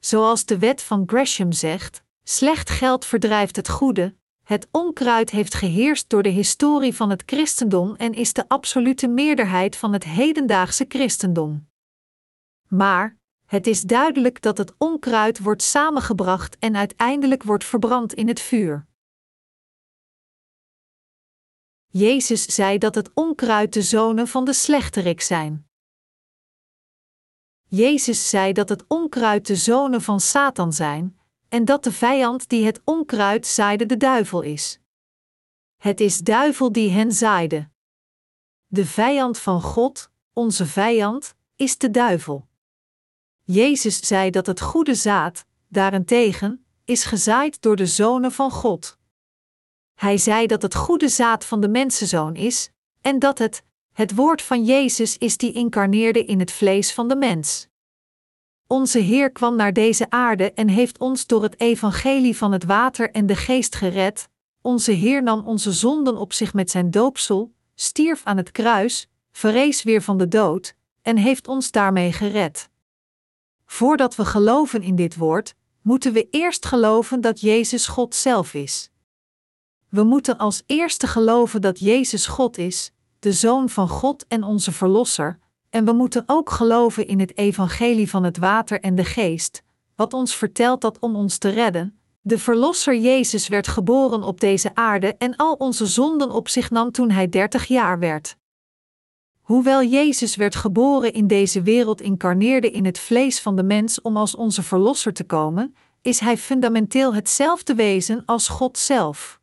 Zoals 0.00 0.44
de 0.44 0.58
wet 0.58 0.82
van 0.82 1.02
Gresham 1.06 1.52
zegt: 1.52 2.02
slecht 2.22 2.70
geld 2.70 3.04
verdrijft 3.04 3.56
het 3.56 3.68
goede. 3.68 4.14
Het 4.42 4.68
onkruid 4.70 5.30
heeft 5.30 5.54
geheerst 5.54 6.08
door 6.08 6.22
de 6.22 6.28
historie 6.28 6.94
van 6.94 7.10
het 7.10 7.22
christendom 7.26 7.94
en 7.96 8.12
is 8.12 8.32
de 8.32 8.48
absolute 8.48 9.08
meerderheid 9.08 9.76
van 9.76 9.92
het 9.92 10.04
hedendaagse 10.04 10.84
christendom. 10.88 11.68
Maar 12.68 13.16
het 13.46 13.66
is 13.66 13.82
duidelijk 13.82 14.42
dat 14.42 14.58
het 14.58 14.74
onkruid 14.78 15.38
wordt 15.38 15.62
samengebracht 15.62 16.56
en 16.58 16.76
uiteindelijk 16.76 17.42
wordt 17.42 17.64
verbrand 17.64 18.12
in 18.12 18.28
het 18.28 18.40
vuur. 18.40 18.86
Jezus 21.94 22.44
zei 22.44 22.78
dat 22.78 22.94
het 22.94 23.10
onkruid 23.14 23.72
de 23.72 23.82
zonen 23.82 24.28
van 24.28 24.44
de 24.44 24.52
slechterik 24.52 25.20
zijn. 25.20 25.68
Jezus 27.68 28.28
zei 28.28 28.52
dat 28.52 28.68
het 28.68 28.84
onkruid 28.88 29.46
de 29.46 29.56
zonen 29.56 30.02
van 30.02 30.20
Satan 30.20 30.72
zijn, 30.72 31.18
en 31.48 31.64
dat 31.64 31.84
de 31.84 31.92
vijand 31.92 32.48
die 32.48 32.66
het 32.66 32.80
onkruid 32.84 33.46
zaaide 33.46 33.86
de 33.86 33.96
duivel 33.96 34.40
is. 34.40 34.78
Het 35.76 36.00
is 36.00 36.18
duivel 36.18 36.72
die 36.72 36.90
hen 36.90 37.12
zaaide. 37.12 37.70
De 38.66 38.86
vijand 38.86 39.38
van 39.38 39.62
God, 39.62 40.10
onze 40.32 40.66
vijand, 40.66 41.34
is 41.56 41.78
de 41.78 41.90
duivel. 41.90 42.48
Jezus 43.44 44.06
zei 44.06 44.30
dat 44.30 44.46
het 44.46 44.60
goede 44.60 44.94
zaad, 44.94 45.44
daarentegen, 45.68 46.64
is 46.84 47.04
gezaaid 47.04 47.62
door 47.62 47.76
de 47.76 47.86
zonen 47.86 48.32
van 48.32 48.50
God. 48.50 49.00
Hij 50.02 50.18
zei 50.18 50.46
dat 50.46 50.62
het 50.62 50.74
goede 50.74 51.08
zaad 51.08 51.44
van 51.44 51.60
de 51.60 51.68
mensenzoon 51.68 52.34
is, 52.34 52.70
en 53.00 53.18
dat 53.18 53.38
het, 53.38 53.62
het 53.92 54.14
woord 54.14 54.42
van 54.42 54.64
Jezus 54.64 55.18
is 55.18 55.36
die 55.36 55.52
incarneerde 55.52 56.24
in 56.24 56.38
het 56.38 56.52
vlees 56.52 56.92
van 56.92 57.08
de 57.08 57.16
mens. 57.16 57.68
Onze 58.66 58.98
Heer 58.98 59.32
kwam 59.32 59.56
naar 59.56 59.72
deze 59.72 60.10
aarde 60.10 60.52
en 60.52 60.68
heeft 60.68 60.98
ons 60.98 61.26
door 61.26 61.42
het 61.42 61.60
evangelie 61.60 62.36
van 62.36 62.52
het 62.52 62.64
water 62.64 63.10
en 63.10 63.26
de 63.26 63.36
geest 63.36 63.74
gered. 63.74 64.28
Onze 64.60 64.92
Heer 64.92 65.22
nam 65.22 65.46
onze 65.46 65.72
zonden 65.72 66.16
op 66.16 66.32
zich 66.32 66.54
met 66.54 66.70
zijn 66.70 66.90
doopsel, 66.90 67.52
stierf 67.74 68.20
aan 68.24 68.36
het 68.36 68.50
kruis, 68.50 69.08
verrees 69.32 69.82
weer 69.82 70.02
van 70.02 70.18
de 70.18 70.28
dood 70.28 70.74
en 71.02 71.16
heeft 71.16 71.48
ons 71.48 71.70
daarmee 71.70 72.12
gered. 72.12 72.68
Voordat 73.66 74.14
we 74.14 74.24
geloven 74.24 74.82
in 74.82 74.96
dit 74.96 75.16
woord, 75.16 75.54
moeten 75.82 76.12
we 76.12 76.28
eerst 76.30 76.66
geloven 76.66 77.20
dat 77.20 77.40
Jezus 77.40 77.86
God 77.86 78.14
zelf 78.14 78.54
is. 78.54 78.91
We 79.92 80.02
moeten 80.02 80.38
als 80.38 80.62
eerste 80.66 81.06
geloven 81.06 81.60
dat 81.60 81.78
Jezus 81.78 82.26
God 82.26 82.58
is, 82.58 82.92
de 83.18 83.32
Zoon 83.32 83.68
van 83.68 83.88
God 83.88 84.26
en 84.26 84.42
onze 84.42 84.72
Verlosser, 84.72 85.38
en 85.70 85.84
we 85.84 85.92
moeten 85.92 86.22
ook 86.26 86.50
geloven 86.50 87.06
in 87.06 87.20
het 87.20 87.36
evangelie 87.36 88.10
van 88.10 88.24
het 88.24 88.36
water 88.36 88.80
en 88.80 88.94
de 88.94 89.04
geest, 89.04 89.62
wat 89.96 90.12
ons 90.12 90.36
vertelt 90.36 90.80
dat 90.80 90.98
om 90.98 91.16
ons 91.16 91.38
te 91.38 91.48
redden, 91.48 91.98
de 92.20 92.38
Verlosser 92.38 92.96
Jezus 92.96 93.48
werd 93.48 93.68
geboren 93.68 94.22
op 94.22 94.40
deze 94.40 94.74
aarde 94.74 95.14
en 95.18 95.36
al 95.36 95.54
onze 95.54 95.86
zonden 95.86 96.30
op 96.30 96.48
zich 96.48 96.70
nam 96.70 96.90
toen 96.90 97.10
hij 97.10 97.28
dertig 97.28 97.64
jaar 97.64 97.98
werd. 97.98 98.36
Hoewel 99.40 99.84
Jezus 99.84 100.36
werd 100.36 100.54
geboren 100.54 101.12
in 101.12 101.26
deze 101.26 101.62
wereld 101.62 102.00
incarneerde 102.00 102.70
in 102.70 102.84
het 102.84 102.98
vlees 102.98 103.40
van 103.40 103.56
de 103.56 103.64
mens 103.64 104.00
om 104.00 104.16
als 104.16 104.34
onze 104.34 104.62
Verlosser 104.62 105.12
te 105.12 105.24
komen, 105.24 105.74
is 106.02 106.20
hij 106.20 106.38
fundamenteel 106.38 107.14
hetzelfde 107.14 107.74
wezen 107.74 108.22
als 108.26 108.48
God 108.48 108.78
zelf. 108.78 109.40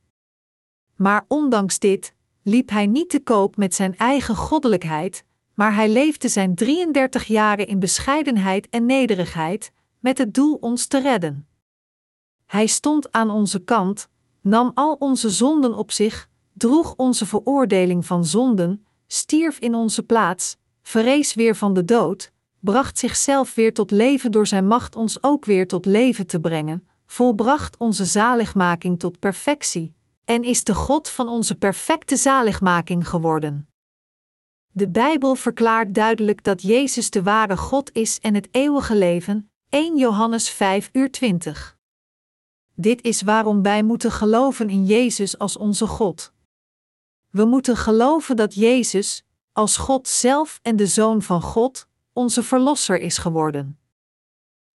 Maar 1.00 1.26
ondanks 1.28 1.80
dit 1.80 2.14
liep 2.44 2.70
hij 2.70 2.88
niet 2.88 3.10
te 3.10 3.20
koop 3.20 3.58
met 3.58 3.76
zijn 3.76 3.98
eigen 3.98 4.36
goddelijkheid, 4.36 5.24
maar 5.54 5.76
hij 5.76 5.90
leefde 5.90 6.28
zijn 6.28 6.56
33 6.56 7.26
jaren 7.26 7.68
in 7.68 7.80
bescheidenheid 7.80 8.70
en 8.70 8.86
nederigheid, 8.86 9.72
met 10.00 10.18
het 10.18 10.34
doel 10.34 10.56
ons 10.56 10.86
te 10.88 11.00
redden. 11.00 11.48
Hij 12.46 12.68
stond 12.68 13.12
aan 13.12 13.30
onze 13.30 13.60
kant, 13.60 14.08
nam 14.42 14.72
al 14.74 14.94
onze 14.94 15.30
zonden 15.30 15.74
op 15.74 15.92
zich, 15.92 16.30
droeg 16.54 16.94
onze 16.96 17.26
veroordeling 17.26 18.06
van 18.06 18.26
zonden, 18.26 18.86
stierf 19.08 19.60
in 19.60 19.76
onze 19.76 20.04
plaats, 20.04 20.58
verrees 20.82 21.34
weer 21.34 21.56
van 21.56 21.74
de 21.74 21.86
dood, 21.86 22.32
bracht 22.60 22.98
zichzelf 22.98 23.56
weer 23.56 23.74
tot 23.74 23.92
leven 23.92 24.32
door 24.32 24.48
zijn 24.48 24.68
macht 24.68 24.96
ons 24.96 25.24
ook 25.24 25.46
weer 25.46 25.68
tot 25.68 25.86
leven 25.86 26.28
te 26.28 26.40
brengen, 26.40 26.88
volbracht 27.06 27.78
onze 27.78 28.06
zaligmaking 28.06 29.00
tot 29.00 29.20
perfectie, 29.20 29.98
en 30.30 30.44
is 30.44 30.64
de 30.64 30.76
God 30.76 31.10
van 31.10 31.28
onze 31.28 31.56
perfecte 31.56 32.16
zaligmaking 32.16 33.08
geworden. 33.08 33.70
De 34.72 34.90
Bijbel 34.90 35.36
verklaart 35.36 35.94
duidelijk 35.94 36.44
dat 36.44 36.62
Jezus 36.62 37.10
de 37.10 37.24
ware 37.24 37.58
God 37.58 37.94
is 37.94 38.20
en 38.20 38.36
het 38.36 38.48
eeuwige 38.52 38.96
leven, 38.96 39.52
1 39.70 39.98
Johannes 39.98 40.50
5 40.50 40.90
uur 40.94 41.12
20. 41.12 41.78
Dit 42.76 43.02
is 43.02 43.22
waarom 43.22 43.62
wij 43.62 43.84
moeten 43.84 44.12
geloven 44.12 44.70
in 44.70 44.86
Jezus 44.86 45.38
als 45.38 45.58
onze 45.58 45.88
God. 45.88 46.34
We 47.30 47.46
moeten 47.46 47.78
geloven 47.78 48.36
dat 48.36 48.54
Jezus, 48.54 49.26
als 49.52 49.78
God 49.78 50.08
zelf 50.08 50.60
en 50.62 50.76
de 50.76 50.88
Zoon 50.88 51.22
van 51.22 51.42
God, 51.42 51.88
onze 52.14 52.44
Verlosser 52.44 53.00
is 53.00 53.18
geworden. 53.18 53.80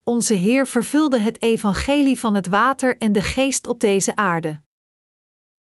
Onze 0.03 0.35
Heer 0.35 0.67
vervulde 0.67 1.19
het 1.19 1.43
evangelie 1.43 2.19
van 2.19 2.35
het 2.35 2.47
water 2.47 2.99
en 2.99 3.13
de 3.13 3.23
geest 3.23 3.67
op 3.67 3.81
deze 3.81 4.17
aarde. 4.17 4.64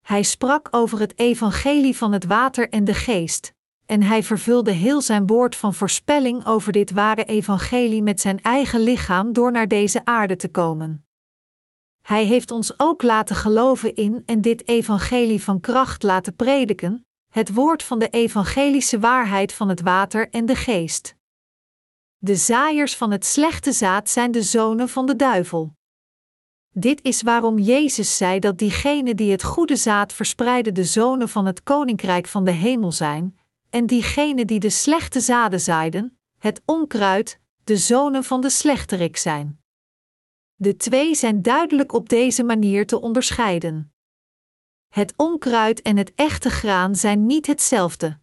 Hij 0.05 0.23
sprak 0.23 0.69
over 0.71 1.01
het 1.01 1.19
evangelie 1.19 1.97
van 1.97 2.13
het 2.13 2.25
water 2.25 2.69
en 2.69 2.85
de 2.85 2.95
geest, 2.95 3.55
en 3.87 4.03
hij 4.03 4.23
vervulde 4.23 4.71
heel 4.71 5.01
zijn 5.01 5.27
woord 5.27 5.57
van 5.57 5.75
voorspelling 5.75 6.47
over 6.47 6.73
dit 6.73 6.91
ware 6.91 7.25
evangelie 7.25 8.03
met 8.03 8.21
zijn 8.21 8.43
eigen 8.43 8.81
lichaam 8.81 9.33
door 9.33 9.53
naar 9.53 9.69
deze 9.69 10.05
aarde 10.05 10.37
te 10.37 10.49
komen. 10.49 11.07
Hij 12.01 12.25
heeft 12.25 12.51
ons 12.51 12.79
ook 12.79 13.03
laten 13.03 13.37
geloven 13.37 13.95
in 13.95 14.23
en 14.27 14.41
dit 14.41 14.69
evangelie 14.69 15.43
van 15.43 15.61
kracht 15.61 16.03
laten 16.03 16.37
prediken, 16.37 17.07
het 17.33 17.55
woord 17.55 17.83
van 17.83 17.99
de 17.99 18.09
evangelische 18.09 18.99
waarheid 18.99 19.53
van 19.53 19.69
het 19.69 19.81
water 19.81 20.31
en 20.31 20.47
de 20.47 20.57
geest. 20.57 21.17
De 22.17 22.37
zaaiers 22.37 22.97
van 22.97 23.11
het 23.11 23.25
slechte 23.25 23.73
zaad 23.73 24.11
zijn 24.11 24.31
de 24.31 24.43
zonen 24.43 24.89
van 24.89 25.07
de 25.07 25.17
duivel. 25.17 25.75
Dit 26.77 27.03
is 27.03 27.23
waarom 27.23 27.59
Jezus 27.59 28.17
zei 28.17 28.39
dat 28.39 28.59
diegenen 28.59 29.17
die 29.17 29.31
het 29.31 29.43
goede 29.43 29.77
zaad 29.77 30.13
verspreiden 30.13 30.75
de 30.75 30.85
zonen 30.85 31.29
van 31.29 31.47
het 31.47 31.63
koninkrijk 31.63 32.27
van 32.27 32.45
de 32.45 32.51
hemel 32.51 32.93
zijn, 32.93 33.39
en 33.71 33.87
diegenen 33.87 34.47
die 34.47 34.61
de 34.61 34.71
slechte 34.71 35.21
zaden 35.21 35.61
zaaiden, 35.61 36.19
het 36.39 36.63
onkruid, 36.65 37.41
de 37.65 37.77
zonen 37.77 38.25
van 38.25 38.41
de 38.41 38.51
slechterik 38.51 39.17
zijn. 39.17 39.61
De 40.55 40.77
twee 40.77 41.15
zijn 41.15 41.43
duidelijk 41.43 41.93
op 41.93 42.09
deze 42.09 42.43
manier 42.43 42.87
te 42.87 43.01
onderscheiden. 43.01 43.93
Het 44.89 45.15
onkruid 45.17 45.83
en 45.83 45.97
het 45.97 46.13
echte 46.15 46.51
graan 46.51 46.97
zijn 46.97 47.27
niet 47.27 47.47
hetzelfde. 47.47 48.19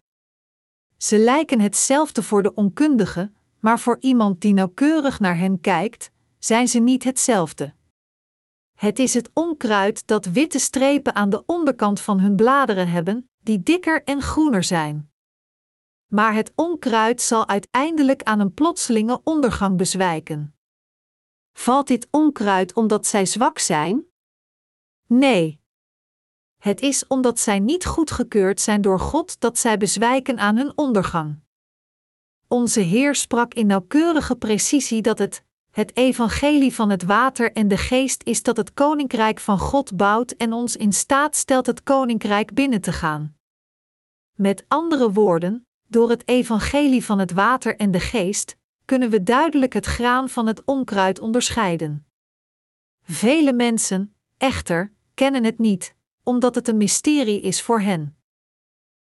Ze 0.96 1.18
lijken 1.18 1.60
hetzelfde 1.60 2.22
voor 2.22 2.42
de 2.42 2.54
onkundige, 2.54 3.32
maar 3.60 3.80
voor 3.80 3.96
iemand 4.00 4.40
die 4.40 4.52
nauwkeurig 4.52 5.20
naar 5.20 5.38
hen 5.38 5.60
kijkt, 5.60 6.10
zijn 6.38 6.68
ze 6.68 6.78
niet 6.78 7.04
hetzelfde. 7.04 7.74
Het 8.82 8.98
is 8.98 9.14
het 9.14 9.30
onkruid 9.32 10.06
dat 10.06 10.26
witte 10.26 10.58
strepen 10.58 11.14
aan 11.14 11.30
de 11.30 11.42
onderkant 11.46 12.00
van 12.00 12.20
hun 12.20 12.36
bladeren 12.36 12.88
hebben, 12.88 13.30
die 13.38 13.62
dikker 13.62 14.04
en 14.04 14.22
groener 14.22 14.64
zijn. 14.64 15.12
Maar 16.06 16.34
het 16.34 16.52
onkruid 16.54 17.20
zal 17.20 17.48
uiteindelijk 17.48 18.22
aan 18.22 18.40
een 18.40 18.54
plotselinge 18.54 19.20
ondergang 19.24 19.76
bezwijken. 19.76 20.54
Valt 21.52 21.86
dit 21.86 22.08
onkruid 22.10 22.74
omdat 22.74 23.06
zij 23.06 23.26
zwak 23.26 23.58
zijn? 23.58 24.04
Nee. 25.06 25.60
Het 26.56 26.80
is 26.80 27.06
omdat 27.06 27.40
zij 27.40 27.58
niet 27.58 27.84
goedgekeurd 27.84 28.60
zijn 28.60 28.80
door 28.80 29.00
God 29.00 29.40
dat 29.40 29.58
zij 29.58 29.76
bezwijken 29.76 30.38
aan 30.38 30.56
hun 30.56 30.78
ondergang. 30.78 31.40
Onze 32.48 32.80
Heer 32.80 33.14
sprak 33.14 33.54
in 33.54 33.66
nauwkeurige 33.66 34.36
precisie 34.36 35.02
dat 35.02 35.18
het, 35.18 35.44
het 35.72 35.96
evangelie 35.96 36.74
van 36.74 36.90
het 36.90 37.02
water 37.02 37.52
en 37.52 37.68
de 37.68 37.76
geest 37.76 38.22
is 38.22 38.42
dat 38.42 38.56
het 38.56 38.74
koninkrijk 38.74 39.40
van 39.40 39.58
God 39.58 39.96
bouwt 39.96 40.30
en 40.30 40.52
ons 40.52 40.76
in 40.76 40.92
staat 40.92 41.36
stelt 41.36 41.66
het 41.66 41.82
koninkrijk 41.82 42.54
binnen 42.54 42.80
te 42.80 42.92
gaan. 42.92 43.36
Met 44.32 44.64
andere 44.68 45.12
woorden, 45.12 45.66
door 45.88 46.10
het 46.10 46.28
evangelie 46.28 47.04
van 47.04 47.18
het 47.18 47.32
water 47.32 47.76
en 47.76 47.90
de 47.90 48.00
geest, 48.00 48.56
kunnen 48.84 49.10
we 49.10 49.22
duidelijk 49.22 49.72
het 49.72 49.86
graan 49.86 50.28
van 50.28 50.46
het 50.46 50.64
onkruid 50.64 51.18
onderscheiden. 51.18 52.06
Vele 53.02 53.52
mensen, 53.52 54.14
echter, 54.36 54.92
kennen 55.14 55.44
het 55.44 55.58
niet, 55.58 55.94
omdat 56.22 56.54
het 56.54 56.68
een 56.68 56.76
mysterie 56.76 57.40
is 57.40 57.62
voor 57.62 57.80
hen. 57.80 58.16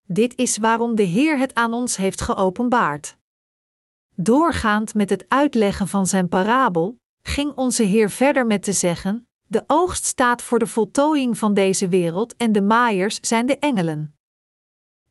Dit 0.07 0.37
is 0.37 0.57
waarom 0.57 0.95
de 0.95 1.03
Heer 1.03 1.39
het 1.39 1.55
aan 1.55 1.73
ons 1.73 1.97
heeft 1.97 2.21
geopenbaard. 2.21 3.17
Doorgaand 4.17 4.95
met 4.95 5.11
het 5.11 5.25
uitleggen 5.29 5.89
van 5.89 6.07
zijn 6.07 6.29
parabel, 6.29 6.99
ging 7.23 7.53
onze 7.55 7.83
Heer 7.83 8.11
verder 8.11 8.47
met 8.47 8.63
te 8.63 8.73
zeggen: 8.73 9.29
De 9.47 9.65
oogst 9.67 10.05
staat 10.05 10.43
voor 10.43 10.59
de 10.59 10.67
voltooiing 10.67 11.39
van 11.39 11.55
deze 11.55 11.89
wereld 11.89 12.37
en 12.37 12.53
de 12.53 12.63
maaiers 12.63 13.19
zijn 13.21 13.47
de 13.47 13.59
engelen. 13.59 14.15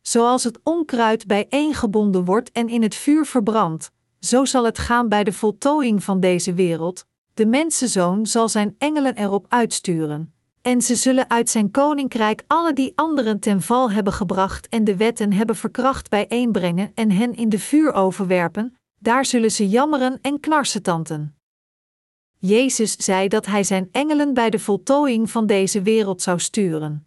Zoals 0.02 0.44
het 0.44 0.60
onkruid 0.64 1.28
bijeengebonden 1.28 2.26
wordt 2.26 2.52
en 2.52 2.70
in 2.70 2.82
het 2.82 2.96
vuur 2.96 3.26
verbrandt, 3.26 3.92
zo 4.20 4.46
zal 4.46 4.66
het 4.66 4.78
gaan 4.78 5.10
bij 5.10 5.24
de 5.24 5.34
voltooiing 5.34 6.04
van 6.04 6.20
deze 6.20 6.54
wereld. 6.54 7.06
De 7.34 7.46
mensenzoon 7.46 8.26
zal 8.26 8.50
zijn 8.50 8.76
engelen 8.78 9.16
erop 9.16 9.46
uitsturen. 9.50 10.34
En 10.62 10.82
ze 10.82 10.96
zullen 10.96 11.30
uit 11.30 11.50
zijn 11.50 11.72
koninkrijk 11.72 12.44
alle 12.48 12.74
die 12.74 12.92
anderen 12.96 13.40
ten 13.40 13.62
val 13.62 13.92
hebben 13.92 14.14
gebracht 14.14 14.70
en 14.70 14.84
de 14.84 14.98
wetten 14.98 15.34
hebben 15.34 15.56
verkracht 15.56 16.10
bijeenbrengen 16.10 16.92
en 16.94 17.12
hen 17.12 17.36
in 17.36 17.50
de 17.50 17.60
vuur 17.60 17.94
overwerpen, 17.94 18.78
daar 19.04 19.26
zullen 19.26 19.52
ze 19.52 19.70
jammeren 19.70 20.20
en 20.22 20.40
knarsetanten. 20.40 21.36
Jezus 22.38 22.96
zei 22.98 23.28
dat 23.28 23.46
hij 23.46 23.64
zijn 23.64 23.90
engelen 23.92 24.34
bij 24.34 24.50
de 24.50 24.60
voltooiing 24.60 25.32
van 25.32 25.46
deze 25.46 25.82
wereld 25.82 26.22
zou 26.22 26.40
sturen. 26.40 27.06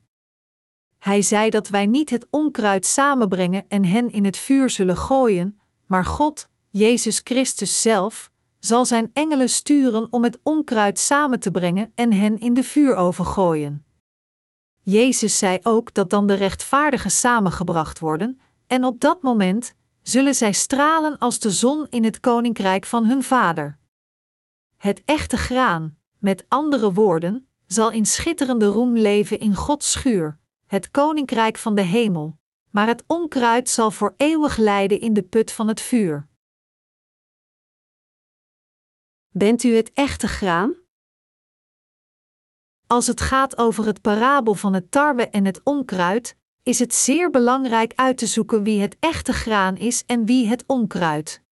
Hij 0.98 1.22
zei 1.22 1.50
dat 1.50 1.68
wij 1.68 1.86
niet 1.86 2.10
het 2.10 2.26
onkruid 2.30 2.86
samenbrengen 2.86 3.64
en 3.68 3.84
hen 3.84 4.10
in 4.10 4.24
het 4.24 4.36
vuur 4.36 4.70
zullen 4.70 4.96
gooien, 4.96 5.60
maar 5.86 6.04
God, 6.04 6.48
Jezus 6.70 7.20
Christus 7.24 7.82
zelf, 7.82 8.30
zal 8.58 8.84
zijn 8.84 9.10
engelen 9.12 9.48
sturen 9.48 10.06
om 10.10 10.24
het 10.24 10.38
onkruid 10.42 10.98
samen 10.98 11.40
te 11.40 11.50
brengen 11.50 11.92
en 11.94 12.12
hen 12.12 12.38
in 12.38 12.54
de 12.54 12.62
vuur 12.62 12.96
overgooien. 12.96 13.84
Jezus 14.82 15.38
zei 15.38 15.58
ook 15.62 15.94
dat 15.94 16.10
dan 16.10 16.26
de 16.26 16.34
rechtvaardigen 16.34 17.10
samengebracht 17.10 17.98
worden, 17.98 18.40
en 18.66 18.84
op 18.84 19.00
dat 19.00 19.22
moment 19.22 19.74
zullen 20.08 20.34
zij 20.34 20.52
stralen 20.52 21.18
als 21.18 21.38
de 21.38 21.50
zon 21.50 21.86
in 21.88 22.04
het 22.04 22.20
koninkrijk 22.20 22.84
van 22.84 23.04
hun 23.04 23.22
Vader. 23.22 23.78
Het 24.76 25.02
echte 25.04 25.36
graan, 25.36 25.98
met 26.18 26.44
andere 26.48 26.92
woorden, 26.92 27.48
zal 27.66 27.90
in 27.90 28.06
schitterende 28.06 28.66
roem 28.66 28.96
leven 28.96 29.38
in 29.38 29.54
Gods 29.54 29.90
schuur, 29.90 30.38
het 30.66 30.90
koninkrijk 30.90 31.58
van 31.58 31.74
de 31.74 31.82
hemel, 31.82 32.38
maar 32.70 32.86
het 32.86 33.04
onkruid 33.06 33.68
zal 33.68 33.90
voor 33.90 34.14
eeuwig 34.16 34.56
lijden 34.56 35.00
in 35.00 35.12
de 35.12 35.22
put 35.22 35.52
van 35.52 35.68
het 35.68 35.80
vuur. 35.80 36.28
Bent 39.28 39.62
u 39.62 39.74
het 39.76 39.92
echte 39.92 40.28
graan? 40.28 40.74
Als 42.86 43.06
het 43.06 43.20
gaat 43.20 43.58
over 43.58 43.86
het 43.86 44.00
parabel 44.00 44.54
van 44.54 44.74
het 44.74 44.90
tarwe 44.90 45.28
en 45.28 45.44
het 45.44 45.60
onkruid, 45.62 46.36
is 46.66 46.78
het 46.78 46.94
zeer 46.94 47.30
belangrijk 47.30 47.92
uit 47.94 48.18
te 48.18 48.26
zoeken 48.26 48.62
wie 48.62 48.80
het 48.80 48.96
echte 49.00 49.32
graan 49.32 49.76
is 49.76 50.04
en 50.06 50.24
wie 50.24 50.48
het 50.48 50.64
onkruid. 50.66 51.42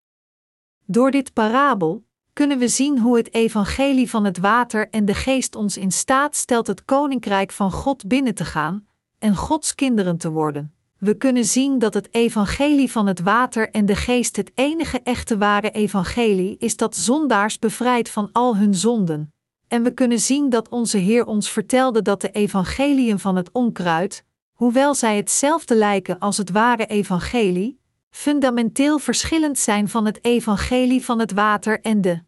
Door 0.84 1.10
dit 1.10 1.32
parabel 1.32 2.04
kunnen 2.32 2.58
we 2.58 2.68
zien 2.68 2.98
hoe 2.98 3.16
het 3.16 3.34
evangelie 3.34 4.10
van 4.10 4.24
het 4.24 4.38
water 4.38 4.90
en 4.90 5.04
de 5.04 5.14
geest 5.14 5.54
ons 5.54 5.76
in 5.76 5.92
staat 5.92 6.36
stelt 6.36 6.66
het 6.66 6.84
koninkrijk 6.84 7.52
van 7.52 7.72
God 7.72 8.06
binnen 8.06 8.34
te 8.34 8.44
gaan 8.44 8.86
en 9.18 9.36
Gods 9.36 9.74
kinderen 9.74 10.16
te 10.16 10.30
worden. 10.30 10.74
We 10.98 11.16
kunnen 11.16 11.44
zien 11.44 11.78
dat 11.78 11.94
het 11.94 12.14
evangelie 12.14 12.90
van 12.90 13.06
het 13.06 13.20
water 13.20 13.70
en 13.70 13.86
de 13.86 13.96
geest 13.96 14.36
het 14.36 14.50
enige 14.54 15.00
echte 15.00 15.38
ware 15.38 15.70
evangelie 15.70 16.56
is 16.58 16.76
dat 16.76 16.96
zondaars 16.96 17.58
bevrijdt 17.58 18.08
van 18.10 18.28
al 18.32 18.56
hun 18.56 18.74
zonden. 18.74 19.32
En 19.68 19.82
we 19.82 19.90
kunnen 19.90 20.20
zien 20.20 20.50
dat 20.50 20.68
onze 20.68 20.98
Heer 20.98 21.26
ons 21.26 21.50
vertelde 21.50 22.02
dat 22.02 22.20
de 22.20 22.30
evangeliën 22.30 23.18
van 23.18 23.36
het 23.36 23.52
onkruid, 23.52 24.24
hoewel 24.54 24.94
zij 24.94 25.16
hetzelfde 25.16 25.74
lijken 25.74 26.18
als 26.18 26.36
het 26.36 26.50
ware 26.50 26.86
evangelie, 26.86 27.80
fundamenteel 28.10 28.98
verschillend 28.98 29.58
zijn 29.58 29.88
van 29.88 30.04
het 30.04 30.24
evangelie 30.24 31.04
van 31.04 31.18
het 31.18 31.32
water 31.32 31.80
en 31.80 32.00
de 32.00 32.22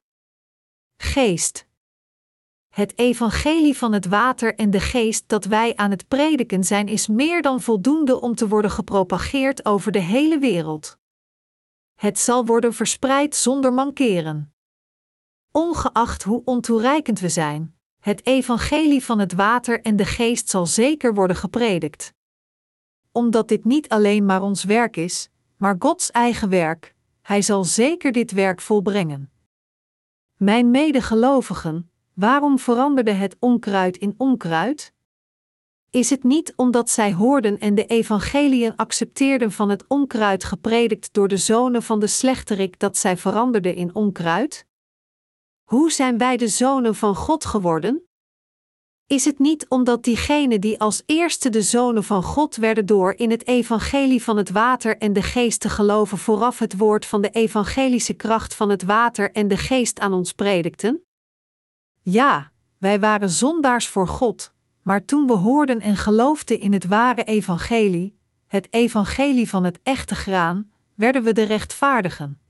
geest. 0.97 1.66
Het 2.68 2.99
evangelie 2.99 3.77
van 3.77 3.93
het 3.93 4.07
water 4.07 4.55
en 4.55 4.70
de 4.70 4.81
geest 4.81 5.29
dat 5.29 5.45
wij 5.45 5.77
aan 5.77 5.91
het 5.91 6.09
prediken 6.09 6.64
zijn 6.64 6.89
is 6.89 7.07
meer 7.07 7.43
dan 7.43 7.61
voldoende 7.61 8.20
om 8.20 8.35
te 8.35 8.49
worden 8.49 8.70
gepropageerd 8.70 9.64
over 9.64 9.93
de 9.93 9.99
hele 9.99 10.39
wereld. 10.39 10.99
Het 11.95 12.18
zal 12.18 12.47
worden 12.47 12.72
verspreid 12.72 13.35
zonder 13.35 13.72
mankeren. 13.72 14.55
Ongeacht 15.51 16.22
hoe 16.22 16.43
ontoereikend 16.45 17.20
we 17.20 17.29
zijn, 17.29 17.79
het 18.01 18.27
evangelie 18.27 19.05
van 19.05 19.18
het 19.18 19.33
water 19.33 19.83
en 19.83 19.97
de 19.97 20.05
geest 20.05 20.49
zal 20.49 20.66
zeker 20.66 21.14
worden 21.14 21.37
gepredikt 21.37 22.14
omdat 23.16 23.48
dit 23.48 23.64
niet 23.64 23.88
alleen 23.88 24.24
maar 24.24 24.42
ons 24.42 24.64
werk 24.64 24.96
is, 24.96 25.28
maar 25.56 25.76
Gods 25.78 26.10
eigen 26.10 26.48
werk, 26.48 26.94
Hij 27.22 27.42
zal 27.42 27.64
zeker 27.64 28.12
dit 28.12 28.32
werk 28.32 28.60
volbrengen. 28.60 29.30
Mijn 30.36 30.70
medegelovigen, 30.70 31.90
waarom 32.14 32.58
veranderde 32.58 33.10
het 33.10 33.36
onkruid 33.38 33.96
in 33.96 34.14
onkruid? 34.16 34.92
Is 35.90 36.10
het 36.10 36.24
niet 36.24 36.52
omdat 36.56 36.90
zij 36.90 37.12
hoorden 37.12 37.58
en 37.58 37.74
de 37.74 37.86
evangeliën 37.86 38.76
accepteerden 38.76 39.52
van 39.52 39.68
het 39.68 39.84
onkruid 39.86 40.44
gepredikt 40.44 41.12
door 41.12 41.28
de 41.28 41.36
zonen 41.36 41.82
van 41.82 42.00
de 42.00 42.06
slechterik 42.06 42.78
dat 42.78 42.96
zij 42.96 43.16
veranderden 43.16 43.74
in 43.74 43.94
onkruid? 43.94 44.66
Hoe 45.64 45.92
zijn 45.92 46.18
wij 46.18 46.36
de 46.36 46.48
zonen 46.48 46.94
van 46.94 47.14
God 47.14 47.44
geworden? 47.44 48.05
Is 49.07 49.24
het 49.24 49.38
niet 49.38 49.68
omdat 49.68 50.04
diegenen 50.04 50.61
die 50.61 50.80
als 50.80 51.02
eerste 51.07 51.50
de 51.50 51.62
zonen 51.62 52.04
van 52.04 52.22
God 52.22 52.57
werden 52.57 52.86
door 52.86 53.14
in 53.14 53.30
het 53.30 53.46
evangelie 53.46 54.22
van 54.22 54.36
het 54.36 54.50
water 54.50 54.98
en 54.98 55.12
de 55.12 55.22
geest 55.22 55.61
te 55.61 55.68
geloven 55.68 56.18
vooraf 56.18 56.59
het 56.59 56.76
woord 56.76 57.07
van 57.07 57.22
de 57.22 57.30
evangelische 57.30 58.14
kracht 58.14 58.54
van 58.54 58.68
het 58.68 58.82
water 58.82 59.32
en 59.32 59.48
de 59.48 59.57
geest 59.57 59.98
aan 59.98 60.12
ons 60.12 60.32
predikten? 60.32 61.02
Ja, 62.02 62.52
wij 62.78 63.00
waren 63.00 63.30
zondaars 63.30 63.88
voor 63.88 64.09
God, 64.09 64.52
maar 64.82 65.04
toen 65.04 65.26
we 65.26 65.32
hoorden 65.32 65.80
en 65.80 65.96
geloofden 65.96 66.61
in 66.61 66.72
het 66.72 66.86
ware 66.86 67.24
evangelie, 67.24 68.18
het 68.46 68.66
evangelie 68.70 69.48
van 69.48 69.64
het 69.64 69.78
echte 69.82 70.14
graan, 70.14 70.70
werden 70.94 71.22
we 71.22 71.32
de 71.32 71.42
rechtvaardigen. 71.42 72.40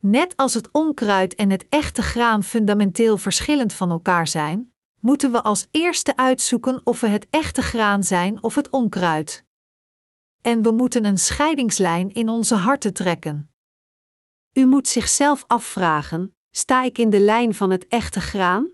Net 0.00 0.36
als 0.36 0.54
het 0.54 0.68
onkruid 0.72 1.34
en 1.34 1.50
het 1.50 1.66
echte 1.68 2.02
graan 2.02 2.42
fundamenteel 2.42 3.16
verschillend 3.18 3.72
van 3.72 3.90
elkaar 3.90 4.26
zijn, 4.26 4.72
moeten 5.00 5.32
we 5.32 5.42
als 5.42 5.66
eerste 5.70 6.16
uitzoeken 6.16 6.80
of 6.84 7.00
we 7.00 7.06
het 7.06 7.26
echte 7.30 7.62
graan 7.62 8.04
zijn 8.04 8.42
of 8.42 8.54
het 8.54 8.70
onkruid. 8.70 9.44
En 10.40 10.62
we 10.62 10.70
moeten 10.70 11.04
een 11.04 11.18
scheidingslijn 11.18 12.12
in 12.12 12.28
onze 12.28 12.54
harten 12.54 12.92
trekken. 12.92 13.50
U 14.52 14.66
moet 14.66 14.88
zichzelf 14.88 15.44
afvragen: 15.46 16.36
sta 16.50 16.82
ik 16.82 16.98
in 16.98 17.10
de 17.10 17.20
lijn 17.20 17.54
van 17.54 17.70
het 17.70 17.86
echte 17.86 18.20
graan? 18.20 18.70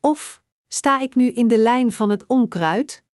Of 0.00 0.42
sta 0.68 1.00
ik 1.00 1.14
nu 1.14 1.30
in 1.30 1.48
de 1.48 1.58
lijn 1.58 1.92
van 1.92 2.10
het 2.10 2.26
onkruid? 2.26 3.04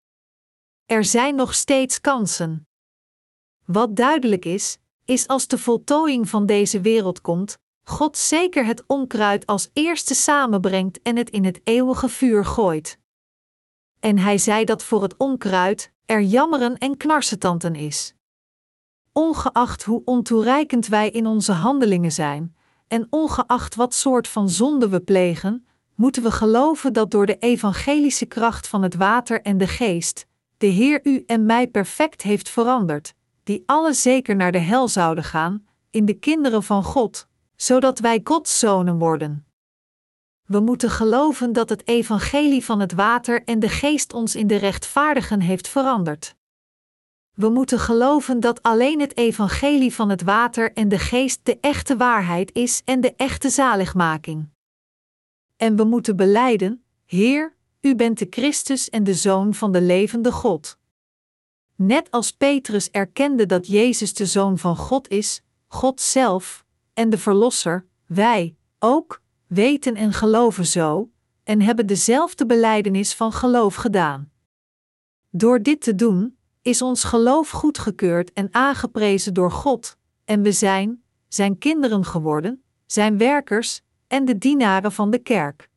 Er 0.85 1.03
zijn 1.03 1.35
nog 1.35 1.53
steeds 1.53 2.01
kansen. 2.01 2.67
Wat 3.65 3.95
duidelijk 3.95 4.45
is, 4.45 4.77
is 5.05 5.27
als 5.27 5.47
de 5.47 5.57
voltooiing 5.57 6.29
van 6.29 6.45
deze 6.45 6.81
wereld 6.81 7.21
komt, 7.21 7.59
God 7.89 8.17
zeker 8.17 8.65
het 8.65 8.83
onkruid 8.87 9.45
als 9.45 9.69
eerste 9.73 10.13
samenbrengt 10.13 11.01
en 11.01 11.17
het 11.17 11.29
in 11.29 11.45
het 11.45 11.61
eeuwige 11.63 12.09
vuur 12.09 12.45
gooit. 12.45 12.99
En 13.99 14.17
hij 14.17 14.37
zei 14.37 14.65
dat 14.65 14.83
voor 14.83 15.01
het 15.01 15.17
onkruid 15.17 15.91
er 16.05 16.21
jammeren 16.21 16.77
en 16.77 16.97
knarsetanden 16.97 17.75
is. 17.75 18.13
Ongeacht 19.11 19.83
hoe 19.83 20.01
ontoereikend 20.05 20.87
wij 20.87 21.09
in 21.09 21.27
onze 21.27 21.51
handelingen 21.51 22.11
zijn, 22.11 22.55
en 22.87 23.07
ongeacht 23.09 23.75
wat 23.75 23.93
soort 23.93 24.27
van 24.27 24.49
zonde 24.49 24.89
we 24.89 24.99
plegen, 24.99 25.67
moeten 25.95 26.23
we 26.23 26.31
geloven 26.31 26.93
dat 26.93 27.11
door 27.11 27.25
de 27.25 27.37
evangelische 27.37 28.25
kracht 28.25 28.67
van 28.67 28.83
het 28.83 28.95
water 28.95 29.41
en 29.41 29.57
de 29.57 29.67
geest, 29.67 30.25
de 30.57 30.67
Heer 30.67 30.99
u 31.03 31.23
en 31.25 31.45
mij 31.45 31.67
perfect 31.67 32.21
heeft 32.21 32.49
veranderd, 32.49 33.13
die 33.43 33.63
alle 33.65 33.93
zeker 33.93 34.35
naar 34.35 34.51
de 34.51 34.57
hel 34.57 34.87
zouden 34.87 35.23
gaan, 35.23 35.65
in 35.89 36.05
de 36.05 36.13
kinderen 36.13 36.63
van 36.63 36.83
God, 36.83 37.27
zodat 37.61 37.99
wij 37.99 38.21
Gods 38.23 38.59
zonen 38.59 38.97
worden. 38.97 39.45
We 40.45 40.59
moeten 40.59 40.89
geloven 40.89 41.53
dat 41.53 41.69
het 41.69 41.87
evangelie 41.87 42.65
van 42.65 42.79
het 42.79 42.93
water 42.93 43.43
en 43.43 43.59
de 43.59 43.69
geest 43.69 44.13
ons 44.13 44.35
in 44.35 44.47
de 44.47 44.55
rechtvaardigen 44.55 45.41
heeft 45.41 45.67
veranderd. 45.67 46.35
We 47.33 47.49
moeten 47.49 47.79
geloven 47.79 48.39
dat 48.39 48.63
alleen 48.63 48.99
het 48.99 49.17
evangelie 49.17 49.93
van 49.93 50.09
het 50.09 50.21
water 50.21 50.73
en 50.73 50.89
de 50.89 50.99
geest 50.99 51.39
de 51.43 51.57
echte 51.61 51.97
waarheid 51.97 52.53
is 52.53 52.81
en 52.85 53.01
de 53.01 53.13
echte 53.15 53.49
zaligmaking. 53.49 54.49
En 55.57 55.75
we 55.75 55.83
moeten 55.83 56.15
beleiden: 56.15 56.83
Heer, 57.05 57.55
u 57.81 57.95
bent 57.95 58.19
de 58.19 58.27
Christus 58.29 58.89
en 58.89 59.03
de 59.03 59.13
Zoon 59.13 59.53
van 59.53 59.71
de 59.71 59.81
levende 59.81 60.31
God. 60.31 60.77
Net 61.75 62.11
als 62.11 62.31
Petrus 62.31 62.89
erkende 62.89 63.45
dat 63.45 63.67
Jezus 63.67 64.13
de 64.13 64.25
Zoon 64.25 64.57
van 64.57 64.75
God 64.75 65.07
is, 65.07 65.41
God 65.67 66.01
zelf, 66.01 66.67
en 66.99 67.09
de 67.09 67.17
Verlosser, 67.17 67.85
wij, 68.05 68.55
ook, 68.79 69.21
weten 69.47 69.95
en 69.95 70.13
geloven 70.13 70.65
zo, 70.65 71.11
en 71.43 71.61
hebben 71.61 71.87
dezelfde 71.87 72.45
beleidenis 72.45 73.13
van 73.13 73.31
geloof 73.31 73.75
gedaan. 73.75 74.31
Door 75.29 75.61
dit 75.61 75.81
te 75.81 75.95
doen, 75.95 76.37
is 76.61 76.81
ons 76.81 77.03
geloof 77.03 77.49
goedgekeurd 77.49 78.33
en 78.33 78.47
aangeprezen 78.51 79.33
door 79.33 79.51
God, 79.51 79.97
en 80.25 80.41
we 80.41 80.51
zijn, 80.51 81.03
zijn 81.27 81.57
kinderen 81.57 82.05
geworden, 82.05 82.63
zijn 82.85 83.17
werkers 83.17 83.81
en 84.07 84.25
de 84.25 84.37
dienaren 84.37 84.91
van 84.91 85.09
de 85.11 85.19
kerk. 85.19 85.69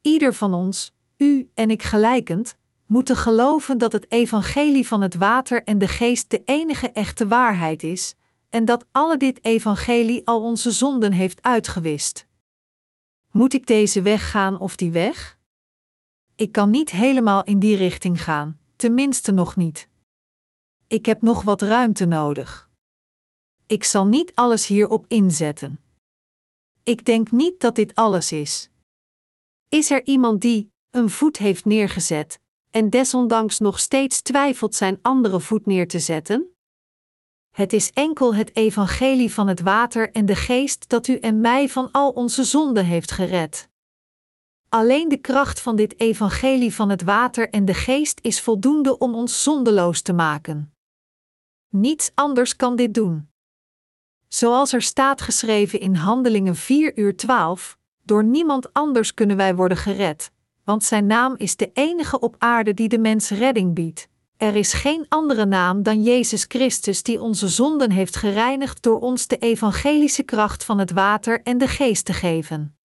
Ieder 0.00 0.34
van 0.34 0.54
ons, 0.54 0.94
u 1.16 1.50
en 1.54 1.70
ik 1.70 1.82
gelijkend, 1.82 2.56
moeten 2.86 3.16
geloven 3.16 3.78
dat 3.78 3.92
het 3.92 4.10
evangelie 4.10 4.86
van 4.86 5.00
het 5.00 5.14
water 5.14 5.62
en 5.64 5.78
de 5.78 5.88
geest 5.88 6.30
de 6.30 6.42
enige 6.44 6.90
echte 6.90 7.26
waarheid 7.28 7.82
is, 7.82 8.14
en 8.54 8.64
dat 8.64 8.86
alle 8.90 9.16
dit 9.16 9.44
evangelie 9.44 10.26
al 10.26 10.42
onze 10.42 10.70
zonden 10.70 11.12
heeft 11.12 11.42
uitgewist. 11.42 12.26
Moet 13.30 13.52
ik 13.52 13.66
deze 13.66 14.02
weg 14.02 14.30
gaan 14.30 14.60
of 14.60 14.76
die 14.76 14.90
weg? 14.90 15.38
Ik 16.34 16.52
kan 16.52 16.70
niet 16.70 16.90
helemaal 16.90 17.44
in 17.44 17.58
die 17.58 17.76
richting 17.76 18.22
gaan, 18.22 18.60
tenminste 18.76 19.32
nog 19.32 19.56
niet. 19.56 19.88
Ik 20.86 21.06
heb 21.06 21.22
nog 21.22 21.42
wat 21.42 21.62
ruimte 21.62 22.04
nodig. 22.04 22.70
Ik 23.66 23.84
zal 23.84 24.06
niet 24.06 24.34
alles 24.34 24.66
hierop 24.66 25.04
inzetten. 25.08 25.80
Ik 26.82 27.04
denk 27.04 27.30
niet 27.30 27.60
dat 27.60 27.74
dit 27.74 27.94
alles 27.94 28.32
is. 28.32 28.70
Is 29.68 29.90
er 29.90 30.06
iemand 30.06 30.40
die 30.40 30.72
een 30.90 31.10
voet 31.10 31.36
heeft 31.36 31.64
neergezet 31.64 32.40
en 32.70 32.90
desondanks 32.90 33.58
nog 33.58 33.78
steeds 33.78 34.22
twijfelt 34.22 34.74
zijn 34.74 34.98
andere 35.02 35.40
voet 35.40 35.66
neer 35.66 35.88
te 35.88 35.98
zetten? 35.98 36.53
Het 37.54 37.72
is 37.72 37.92
enkel 37.92 38.34
het 38.34 38.56
evangelie 38.56 39.32
van 39.32 39.48
het 39.48 39.60
water 39.60 40.12
en 40.12 40.26
de 40.26 40.34
geest 40.34 40.88
dat 40.88 41.06
u 41.06 41.18
en 41.18 41.40
mij 41.40 41.68
van 41.68 41.88
al 41.92 42.10
onze 42.10 42.44
zonden 42.44 42.84
heeft 42.84 43.10
gered. 43.10 43.68
Alleen 44.68 45.08
de 45.08 45.16
kracht 45.16 45.60
van 45.60 45.76
dit 45.76 46.00
evangelie 46.00 46.74
van 46.74 46.88
het 46.88 47.02
water 47.02 47.50
en 47.50 47.64
de 47.64 47.74
geest 47.74 48.18
is 48.22 48.40
voldoende 48.40 48.98
om 48.98 49.14
ons 49.14 49.42
zondeloos 49.42 50.00
te 50.00 50.12
maken. 50.12 50.74
Niets 51.68 52.10
anders 52.14 52.56
kan 52.56 52.76
dit 52.76 52.94
doen. 52.94 53.28
Zoals 54.28 54.72
er 54.72 54.82
staat 54.82 55.20
geschreven 55.20 55.80
in 55.80 55.94
Handelingen 55.94 56.56
4 56.56 56.98
uur 56.98 57.16
12, 57.16 57.78
door 58.02 58.24
niemand 58.24 58.72
anders 58.72 59.14
kunnen 59.14 59.36
wij 59.36 59.54
worden 59.54 59.76
gered, 59.76 60.30
want 60.64 60.84
zijn 60.84 61.06
naam 61.06 61.34
is 61.36 61.56
de 61.56 61.70
enige 61.72 62.20
op 62.20 62.36
aarde 62.38 62.74
die 62.74 62.88
de 62.88 62.98
mens 62.98 63.30
redding 63.30 63.74
biedt. 63.74 64.08
Er 64.36 64.56
is 64.56 64.72
geen 64.72 65.06
andere 65.08 65.44
naam 65.46 65.82
dan 65.82 66.02
Jezus 66.02 66.44
Christus 66.48 67.02
die 67.02 67.20
onze 67.20 67.48
zonden 67.48 67.90
heeft 67.90 68.16
gereinigd 68.16 68.82
door 68.82 69.00
ons 69.00 69.26
de 69.26 69.36
evangelische 69.38 70.22
kracht 70.22 70.64
van 70.64 70.78
het 70.78 70.90
water 70.90 71.42
en 71.42 71.58
de 71.58 71.68
geest 71.68 72.04
te 72.04 72.12
geven. 72.12 72.76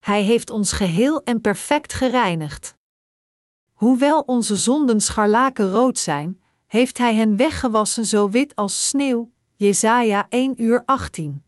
Hij 0.00 0.22
heeft 0.22 0.50
ons 0.50 0.72
geheel 0.72 1.22
en 1.22 1.40
perfect 1.40 1.92
gereinigd. 1.92 2.78
Hoewel 3.72 4.20
onze 4.20 4.56
zonden 4.56 5.00
scharlakenrood 5.00 5.98
zijn, 5.98 6.40
heeft 6.66 6.98
hij 6.98 7.14
hen 7.14 7.36
weggewassen 7.36 8.06
zo 8.06 8.30
wit 8.30 8.56
als 8.56 8.88
sneeuw. 8.88 9.32
Jesaja 9.56 10.26
1 10.28 10.62
uur 10.62 10.82
18. 10.86 11.44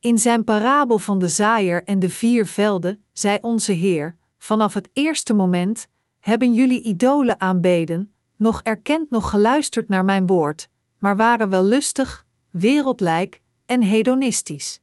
In 0.00 0.18
zijn 0.18 0.44
parabel 0.44 0.98
van 0.98 1.18
de 1.18 1.28
zaaier 1.28 1.84
en 1.84 1.98
de 1.98 2.10
vier 2.10 2.46
velden, 2.46 3.04
zei 3.12 3.38
onze 3.40 3.72
Heer: 3.72 4.16
Vanaf 4.38 4.74
het 4.74 4.88
eerste 4.92 5.34
moment 5.34 5.88
hebben 6.20 6.54
jullie 6.54 6.82
idolen 6.82 7.40
aanbeden, 7.40 8.14
nog 8.36 8.60
erkend 8.62 9.10
nog 9.10 9.30
geluisterd 9.30 9.88
naar 9.88 10.04
mijn 10.04 10.26
woord, 10.26 10.68
maar 10.98 11.16
waren 11.16 11.50
wel 11.50 11.64
lustig, 11.64 12.26
wereldlijk 12.50 13.40
en 13.66 13.82
hedonistisch. 13.82 14.80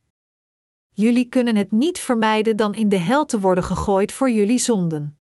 Jullie 0.93 1.25
kunnen 1.25 1.55
het 1.55 1.71
niet 1.71 1.99
vermijden 1.99 2.55
dan 2.55 2.73
in 2.73 2.89
de 2.89 2.97
hel 2.97 3.25
te 3.25 3.39
worden 3.39 3.63
gegooid 3.63 4.11
voor 4.11 4.29
jullie 4.29 4.57
zonden. 4.57 5.19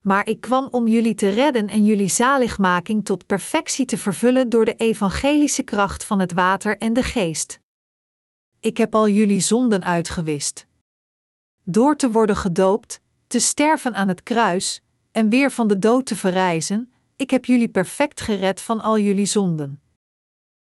Maar 0.00 0.26
ik 0.26 0.40
kwam 0.40 0.68
om 0.70 0.88
jullie 0.88 1.14
te 1.14 1.28
redden 1.28 1.68
en 1.68 1.84
jullie 1.84 2.08
zaligmaking 2.08 3.04
tot 3.04 3.26
perfectie 3.26 3.86
te 3.86 3.98
vervullen 3.98 4.48
door 4.48 4.64
de 4.64 4.74
evangelische 4.74 5.62
kracht 5.62 6.04
van 6.04 6.20
het 6.20 6.32
water 6.32 6.78
en 6.78 6.92
de 6.92 7.02
geest. 7.02 7.60
Ik 8.60 8.76
heb 8.76 8.94
al 8.94 9.08
jullie 9.08 9.40
zonden 9.40 9.84
uitgewist. 9.84 10.66
Door 11.64 11.96
te 11.96 12.10
worden 12.10 12.36
gedoopt, 12.36 13.00
te 13.26 13.38
sterven 13.38 13.94
aan 13.94 14.08
het 14.08 14.22
kruis 14.22 14.82
en 15.12 15.28
weer 15.28 15.50
van 15.50 15.68
de 15.68 15.78
dood 15.78 16.06
te 16.06 16.16
verrijzen, 16.16 16.92
ik 17.16 17.30
heb 17.30 17.44
jullie 17.44 17.68
perfect 17.68 18.20
gered 18.20 18.60
van 18.60 18.80
al 18.80 18.98
jullie 18.98 19.26
zonden. 19.26 19.82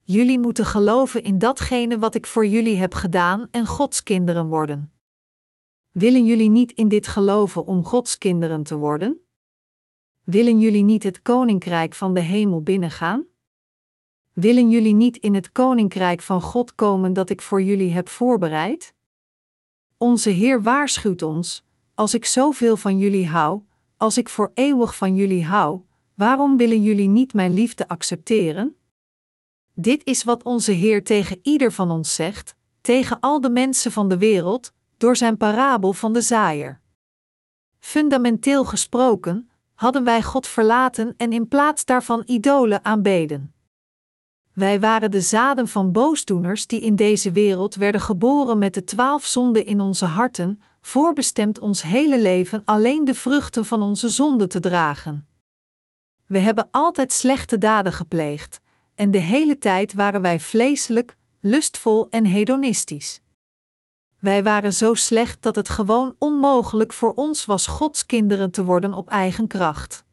Jullie 0.03 0.39
moeten 0.39 0.65
geloven 0.65 1.23
in 1.23 1.39
datgene 1.39 1.99
wat 1.99 2.15
ik 2.15 2.27
voor 2.27 2.47
jullie 2.47 2.77
heb 2.77 2.95
gedaan 2.95 3.49
en 3.51 3.67
Gods 3.67 4.03
kinderen 4.03 4.47
worden. 4.47 4.93
Willen 5.91 6.25
jullie 6.25 6.51
niet 6.51 6.73
in 6.73 6.89
dit 6.89 7.07
geloven 7.07 7.67
om 7.67 7.85
Gods 7.85 8.19
kinderen 8.19 8.63
te 8.63 8.77
worden? 8.77 9.21
Willen 10.25 10.61
jullie 10.61 10.83
niet 10.83 11.03
het 11.03 11.23
koninkrijk 11.23 11.95
van 11.95 12.15
de 12.15 12.21
hemel 12.21 12.63
binnengaan? 12.63 13.27
Willen 14.33 14.71
jullie 14.71 14.95
niet 14.95 15.17
in 15.17 15.35
het 15.35 15.53
koninkrijk 15.53 16.23
van 16.23 16.43
God 16.43 16.75
komen 16.75 17.13
dat 17.13 17.31
ik 17.31 17.43
voor 17.43 17.63
jullie 17.63 17.93
heb 17.93 18.09
voorbereid? 18.09 18.95
Onze 19.97 20.31
Heer 20.31 20.63
waarschuwt 20.63 21.23
ons: 21.23 21.65
als 21.95 22.15
ik 22.15 22.25
zoveel 22.25 22.77
van 22.77 22.99
jullie 22.99 23.27
hou, 23.27 23.63
als 23.99 24.19
ik 24.19 24.29
voor 24.29 24.51
eeuwig 24.55 24.97
van 24.97 25.15
jullie 25.15 25.45
hou, 25.45 25.81
waarom 26.15 26.57
willen 26.57 26.83
jullie 26.83 27.09
niet 27.09 27.35
mijn 27.35 27.55
liefde 27.55 27.89
accepteren? 27.89 28.77
Dit 29.75 30.05
is 30.05 30.25
wat 30.25 30.43
onze 30.43 30.73
Heer 30.73 31.05
tegen 31.05 31.39
ieder 31.43 31.73
van 31.73 31.91
ons 31.91 32.15
zegt, 32.15 32.55
tegen 32.81 33.21
al 33.21 33.41
de 33.41 33.51
mensen 33.51 33.93
van 33.93 34.09
de 34.09 34.19
wereld, 34.19 34.73
door 34.97 35.17
zijn 35.17 35.37
parabel 35.37 35.93
van 35.93 36.13
de 36.13 36.21
zaaier. 36.21 36.81
fundamenteel 37.79 38.65
gesproken, 38.65 39.51
hadden 39.75 40.05
wij 40.05 40.23
God 40.23 40.47
verlaten 40.47 41.15
en 41.17 41.33
in 41.33 41.49
plaats 41.49 41.85
daarvan 41.85 42.23
idolen 42.27 42.85
aanbeden. 42.85 43.53
Wij 44.53 44.81
waren 44.81 45.11
de 45.11 45.21
zaden 45.21 45.69
van 45.69 45.93
boosdoeners 45.93 46.67
die 46.67 46.81
in 46.81 46.97
deze 46.97 47.33
wereld 47.33 47.75
werden 47.75 48.01
geboren 48.01 48.59
met 48.59 48.75
de 48.75 48.85
twaalf 48.85 49.25
zonden 49.25 49.67
in 49.67 49.81
onze 49.81 50.05
harten, 50.05 50.63
voorbestemd 50.81 51.59
ons 51.59 51.83
hele 51.83 52.21
leven 52.21 52.63
alleen 52.65 53.05
de 53.05 53.15
vruchten 53.15 53.65
van 53.65 53.83
onze 53.83 54.09
zonden 54.09 54.49
te 54.49 54.61
dragen. 54.61 55.29
We 56.27 56.39
hebben 56.39 56.69
altijd 56.71 57.13
slechte 57.13 57.59
daden 57.59 57.93
gepleegd, 57.93 58.61
en 58.95 59.11
de 59.11 59.19
hele 59.19 59.59
tijd 59.59 59.93
waren 59.93 60.23
wij 60.23 60.41
vleeselijk, 60.41 61.17
lustvol 61.41 62.09
en 62.11 62.25
hedonistisch. 62.25 63.21
Wij 64.19 64.43
waren 64.43 64.73
zo 64.73 64.95
slecht 64.95 65.43
dat 65.43 65.57
het 65.57 65.69
gewoon 65.69 66.15
onmogelijk 66.19 66.93
voor 66.93 67.15
ons 67.15 67.45
was 67.45 67.67
Gods 67.67 68.07
kinderen 68.07 68.51
te 68.51 68.65
worden 68.65 68.95
op 68.95 69.09
eigen 69.09 69.47
kracht. 69.47 70.05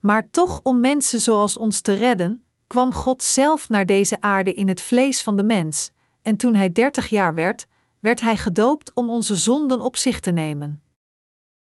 Maar 0.00 0.30
toch 0.30 0.60
om 0.62 0.80
mensen 0.80 1.20
zoals 1.20 1.56
ons 1.56 1.80
te 1.80 1.92
redden, 1.92 2.44
kwam 2.66 2.92
God 2.92 3.22
zelf 3.22 3.68
naar 3.68 3.86
deze 3.86 4.20
aarde 4.20 4.54
in 4.54 4.68
het 4.68 4.80
vlees 4.80 5.22
van 5.22 5.36
de 5.36 5.42
mens, 5.42 5.90
en 6.22 6.36
toen 6.36 6.54
hij 6.54 6.72
dertig 6.72 7.08
jaar 7.08 7.34
werd, 7.34 7.66
werd 8.00 8.20
hij 8.20 8.36
gedoopt 8.36 8.92
om 8.94 9.10
onze 9.10 9.36
zonden 9.36 9.80
op 9.80 9.96
zich 9.96 10.20
te 10.20 10.30
nemen. 10.30 10.82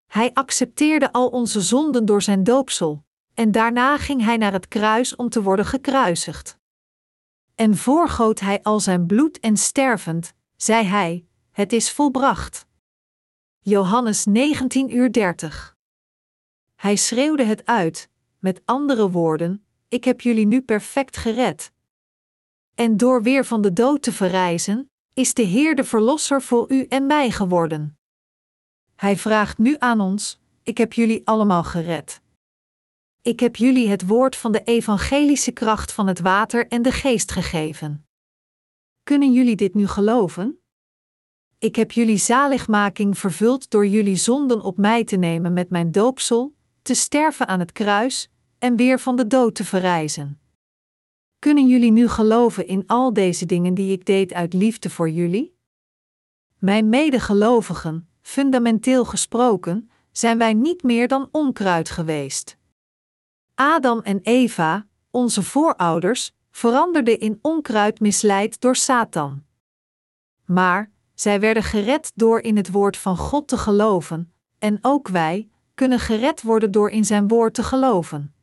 Hij 0.07 0.31
accepteerde 0.35 1.13
al 1.13 1.29
onze 1.29 1.61
zonden 1.61 2.05
door 2.05 2.23
zijn 2.23 2.45
doopsel, 2.45 3.05
en 3.35 3.51
daarna 3.51 3.99
ging 3.99 4.23
hij 4.23 4.37
naar 4.37 4.53
het 4.53 4.69
kruis 4.69 5.17
om 5.17 5.29
te 5.29 5.43
worden 5.43 5.67
gekruisigd. 5.67 6.59
En 7.55 7.77
voorgoot 7.77 8.41
hij 8.41 8.63
al 8.63 8.81
zijn 8.81 9.07
bloed 9.07 9.41
en 9.41 9.57
stervend, 9.57 10.35
zei 10.57 10.85
hij: 10.85 11.27
Het 11.51 11.73
is 11.73 11.93
volbracht. 11.93 12.67
Johannes 13.59 14.25
19 14.25 14.97
uur 14.97 15.13
30. 15.13 15.77
Hij 16.75 16.97
schreeuwde 16.97 17.45
het 17.45 17.67
uit, 17.67 18.09
met 18.39 18.63
andere 18.65 19.11
woorden: 19.11 19.67
Ik 19.89 20.05
heb 20.05 20.21
jullie 20.21 20.47
nu 20.47 20.63
perfect 20.63 21.17
gered. 21.17 21.73
En 22.75 22.97
door 22.97 23.23
weer 23.23 23.45
van 23.45 23.61
de 23.61 23.73
dood 23.73 24.03
te 24.03 24.13
verrijzen, 24.13 24.91
is 25.17 25.35
de 25.35 25.43
Heer 25.43 25.75
de 25.75 25.85
Verlosser 25.85 26.43
voor 26.43 26.73
u 26.73 26.87
en 26.89 27.07
mij 27.07 27.31
geworden. 27.31 27.99
Hij 28.95 29.17
vraagt 29.17 29.59
nu 29.59 29.77
aan 29.79 30.01
ons: 30.01 30.41
Ik 30.63 30.79
heb 30.79 30.93
jullie 30.93 31.27
allemaal 31.27 31.65
gered. 31.65 32.21
Ik 33.23 33.41
heb 33.41 33.57
jullie 33.57 33.89
het 33.89 34.07
woord 34.07 34.37
van 34.37 34.53
de 34.53 34.63
evangelische 34.63 35.53
kracht 35.53 35.93
van 35.93 36.07
het 36.07 36.21
water 36.21 36.67
en 36.69 36.83
de 36.83 36.93
geest 36.93 37.33
gegeven. 37.33 38.07
Kunnen 39.03 39.33
jullie 39.33 39.57
dit 39.57 39.75
nu 39.75 39.87
geloven? 39.87 40.61
Ik 41.59 41.77
heb 41.77 41.93
jullie 41.93 42.19
zaligmaking 42.19 43.19
vervuld 43.19 43.71
door 43.71 43.87
jullie 43.87 44.17
zonden 44.17 44.61
op 44.61 44.77
mij 44.77 45.05
te 45.05 45.17
nemen 45.17 45.53
met 45.53 45.71
mijn 45.71 45.93
doopsel, 45.93 46.55
te 46.83 46.95
sterven 46.95 47.47
aan 47.49 47.61
het 47.61 47.73
kruis 47.73 48.31
en 48.59 48.77
weer 48.77 49.01
van 49.01 49.17
de 49.17 49.27
dood 49.27 49.55
te 49.55 49.65
verrijzen. 49.65 50.41
Kunnen 51.47 51.69
jullie 51.69 51.93
nu 51.93 52.09
geloven 52.09 52.67
in 52.67 52.87
al 52.87 53.13
deze 53.13 53.47
dingen 53.47 53.75
die 53.75 53.93
ik 53.93 54.05
deed 54.05 54.33
uit 54.33 54.53
liefde 54.53 54.91
voor 54.91 55.11
jullie? 55.11 55.57
Mijn 56.59 56.89
medegelovigen, 56.89 58.09
fundamenteel 58.23 59.05
gesproken, 59.05 59.91
zijn 60.13 60.39
wij 60.39 60.55
niet 60.55 60.83
meer 60.83 61.09
dan 61.09 61.29
onkruid 61.31 61.91
geweest. 61.91 62.57
Adam 63.55 64.01
en 64.01 64.21
Eva, 64.23 64.87
onze 65.11 65.43
voorouders, 65.43 66.35
veranderden 66.51 67.21
in 67.21 67.39
onkruid 67.43 68.01
misleid 68.01 68.61
door 68.61 68.77
Satan. 68.77 69.45
Maar 70.45 70.91
zij 71.15 71.41
werden 71.41 71.63
gered 71.63 72.13
door 72.15 72.41
in 72.41 72.57
het 72.57 72.71
woord 72.71 72.97
van 72.97 73.17
God 73.17 73.49
te 73.49 73.59
geloven, 73.59 74.33
en 74.59 74.79
ook 74.83 75.09
wij 75.09 75.49
kunnen 75.75 76.01
gered 76.01 76.43
worden 76.43 76.71
door 76.71 76.91
in 76.91 77.05
zijn 77.05 77.29
woord 77.29 77.55
te 77.55 77.63
geloven. 77.63 78.35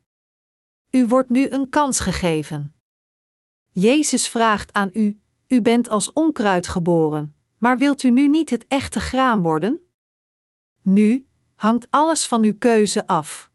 U 0.90 1.06
wordt 1.06 1.30
nu 1.30 1.50
een 1.50 1.68
kans 1.68 2.00
gegeven. 2.00 2.73
Jezus 3.74 4.28
vraagt 4.28 4.72
aan 4.72 4.90
u: 4.92 5.20
U 5.48 5.62
bent 5.62 5.88
als 5.88 6.12
onkruid 6.12 6.66
geboren, 6.66 7.34
maar 7.58 7.78
wilt 7.78 8.02
u 8.02 8.10
nu 8.10 8.28
niet 8.28 8.50
het 8.50 8.66
echte 8.68 9.00
graan 9.00 9.42
worden? 9.42 9.80
Nu 10.82 11.26
hangt 11.54 11.86
alles 11.90 12.26
van 12.26 12.42
uw 12.42 12.58
keuze 12.58 13.06
af. 13.06 13.50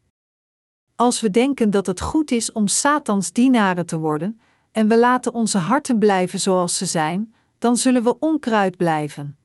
Als 0.94 1.20
we 1.20 1.30
denken 1.30 1.70
dat 1.70 1.86
het 1.86 2.00
goed 2.00 2.30
is 2.30 2.52
om 2.52 2.66
Satans 2.66 3.32
dienaren 3.32 3.86
te 3.86 3.98
worden, 3.98 4.40
en 4.72 4.88
we 4.88 4.98
laten 4.98 5.34
onze 5.34 5.58
harten 5.58 5.98
blijven 5.98 6.40
zoals 6.40 6.76
ze 6.76 6.86
zijn, 6.86 7.34
dan 7.58 7.76
zullen 7.76 8.02
we 8.02 8.18
onkruid 8.18 8.76
blijven. 8.76 9.38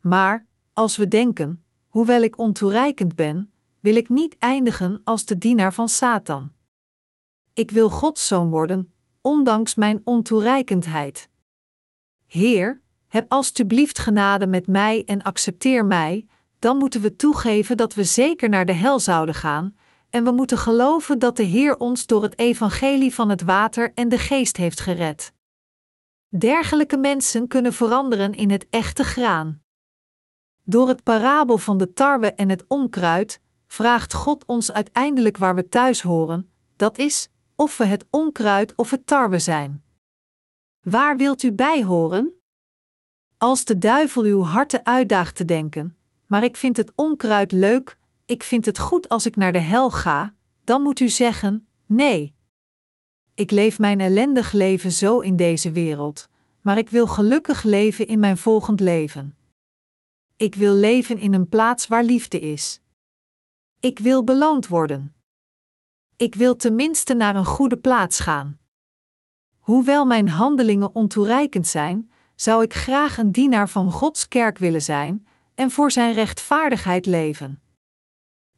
Maar, 0.00 0.46
als 0.72 0.96
we 0.96 1.08
denken, 1.08 1.64
hoewel 1.88 2.22
ik 2.22 2.38
ontoereikend 2.38 3.14
ben, 3.14 3.52
wil 3.80 3.96
ik 3.96 4.08
niet 4.08 4.36
eindigen 4.38 5.00
als 5.04 5.24
de 5.24 5.38
dienaar 5.38 5.74
van 5.74 5.88
Satan. 5.88 6.52
Ik 7.52 7.70
wil 7.70 7.90
Gods 7.90 8.26
zoon 8.26 8.50
worden, 8.50 8.92
ondanks 9.22 9.74
mijn 9.74 10.00
ontoereikendheid. 10.04 11.28
Heer, 12.26 12.80
heb 13.08 13.32
alstublieft 13.32 13.98
genade 13.98 14.46
met 14.46 14.66
mij 14.66 15.04
en 15.04 15.22
accepteer 15.22 15.84
mij, 15.84 16.26
dan 16.58 16.76
moeten 16.76 17.00
we 17.00 17.16
toegeven 17.16 17.76
dat 17.76 17.94
we 17.94 18.04
zeker 18.04 18.48
naar 18.48 18.66
de 18.66 18.72
hel 18.72 19.00
zouden 19.00 19.34
gaan, 19.34 19.76
en 20.10 20.24
we 20.24 20.30
moeten 20.30 20.58
geloven 20.58 21.18
dat 21.18 21.36
de 21.36 21.42
Heer 21.42 21.76
ons 21.76 22.06
door 22.06 22.22
het 22.22 22.38
evangelie 22.38 23.14
van 23.14 23.28
het 23.28 23.42
water 23.42 23.92
en 23.94 24.08
de 24.08 24.18
geest 24.18 24.56
heeft 24.56 24.80
gered. 24.80 25.32
Dergelijke 26.28 26.96
mensen 26.96 27.48
kunnen 27.48 27.72
veranderen 27.72 28.34
in 28.34 28.50
het 28.50 28.66
echte 28.70 29.04
graan. 29.04 29.62
Door 30.64 30.88
het 30.88 31.02
parabel 31.02 31.58
van 31.58 31.78
de 31.78 31.92
tarwe 31.92 32.32
en 32.32 32.48
het 32.48 32.64
onkruid 32.68 33.40
vraagt 33.66 34.14
God 34.14 34.46
ons 34.46 34.72
uiteindelijk 34.72 35.36
waar 35.36 35.54
we 35.54 35.68
thuis 35.68 36.02
horen, 36.02 36.50
dat 36.76 36.98
is, 36.98 37.28
of 37.56 37.76
we 37.76 37.84
het 37.84 38.06
onkruid 38.10 38.74
of 38.74 38.90
het 38.90 39.06
tarwe 39.06 39.38
zijn. 39.38 39.84
Waar 40.80 41.16
wilt 41.16 41.42
u 41.42 41.52
bij 41.52 41.84
horen? 41.84 42.32
Als 43.38 43.64
de 43.64 43.78
duivel 43.78 44.22
uw 44.22 44.42
harten 44.42 44.84
uitdaagt 44.84 45.36
te 45.36 45.44
denken, 45.44 45.96
maar 46.26 46.44
ik 46.44 46.56
vind 46.56 46.76
het 46.76 46.92
onkruid 46.94 47.52
leuk, 47.52 47.98
ik 48.26 48.42
vind 48.42 48.66
het 48.66 48.78
goed 48.78 49.08
als 49.08 49.26
ik 49.26 49.36
naar 49.36 49.52
de 49.52 49.58
hel 49.58 49.90
ga, 49.90 50.34
dan 50.64 50.82
moet 50.82 51.00
u 51.00 51.08
zeggen: 51.08 51.66
nee. 51.86 52.34
Ik 53.34 53.50
leef 53.50 53.78
mijn 53.78 54.00
ellendig 54.00 54.52
leven 54.52 54.92
zo 54.92 55.20
in 55.20 55.36
deze 55.36 55.72
wereld, 55.72 56.28
maar 56.60 56.78
ik 56.78 56.90
wil 56.90 57.06
gelukkig 57.06 57.62
leven 57.62 58.06
in 58.06 58.18
mijn 58.18 58.38
volgend 58.38 58.80
leven. 58.80 59.36
Ik 60.36 60.54
wil 60.54 60.74
leven 60.74 61.18
in 61.18 61.34
een 61.34 61.48
plaats 61.48 61.86
waar 61.86 62.04
liefde 62.04 62.40
is. 62.40 62.80
Ik 63.80 63.98
wil 63.98 64.24
beloond 64.24 64.68
worden. 64.68 65.14
Ik 66.16 66.34
wil 66.34 66.56
tenminste 66.56 67.14
naar 67.14 67.36
een 67.36 67.44
goede 67.44 67.76
plaats 67.76 68.20
gaan. 68.20 68.58
Hoewel 69.58 70.04
mijn 70.04 70.28
handelingen 70.28 70.94
ontoereikend 70.94 71.66
zijn, 71.66 72.10
zou 72.34 72.62
ik 72.62 72.74
graag 72.74 73.18
een 73.18 73.32
dienaar 73.32 73.68
van 73.68 73.92
Gods 73.92 74.28
kerk 74.28 74.58
willen 74.58 74.82
zijn 74.82 75.26
en 75.54 75.70
voor 75.70 75.90
zijn 75.90 76.14
rechtvaardigheid 76.14 77.06
leven. 77.06 77.62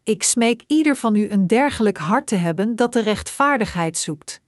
Ik 0.02 0.22
smeek 0.22 0.64
ieder 0.66 0.96
van 0.96 1.14
u 1.14 1.30
een 1.30 1.46
dergelijk 1.46 1.98
hart 1.98 2.26
te 2.26 2.34
hebben 2.34 2.76
dat 2.76 2.92
de 2.92 3.00
rechtvaardigheid 3.00 3.96
zoekt. 3.96 4.40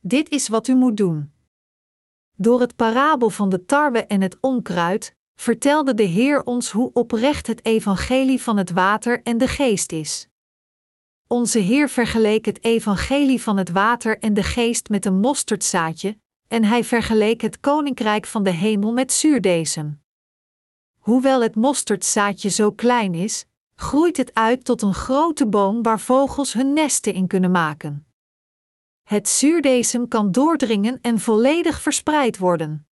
Dit 0.00 0.28
is 0.28 0.48
wat 0.48 0.68
u 0.68 0.74
moet 0.74 0.96
doen. 0.96 1.32
Door 2.34 2.60
het 2.60 2.76
parabel 2.76 3.30
van 3.30 3.48
de 3.48 3.64
tarwe 3.64 4.06
en 4.06 4.20
het 4.20 4.36
onkruid 4.40 5.16
vertelde 5.34 5.94
de 5.94 6.02
Heer 6.02 6.42
ons 6.42 6.70
hoe 6.70 6.92
oprecht 6.92 7.46
het 7.46 7.64
evangelie 7.64 8.42
van 8.42 8.56
het 8.56 8.70
water 8.70 9.22
en 9.22 9.38
de 9.38 9.48
geest 9.48 9.92
is. 9.92 10.27
Onze 11.30 11.58
Heer 11.58 11.88
vergeleek 11.88 12.44
het 12.44 12.64
evangelie 12.64 13.42
van 13.42 13.56
het 13.56 13.70
water 13.70 14.18
en 14.18 14.34
de 14.34 14.42
geest 14.42 14.88
met 14.88 15.04
een 15.04 15.20
mosterdzaadje, 15.20 16.18
en 16.46 16.64
hij 16.64 16.84
vergeleek 16.84 17.40
het 17.40 17.60
koninkrijk 17.60 18.26
van 18.26 18.42
de 18.42 18.50
hemel 18.50 18.92
met 18.92 19.12
zuurdesem. 19.12 20.02
Hoewel 20.98 21.42
het 21.42 21.54
mosterdzaadje 21.54 22.48
zo 22.48 22.72
klein 22.72 23.14
is, 23.14 23.46
groeit 23.74 24.16
het 24.16 24.34
uit 24.34 24.64
tot 24.64 24.82
een 24.82 24.94
grote 24.94 25.46
boom 25.46 25.82
waar 25.82 26.00
vogels 26.00 26.52
hun 26.52 26.72
nesten 26.72 27.14
in 27.14 27.26
kunnen 27.26 27.50
maken. 27.50 28.06
Het 29.02 29.28
zuurdesem 29.28 30.08
kan 30.08 30.32
doordringen 30.32 30.98
en 31.00 31.18
volledig 31.18 31.80
verspreid 31.80 32.38
worden. 32.38 32.88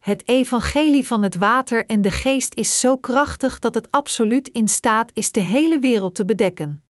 Het 0.00 0.28
evangelie 0.28 1.06
van 1.06 1.22
het 1.22 1.34
water 1.34 1.86
en 1.86 2.02
de 2.02 2.10
geest 2.10 2.54
is 2.54 2.80
zo 2.80 2.96
krachtig 2.96 3.58
dat 3.58 3.74
het 3.74 3.90
absoluut 3.90 4.48
in 4.48 4.68
staat 4.68 5.10
is 5.14 5.32
de 5.32 5.40
hele 5.40 5.78
wereld 5.78 6.14
te 6.14 6.24
bedekken. 6.24 6.83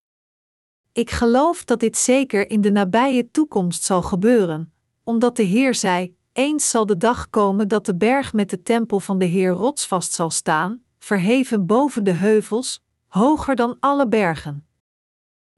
Ik 0.95 1.11
geloof 1.11 1.65
dat 1.65 1.81
dit 1.81 1.97
zeker 1.97 2.51
in 2.51 2.61
de 2.61 2.71
nabije 2.71 3.31
toekomst 3.31 3.83
zal 3.83 4.03
gebeuren, 4.03 4.73
omdat 5.05 5.37
de 5.37 5.43
Heer 5.43 5.75
zei: 5.75 6.17
Eens 6.33 6.71
zal 6.71 6.87
de 6.87 6.97
dag 6.97 7.31
komen 7.31 7.69
dat 7.69 7.87
de 7.87 7.97
berg 7.97 8.33
met 8.33 8.51
de 8.51 8.63
tempel 8.63 9.01
van 9.01 9.19
de 9.19 9.25
Heer 9.25 9.51
rotsvast 9.51 10.13
zal 10.13 10.31
staan, 10.31 10.83
verheven 10.99 11.67
boven 11.67 12.05
de 12.05 12.13
heuvels, 12.13 12.83
hoger 13.07 13.57
dan 13.57 13.77
alle 13.81 14.09
bergen. 14.09 14.67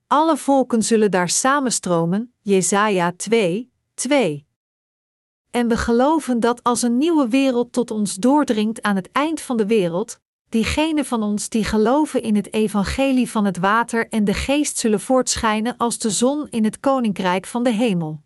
Alle 0.07 0.37
volken 0.37 0.83
zullen 0.83 1.11
daar 1.11 1.29
samenstromen, 1.29 2.33
Jesaja 2.41 3.13
2, 3.17 3.73
2. 3.95 4.47
En 5.51 5.69
we 5.69 5.77
geloven 5.77 6.41
dat 6.41 6.63
als 6.63 6.83
een 6.83 6.99
nieuwe 6.99 7.29
wereld 7.29 7.73
tot 7.73 7.91
ons 7.91 8.15
doordringt 8.15 8.83
aan 8.83 8.97
het 8.97 9.11
eind 9.13 9.41
van 9.41 9.57
de 9.57 9.67
wereld, 9.67 10.21
diegenen 10.57 11.05
van 11.05 11.23
ons 11.23 11.49
die 11.49 11.65
geloven 11.65 12.23
in 12.23 12.37
het 12.37 12.53
evangelie 12.53 13.31
van 13.31 13.45
het 13.45 13.57
water 13.57 14.09
en 14.09 14.25
de 14.25 14.35
geest 14.35 14.79
zullen 14.79 15.01
voortschijnen 15.01 15.77
als 15.77 15.99
de 15.99 16.11
zon 16.11 16.49
in 16.49 16.65
het 16.65 16.81
koninkrijk 16.81 17.47
van 17.47 17.63
de 17.63 17.71
hemel. 17.71 18.23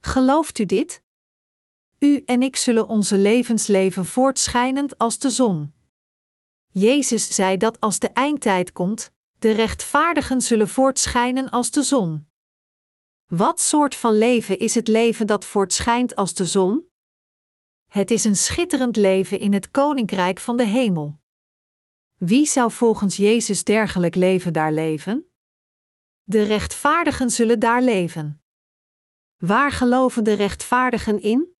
Gelooft 0.00 0.58
u 0.58 0.64
dit? 0.64 1.02
U 1.98 2.22
en 2.26 2.42
ik 2.42 2.56
zullen 2.56 2.88
onze 2.88 3.18
levensleven 3.18 4.04
voortschijnend 4.04 4.98
als 4.98 5.18
de 5.18 5.30
zon. 5.30 5.72
Jezus 6.70 7.34
zei 7.34 7.56
dat 7.56 7.80
als 7.80 7.98
de 7.98 8.08
eindtijd 8.08 8.72
komt, 8.72 9.10
de 9.38 9.50
rechtvaardigen 9.50 10.40
zullen 10.40 10.68
voortschijnen 10.68 11.50
als 11.50 11.70
de 11.70 11.82
zon. 11.82 12.26
Wat 13.26 13.60
soort 13.60 13.94
van 13.94 14.18
leven 14.18 14.58
is 14.58 14.74
het 14.74 14.88
leven 14.88 15.26
dat 15.26 15.44
voortschijnt 15.44 16.16
als 16.16 16.34
de 16.34 16.46
zon? 16.46 16.88
Het 17.90 18.10
is 18.10 18.24
een 18.24 18.36
schitterend 18.36 18.96
leven 18.96 19.38
in 19.38 19.52
het 19.52 19.70
koninkrijk 19.70 20.40
van 20.40 20.56
de 20.56 20.66
hemel. 20.66 21.22
Wie 22.16 22.46
zou 22.46 22.72
volgens 22.72 23.16
Jezus 23.16 23.64
dergelijk 23.64 24.14
leven 24.14 24.52
daar 24.52 24.72
leven? 24.72 25.28
De 26.22 26.42
rechtvaardigen 26.42 27.30
zullen 27.30 27.58
daar 27.58 27.82
leven. 27.82 28.42
Waar 29.36 29.72
geloven 29.72 30.24
de 30.24 30.32
rechtvaardigen 30.32 31.22
in? 31.22 31.54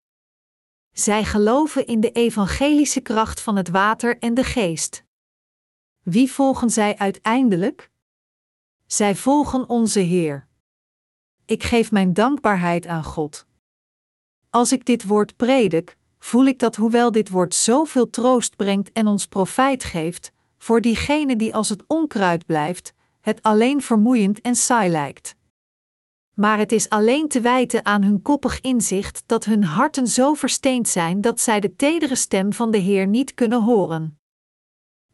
Zij 0.91 1.23
geloven 1.23 1.85
in 1.85 1.99
de 1.99 2.11
evangelische 2.11 3.01
kracht 3.01 3.41
van 3.41 3.55
het 3.55 3.69
water 3.69 4.17
en 4.19 4.33
de 4.33 4.43
geest. 4.43 5.03
Wie 6.01 6.31
volgen 6.31 6.69
zij 6.69 6.97
uiteindelijk? 6.97 7.91
Zij 8.85 9.15
volgen 9.15 9.69
onze 9.69 9.99
Heer. 9.99 10.47
Ik 11.45 11.63
geef 11.63 11.91
mijn 11.91 12.13
dankbaarheid 12.13 12.87
aan 12.87 13.03
God. 13.03 13.45
Als 14.49 14.71
ik 14.71 14.85
dit 14.85 15.03
woord 15.03 15.35
predik, 15.35 15.97
voel 16.19 16.45
ik 16.45 16.59
dat 16.59 16.75
hoewel 16.75 17.11
dit 17.11 17.29
woord 17.29 17.53
zoveel 17.53 18.09
troost 18.09 18.55
brengt 18.55 18.91
en 18.91 19.07
ons 19.07 19.27
profijt 19.27 19.83
geeft, 19.83 20.33
voor 20.65 20.81
diegene 20.81 21.35
die 21.35 21.55
als 21.55 21.69
het 21.69 21.83
onkruid 21.87 22.45
blijft, 22.45 22.93
het 23.21 23.41
alleen 23.41 23.81
vermoeiend 23.81 24.41
en 24.41 24.55
saai 24.55 24.89
lijkt. 24.89 25.35
Maar 26.33 26.57
het 26.57 26.71
is 26.71 26.89
alleen 26.89 27.27
te 27.27 27.41
wijten 27.41 27.85
aan 27.85 28.03
hun 28.03 28.21
koppig 28.21 28.61
inzicht 28.61 29.23
dat 29.25 29.45
hun 29.45 29.63
harten 29.63 30.07
zo 30.07 30.33
versteend 30.33 30.87
zijn 30.87 31.21
dat 31.21 31.39
zij 31.39 31.59
de 31.59 31.75
tedere 31.75 32.15
stem 32.15 32.53
van 32.53 32.71
de 32.71 32.77
Heer 32.77 33.07
niet 33.07 33.33
kunnen 33.33 33.63
horen. 33.63 34.19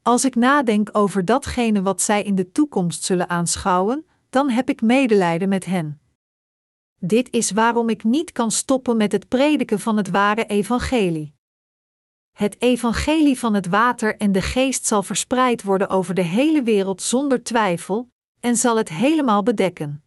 Als 0.02 0.26
ik 0.26 0.36
nadenk 0.36 0.90
over 0.92 1.26
datgene 1.26 1.82
wat 1.82 2.02
zij 2.02 2.24
in 2.24 2.36
de 2.36 2.52
toekomst 2.52 3.04
zullen 3.04 3.30
aanschouwen, 3.30 4.06
dan 4.30 4.50
heb 4.50 4.70
ik 4.70 4.82
medelijden 4.82 5.50
met 5.50 5.66
hen. 5.66 6.02
Dit 6.98 7.30
is 7.32 7.52
waarom 7.52 7.90
ik 7.90 8.04
niet 8.04 8.32
kan 8.32 8.52
stoppen 8.52 8.98
met 8.98 9.12
het 9.12 9.28
prediken 9.28 9.80
van 9.80 9.98
het 9.98 10.10
ware 10.10 10.46
evangelie. 10.46 11.34
Het 12.32 12.62
evangelie 12.62 13.40
van 13.40 13.54
het 13.54 13.68
water 13.68 14.18
en 14.18 14.32
de 14.32 14.42
geest 14.42 14.86
zal 14.86 15.04
verspreid 15.04 15.64
worden 15.64 15.90
over 15.90 16.14
de 16.14 16.22
hele 16.22 16.64
wereld 16.64 17.02
zonder 17.02 17.44
twijfel, 17.44 18.10
en 18.40 18.56
zal 18.56 18.78
het 18.78 18.90
helemaal 18.90 19.44
bedekken. 19.44 20.04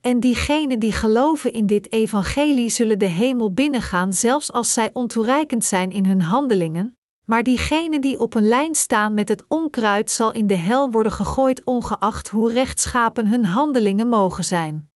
En 0.00 0.20
diegenen 0.20 0.78
die 0.78 0.92
geloven 0.92 1.52
in 1.52 1.66
dit 1.66 1.92
evangelie 1.92 2.70
zullen 2.70 2.98
de 2.98 3.06
hemel 3.06 3.52
binnengaan, 3.52 4.12
zelfs 4.12 4.52
als 4.52 4.72
zij 4.72 4.90
ontoereikend 4.92 5.64
zijn 5.64 5.90
in 5.90 6.04
hun 6.04 6.22
handelingen, 6.22 6.98
maar 7.24 7.42
diegenen 7.42 8.00
die 8.00 8.20
op 8.20 8.34
een 8.34 8.48
lijn 8.48 8.74
staan 8.74 9.14
met 9.14 9.28
het 9.28 9.44
onkruid 9.48 10.10
zal 10.10 10.32
in 10.32 10.46
de 10.46 10.54
hel 10.54 10.90
worden 10.90 11.12
gegooid, 11.12 11.64
ongeacht 11.64 12.28
hoe 12.28 12.52
rechtschapen 12.52 13.26
hun 13.26 13.44
handelingen 13.44 14.08
mogen 14.08 14.44
zijn. 14.44 14.90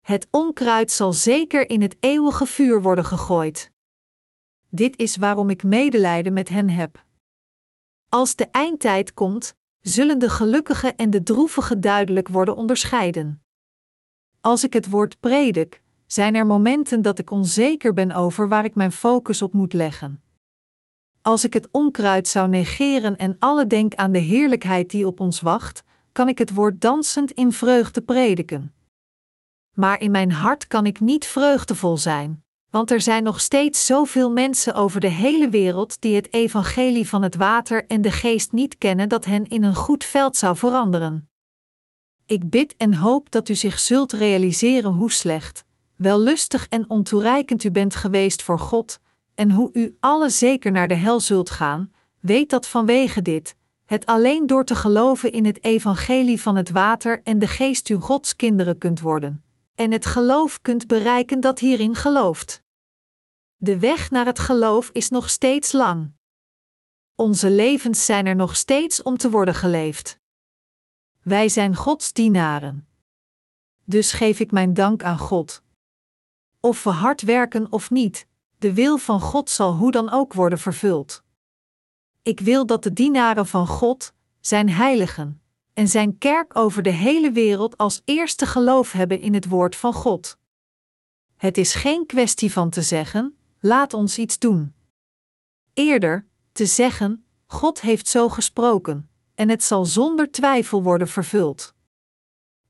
Het 0.00 0.26
onkruid 0.30 0.90
zal 0.90 1.12
zeker 1.12 1.68
in 1.68 1.82
het 1.82 1.96
eeuwige 2.00 2.46
vuur 2.46 2.82
worden 2.82 3.04
gegooid. 3.04 3.72
Dit 4.74 4.98
is 4.98 5.16
waarom 5.16 5.50
ik 5.50 5.62
medelijden 5.62 6.32
met 6.32 6.48
hen 6.48 6.70
heb. 6.70 7.04
Als 8.08 8.36
de 8.36 8.46
eindtijd 8.50 9.14
komt, 9.14 9.54
zullen 9.80 10.18
de 10.18 10.30
gelukkige 10.30 10.88
en 10.88 11.10
de 11.10 11.22
droevige 11.22 11.78
duidelijk 11.78 12.28
worden 12.28 12.56
onderscheiden. 12.56 13.42
Als 14.40 14.64
ik 14.64 14.72
het 14.72 14.90
woord 14.90 15.20
predik, 15.20 15.82
zijn 16.06 16.34
er 16.34 16.46
momenten 16.46 17.02
dat 17.02 17.18
ik 17.18 17.30
onzeker 17.30 17.92
ben 17.92 18.12
over 18.12 18.48
waar 18.48 18.64
ik 18.64 18.74
mijn 18.74 18.92
focus 18.92 19.42
op 19.42 19.52
moet 19.52 19.72
leggen. 19.72 20.22
Als 21.22 21.44
ik 21.44 21.52
het 21.52 21.68
onkruid 21.70 22.28
zou 22.28 22.48
negeren 22.48 23.16
en 23.16 23.36
alle 23.38 23.66
denk 23.66 23.94
aan 23.94 24.12
de 24.12 24.18
heerlijkheid 24.18 24.90
die 24.90 25.06
op 25.06 25.20
ons 25.20 25.40
wacht, 25.40 25.82
kan 26.12 26.28
ik 26.28 26.38
het 26.38 26.54
woord 26.54 26.80
dansend 26.80 27.30
in 27.30 27.52
vreugde 27.52 28.00
prediken. 28.00 28.74
Maar 29.72 30.00
in 30.00 30.10
mijn 30.10 30.32
hart 30.32 30.66
kan 30.66 30.86
ik 30.86 31.00
niet 31.00 31.26
vreugdevol 31.26 31.96
zijn, 31.96 32.43
want 32.74 32.90
er 32.90 33.00
zijn 33.00 33.22
nog 33.22 33.40
steeds 33.40 33.86
zoveel 33.86 34.30
mensen 34.30 34.74
over 34.74 35.00
de 35.00 35.08
hele 35.08 35.48
wereld 35.48 36.00
die 36.00 36.14
het 36.14 36.32
evangelie 36.32 37.08
van 37.08 37.22
het 37.22 37.34
water 37.34 37.86
en 37.86 38.00
de 38.00 38.10
geest 38.10 38.52
niet 38.52 38.78
kennen 38.78 39.08
dat 39.08 39.24
hen 39.24 39.46
in 39.46 39.62
een 39.62 39.74
goed 39.74 40.04
veld 40.04 40.36
zou 40.36 40.56
veranderen. 40.56 41.28
Ik 42.26 42.50
bid 42.50 42.76
en 42.76 42.94
hoop 42.94 43.30
dat 43.30 43.48
u 43.48 43.54
zich 43.54 43.78
zult 43.78 44.12
realiseren 44.12 44.92
hoe 44.92 45.12
slecht, 45.12 45.64
wellustig 45.96 46.66
en 46.68 46.90
ontoereikend 46.90 47.64
u 47.64 47.70
bent 47.70 47.94
geweest 47.94 48.42
voor 48.42 48.58
God, 48.58 49.00
en 49.34 49.50
hoe 49.50 49.70
u 49.72 49.96
alle 50.00 50.30
zeker 50.30 50.72
naar 50.72 50.88
de 50.88 50.94
hel 50.94 51.20
zult 51.20 51.50
gaan, 51.50 51.92
weet 52.20 52.50
dat 52.50 52.66
vanwege 52.66 53.22
dit, 53.22 53.56
het 53.84 54.06
alleen 54.06 54.46
door 54.46 54.64
te 54.64 54.74
geloven 54.74 55.32
in 55.32 55.44
het 55.44 55.64
evangelie 55.64 56.40
van 56.40 56.56
het 56.56 56.70
water 56.70 57.20
en 57.22 57.38
de 57.38 57.48
geest 57.48 57.88
u 57.88 57.94
Gods 57.94 58.36
kinderen 58.36 58.78
kunt 58.78 59.00
worden, 59.00 59.44
en 59.74 59.92
het 59.92 60.06
geloof 60.06 60.60
kunt 60.60 60.86
bereiken 60.86 61.40
dat 61.40 61.58
hierin 61.58 61.94
gelooft. 61.94 62.62
De 63.64 63.78
weg 63.78 64.10
naar 64.10 64.26
het 64.26 64.38
geloof 64.38 64.90
is 64.92 65.10
nog 65.10 65.30
steeds 65.30 65.72
lang. 65.72 66.12
Onze 67.14 67.50
levens 67.50 68.04
zijn 68.04 68.26
er 68.26 68.36
nog 68.36 68.56
steeds 68.56 69.02
om 69.02 69.16
te 69.16 69.30
worden 69.30 69.54
geleefd. 69.54 70.18
Wij 71.22 71.48
zijn 71.48 71.76
Gods 71.76 72.12
dienaren. 72.12 72.88
Dus 73.84 74.12
geef 74.12 74.40
ik 74.40 74.50
mijn 74.50 74.74
dank 74.74 75.02
aan 75.02 75.18
God. 75.18 75.62
Of 76.60 76.84
we 76.84 76.90
hard 76.90 77.22
werken 77.22 77.72
of 77.72 77.90
niet, 77.90 78.26
de 78.58 78.74
wil 78.74 78.98
van 78.98 79.20
God 79.20 79.50
zal 79.50 79.74
hoe 79.74 79.90
dan 79.90 80.10
ook 80.10 80.32
worden 80.32 80.58
vervuld. 80.58 81.22
Ik 82.22 82.40
wil 82.40 82.66
dat 82.66 82.82
de 82.82 82.92
dienaren 82.92 83.46
van 83.46 83.66
God, 83.66 84.12
zijn 84.40 84.70
heiligen, 84.70 85.42
en 85.72 85.88
zijn 85.88 86.18
kerk 86.18 86.56
over 86.56 86.82
de 86.82 86.90
hele 86.90 87.32
wereld 87.32 87.76
als 87.76 88.02
eerste 88.04 88.46
geloof 88.46 88.92
hebben 88.92 89.20
in 89.20 89.34
het 89.34 89.48
woord 89.48 89.76
van 89.76 89.92
God. 89.92 90.38
Het 91.36 91.58
is 91.58 91.74
geen 91.74 92.06
kwestie 92.06 92.52
van 92.52 92.70
te 92.70 92.82
zeggen: 92.82 93.38
laat 93.64 93.94
ons 93.94 94.18
iets 94.18 94.38
doen. 94.38 94.74
Eerder, 95.72 96.26
te 96.52 96.66
zeggen: 96.66 97.26
God 97.46 97.80
heeft 97.80 98.08
zo 98.08 98.28
gesproken, 98.28 99.10
en 99.34 99.48
het 99.48 99.62
zal 99.62 99.84
zonder 99.84 100.30
twijfel 100.30 100.82
worden 100.82 101.08
vervuld. 101.08 101.74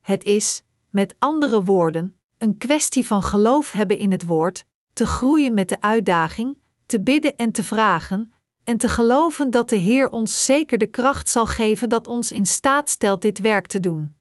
Het 0.01 0.25
is, 0.25 0.63
met 0.91 1.15
andere 1.19 1.65
woorden, 1.65 2.19
een 2.39 2.57
kwestie 2.57 3.07
van 3.07 3.23
geloof 3.23 3.73
hebben 3.73 3.99
in 3.99 4.11
het 4.11 4.25
woord, 4.27 4.65
te 4.93 5.07
groeien 5.07 5.55
met 5.55 5.69
de 5.69 5.81
uitdaging, 5.81 6.59
te 6.87 7.01
bidden 7.01 7.37
en 7.37 7.53
te 7.53 7.65
vragen, 7.65 8.33
en 8.65 8.77
te 8.77 8.89
geloven 8.89 9.51
dat 9.51 9.69
de 9.69 9.77
Heer 9.77 10.11
ons 10.11 10.45
zeker 10.45 10.79
de 10.79 10.87
kracht 10.87 11.29
zal 11.29 11.47
geven 11.47 11.89
dat 11.89 12.07
ons 12.07 12.33
in 12.33 12.47
staat 12.47 12.89
stelt 12.89 13.23
dit 13.23 13.39
werk 13.39 13.67
te 13.67 13.81
doen. 13.81 14.17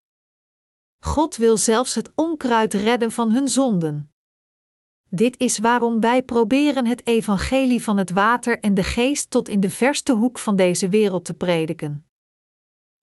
God 1.00 1.36
wil 1.36 1.58
zelfs 1.58 1.96
het 1.96 2.12
onkruid 2.16 2.74
redden 2.74 3.12
van 3.12 3.32
hun 3.32 3.48
zonden. 3.48 4.13
Dit 5.16 5.40
is 5.40 5.58
waarom 5.58 6.00
wij 6.00 6.24
proberen 6.24 6.86
het 6.86 7.08
evangelie 7.08 7.84
van 7.84 7.98
het 7.98 8.12
water 8.12 8.60
en 8.60 8.74
de 8.74 8.84
geest 8.84 9.30
tot 9.30 9.50
in 9.50 9.60
de 9.60 9.70
verste 9.70 10.14
hoek 10.14 10.40
van 10.40 10.56
deze 10.56 10.90
wereld 10.90 11.26
te 11.26 11.34
prediken. 11.34 12.06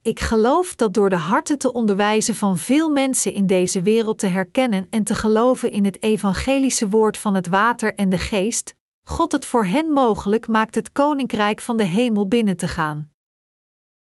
Ik 0.03 0.21
geloof 0.21 0.75
dat 0.75 0.95
door 0.95 1.11
de 1.11 1.17
harten 1.17 1.59
te 1.59 1.73
onderwijzen 1.73 2.35
van 2.35 2.59
veel 2.59 2.91
mensen 2.91 3.33
in 3.33 3.47
deze 3.47 3.83
wereld 3.83 4.19
te 4.19 4.27
herkennen 4.27 4.87
en 4.91 5.05
te 5.05 5.15
geloven 5.15 5.73
in 5.73 5.85
het 5.85 6.03
evangelische 6.03 6.89
woord 6.89 7.17
van 7.17 7.35
het 7.35 7.49
water 7.49 7.95
en 7.95 8.09
de 8.09 8.19
geest, 8.19 8.75
God 9.03 9.33
het 9.33 9.45
voor 9.45 9.65
hen 9.65 9.87
mogelijk 9.87 10.49
maakt 10.49 10.75
het 10.75 10.93
koninkrijk 10.93 11.61
van 11.61 11.77
de 11.77 11.85
hemel 11.85 12.29
binnen 12.29 12.57
te 12.57 12.69
gaan. 12.69 13.10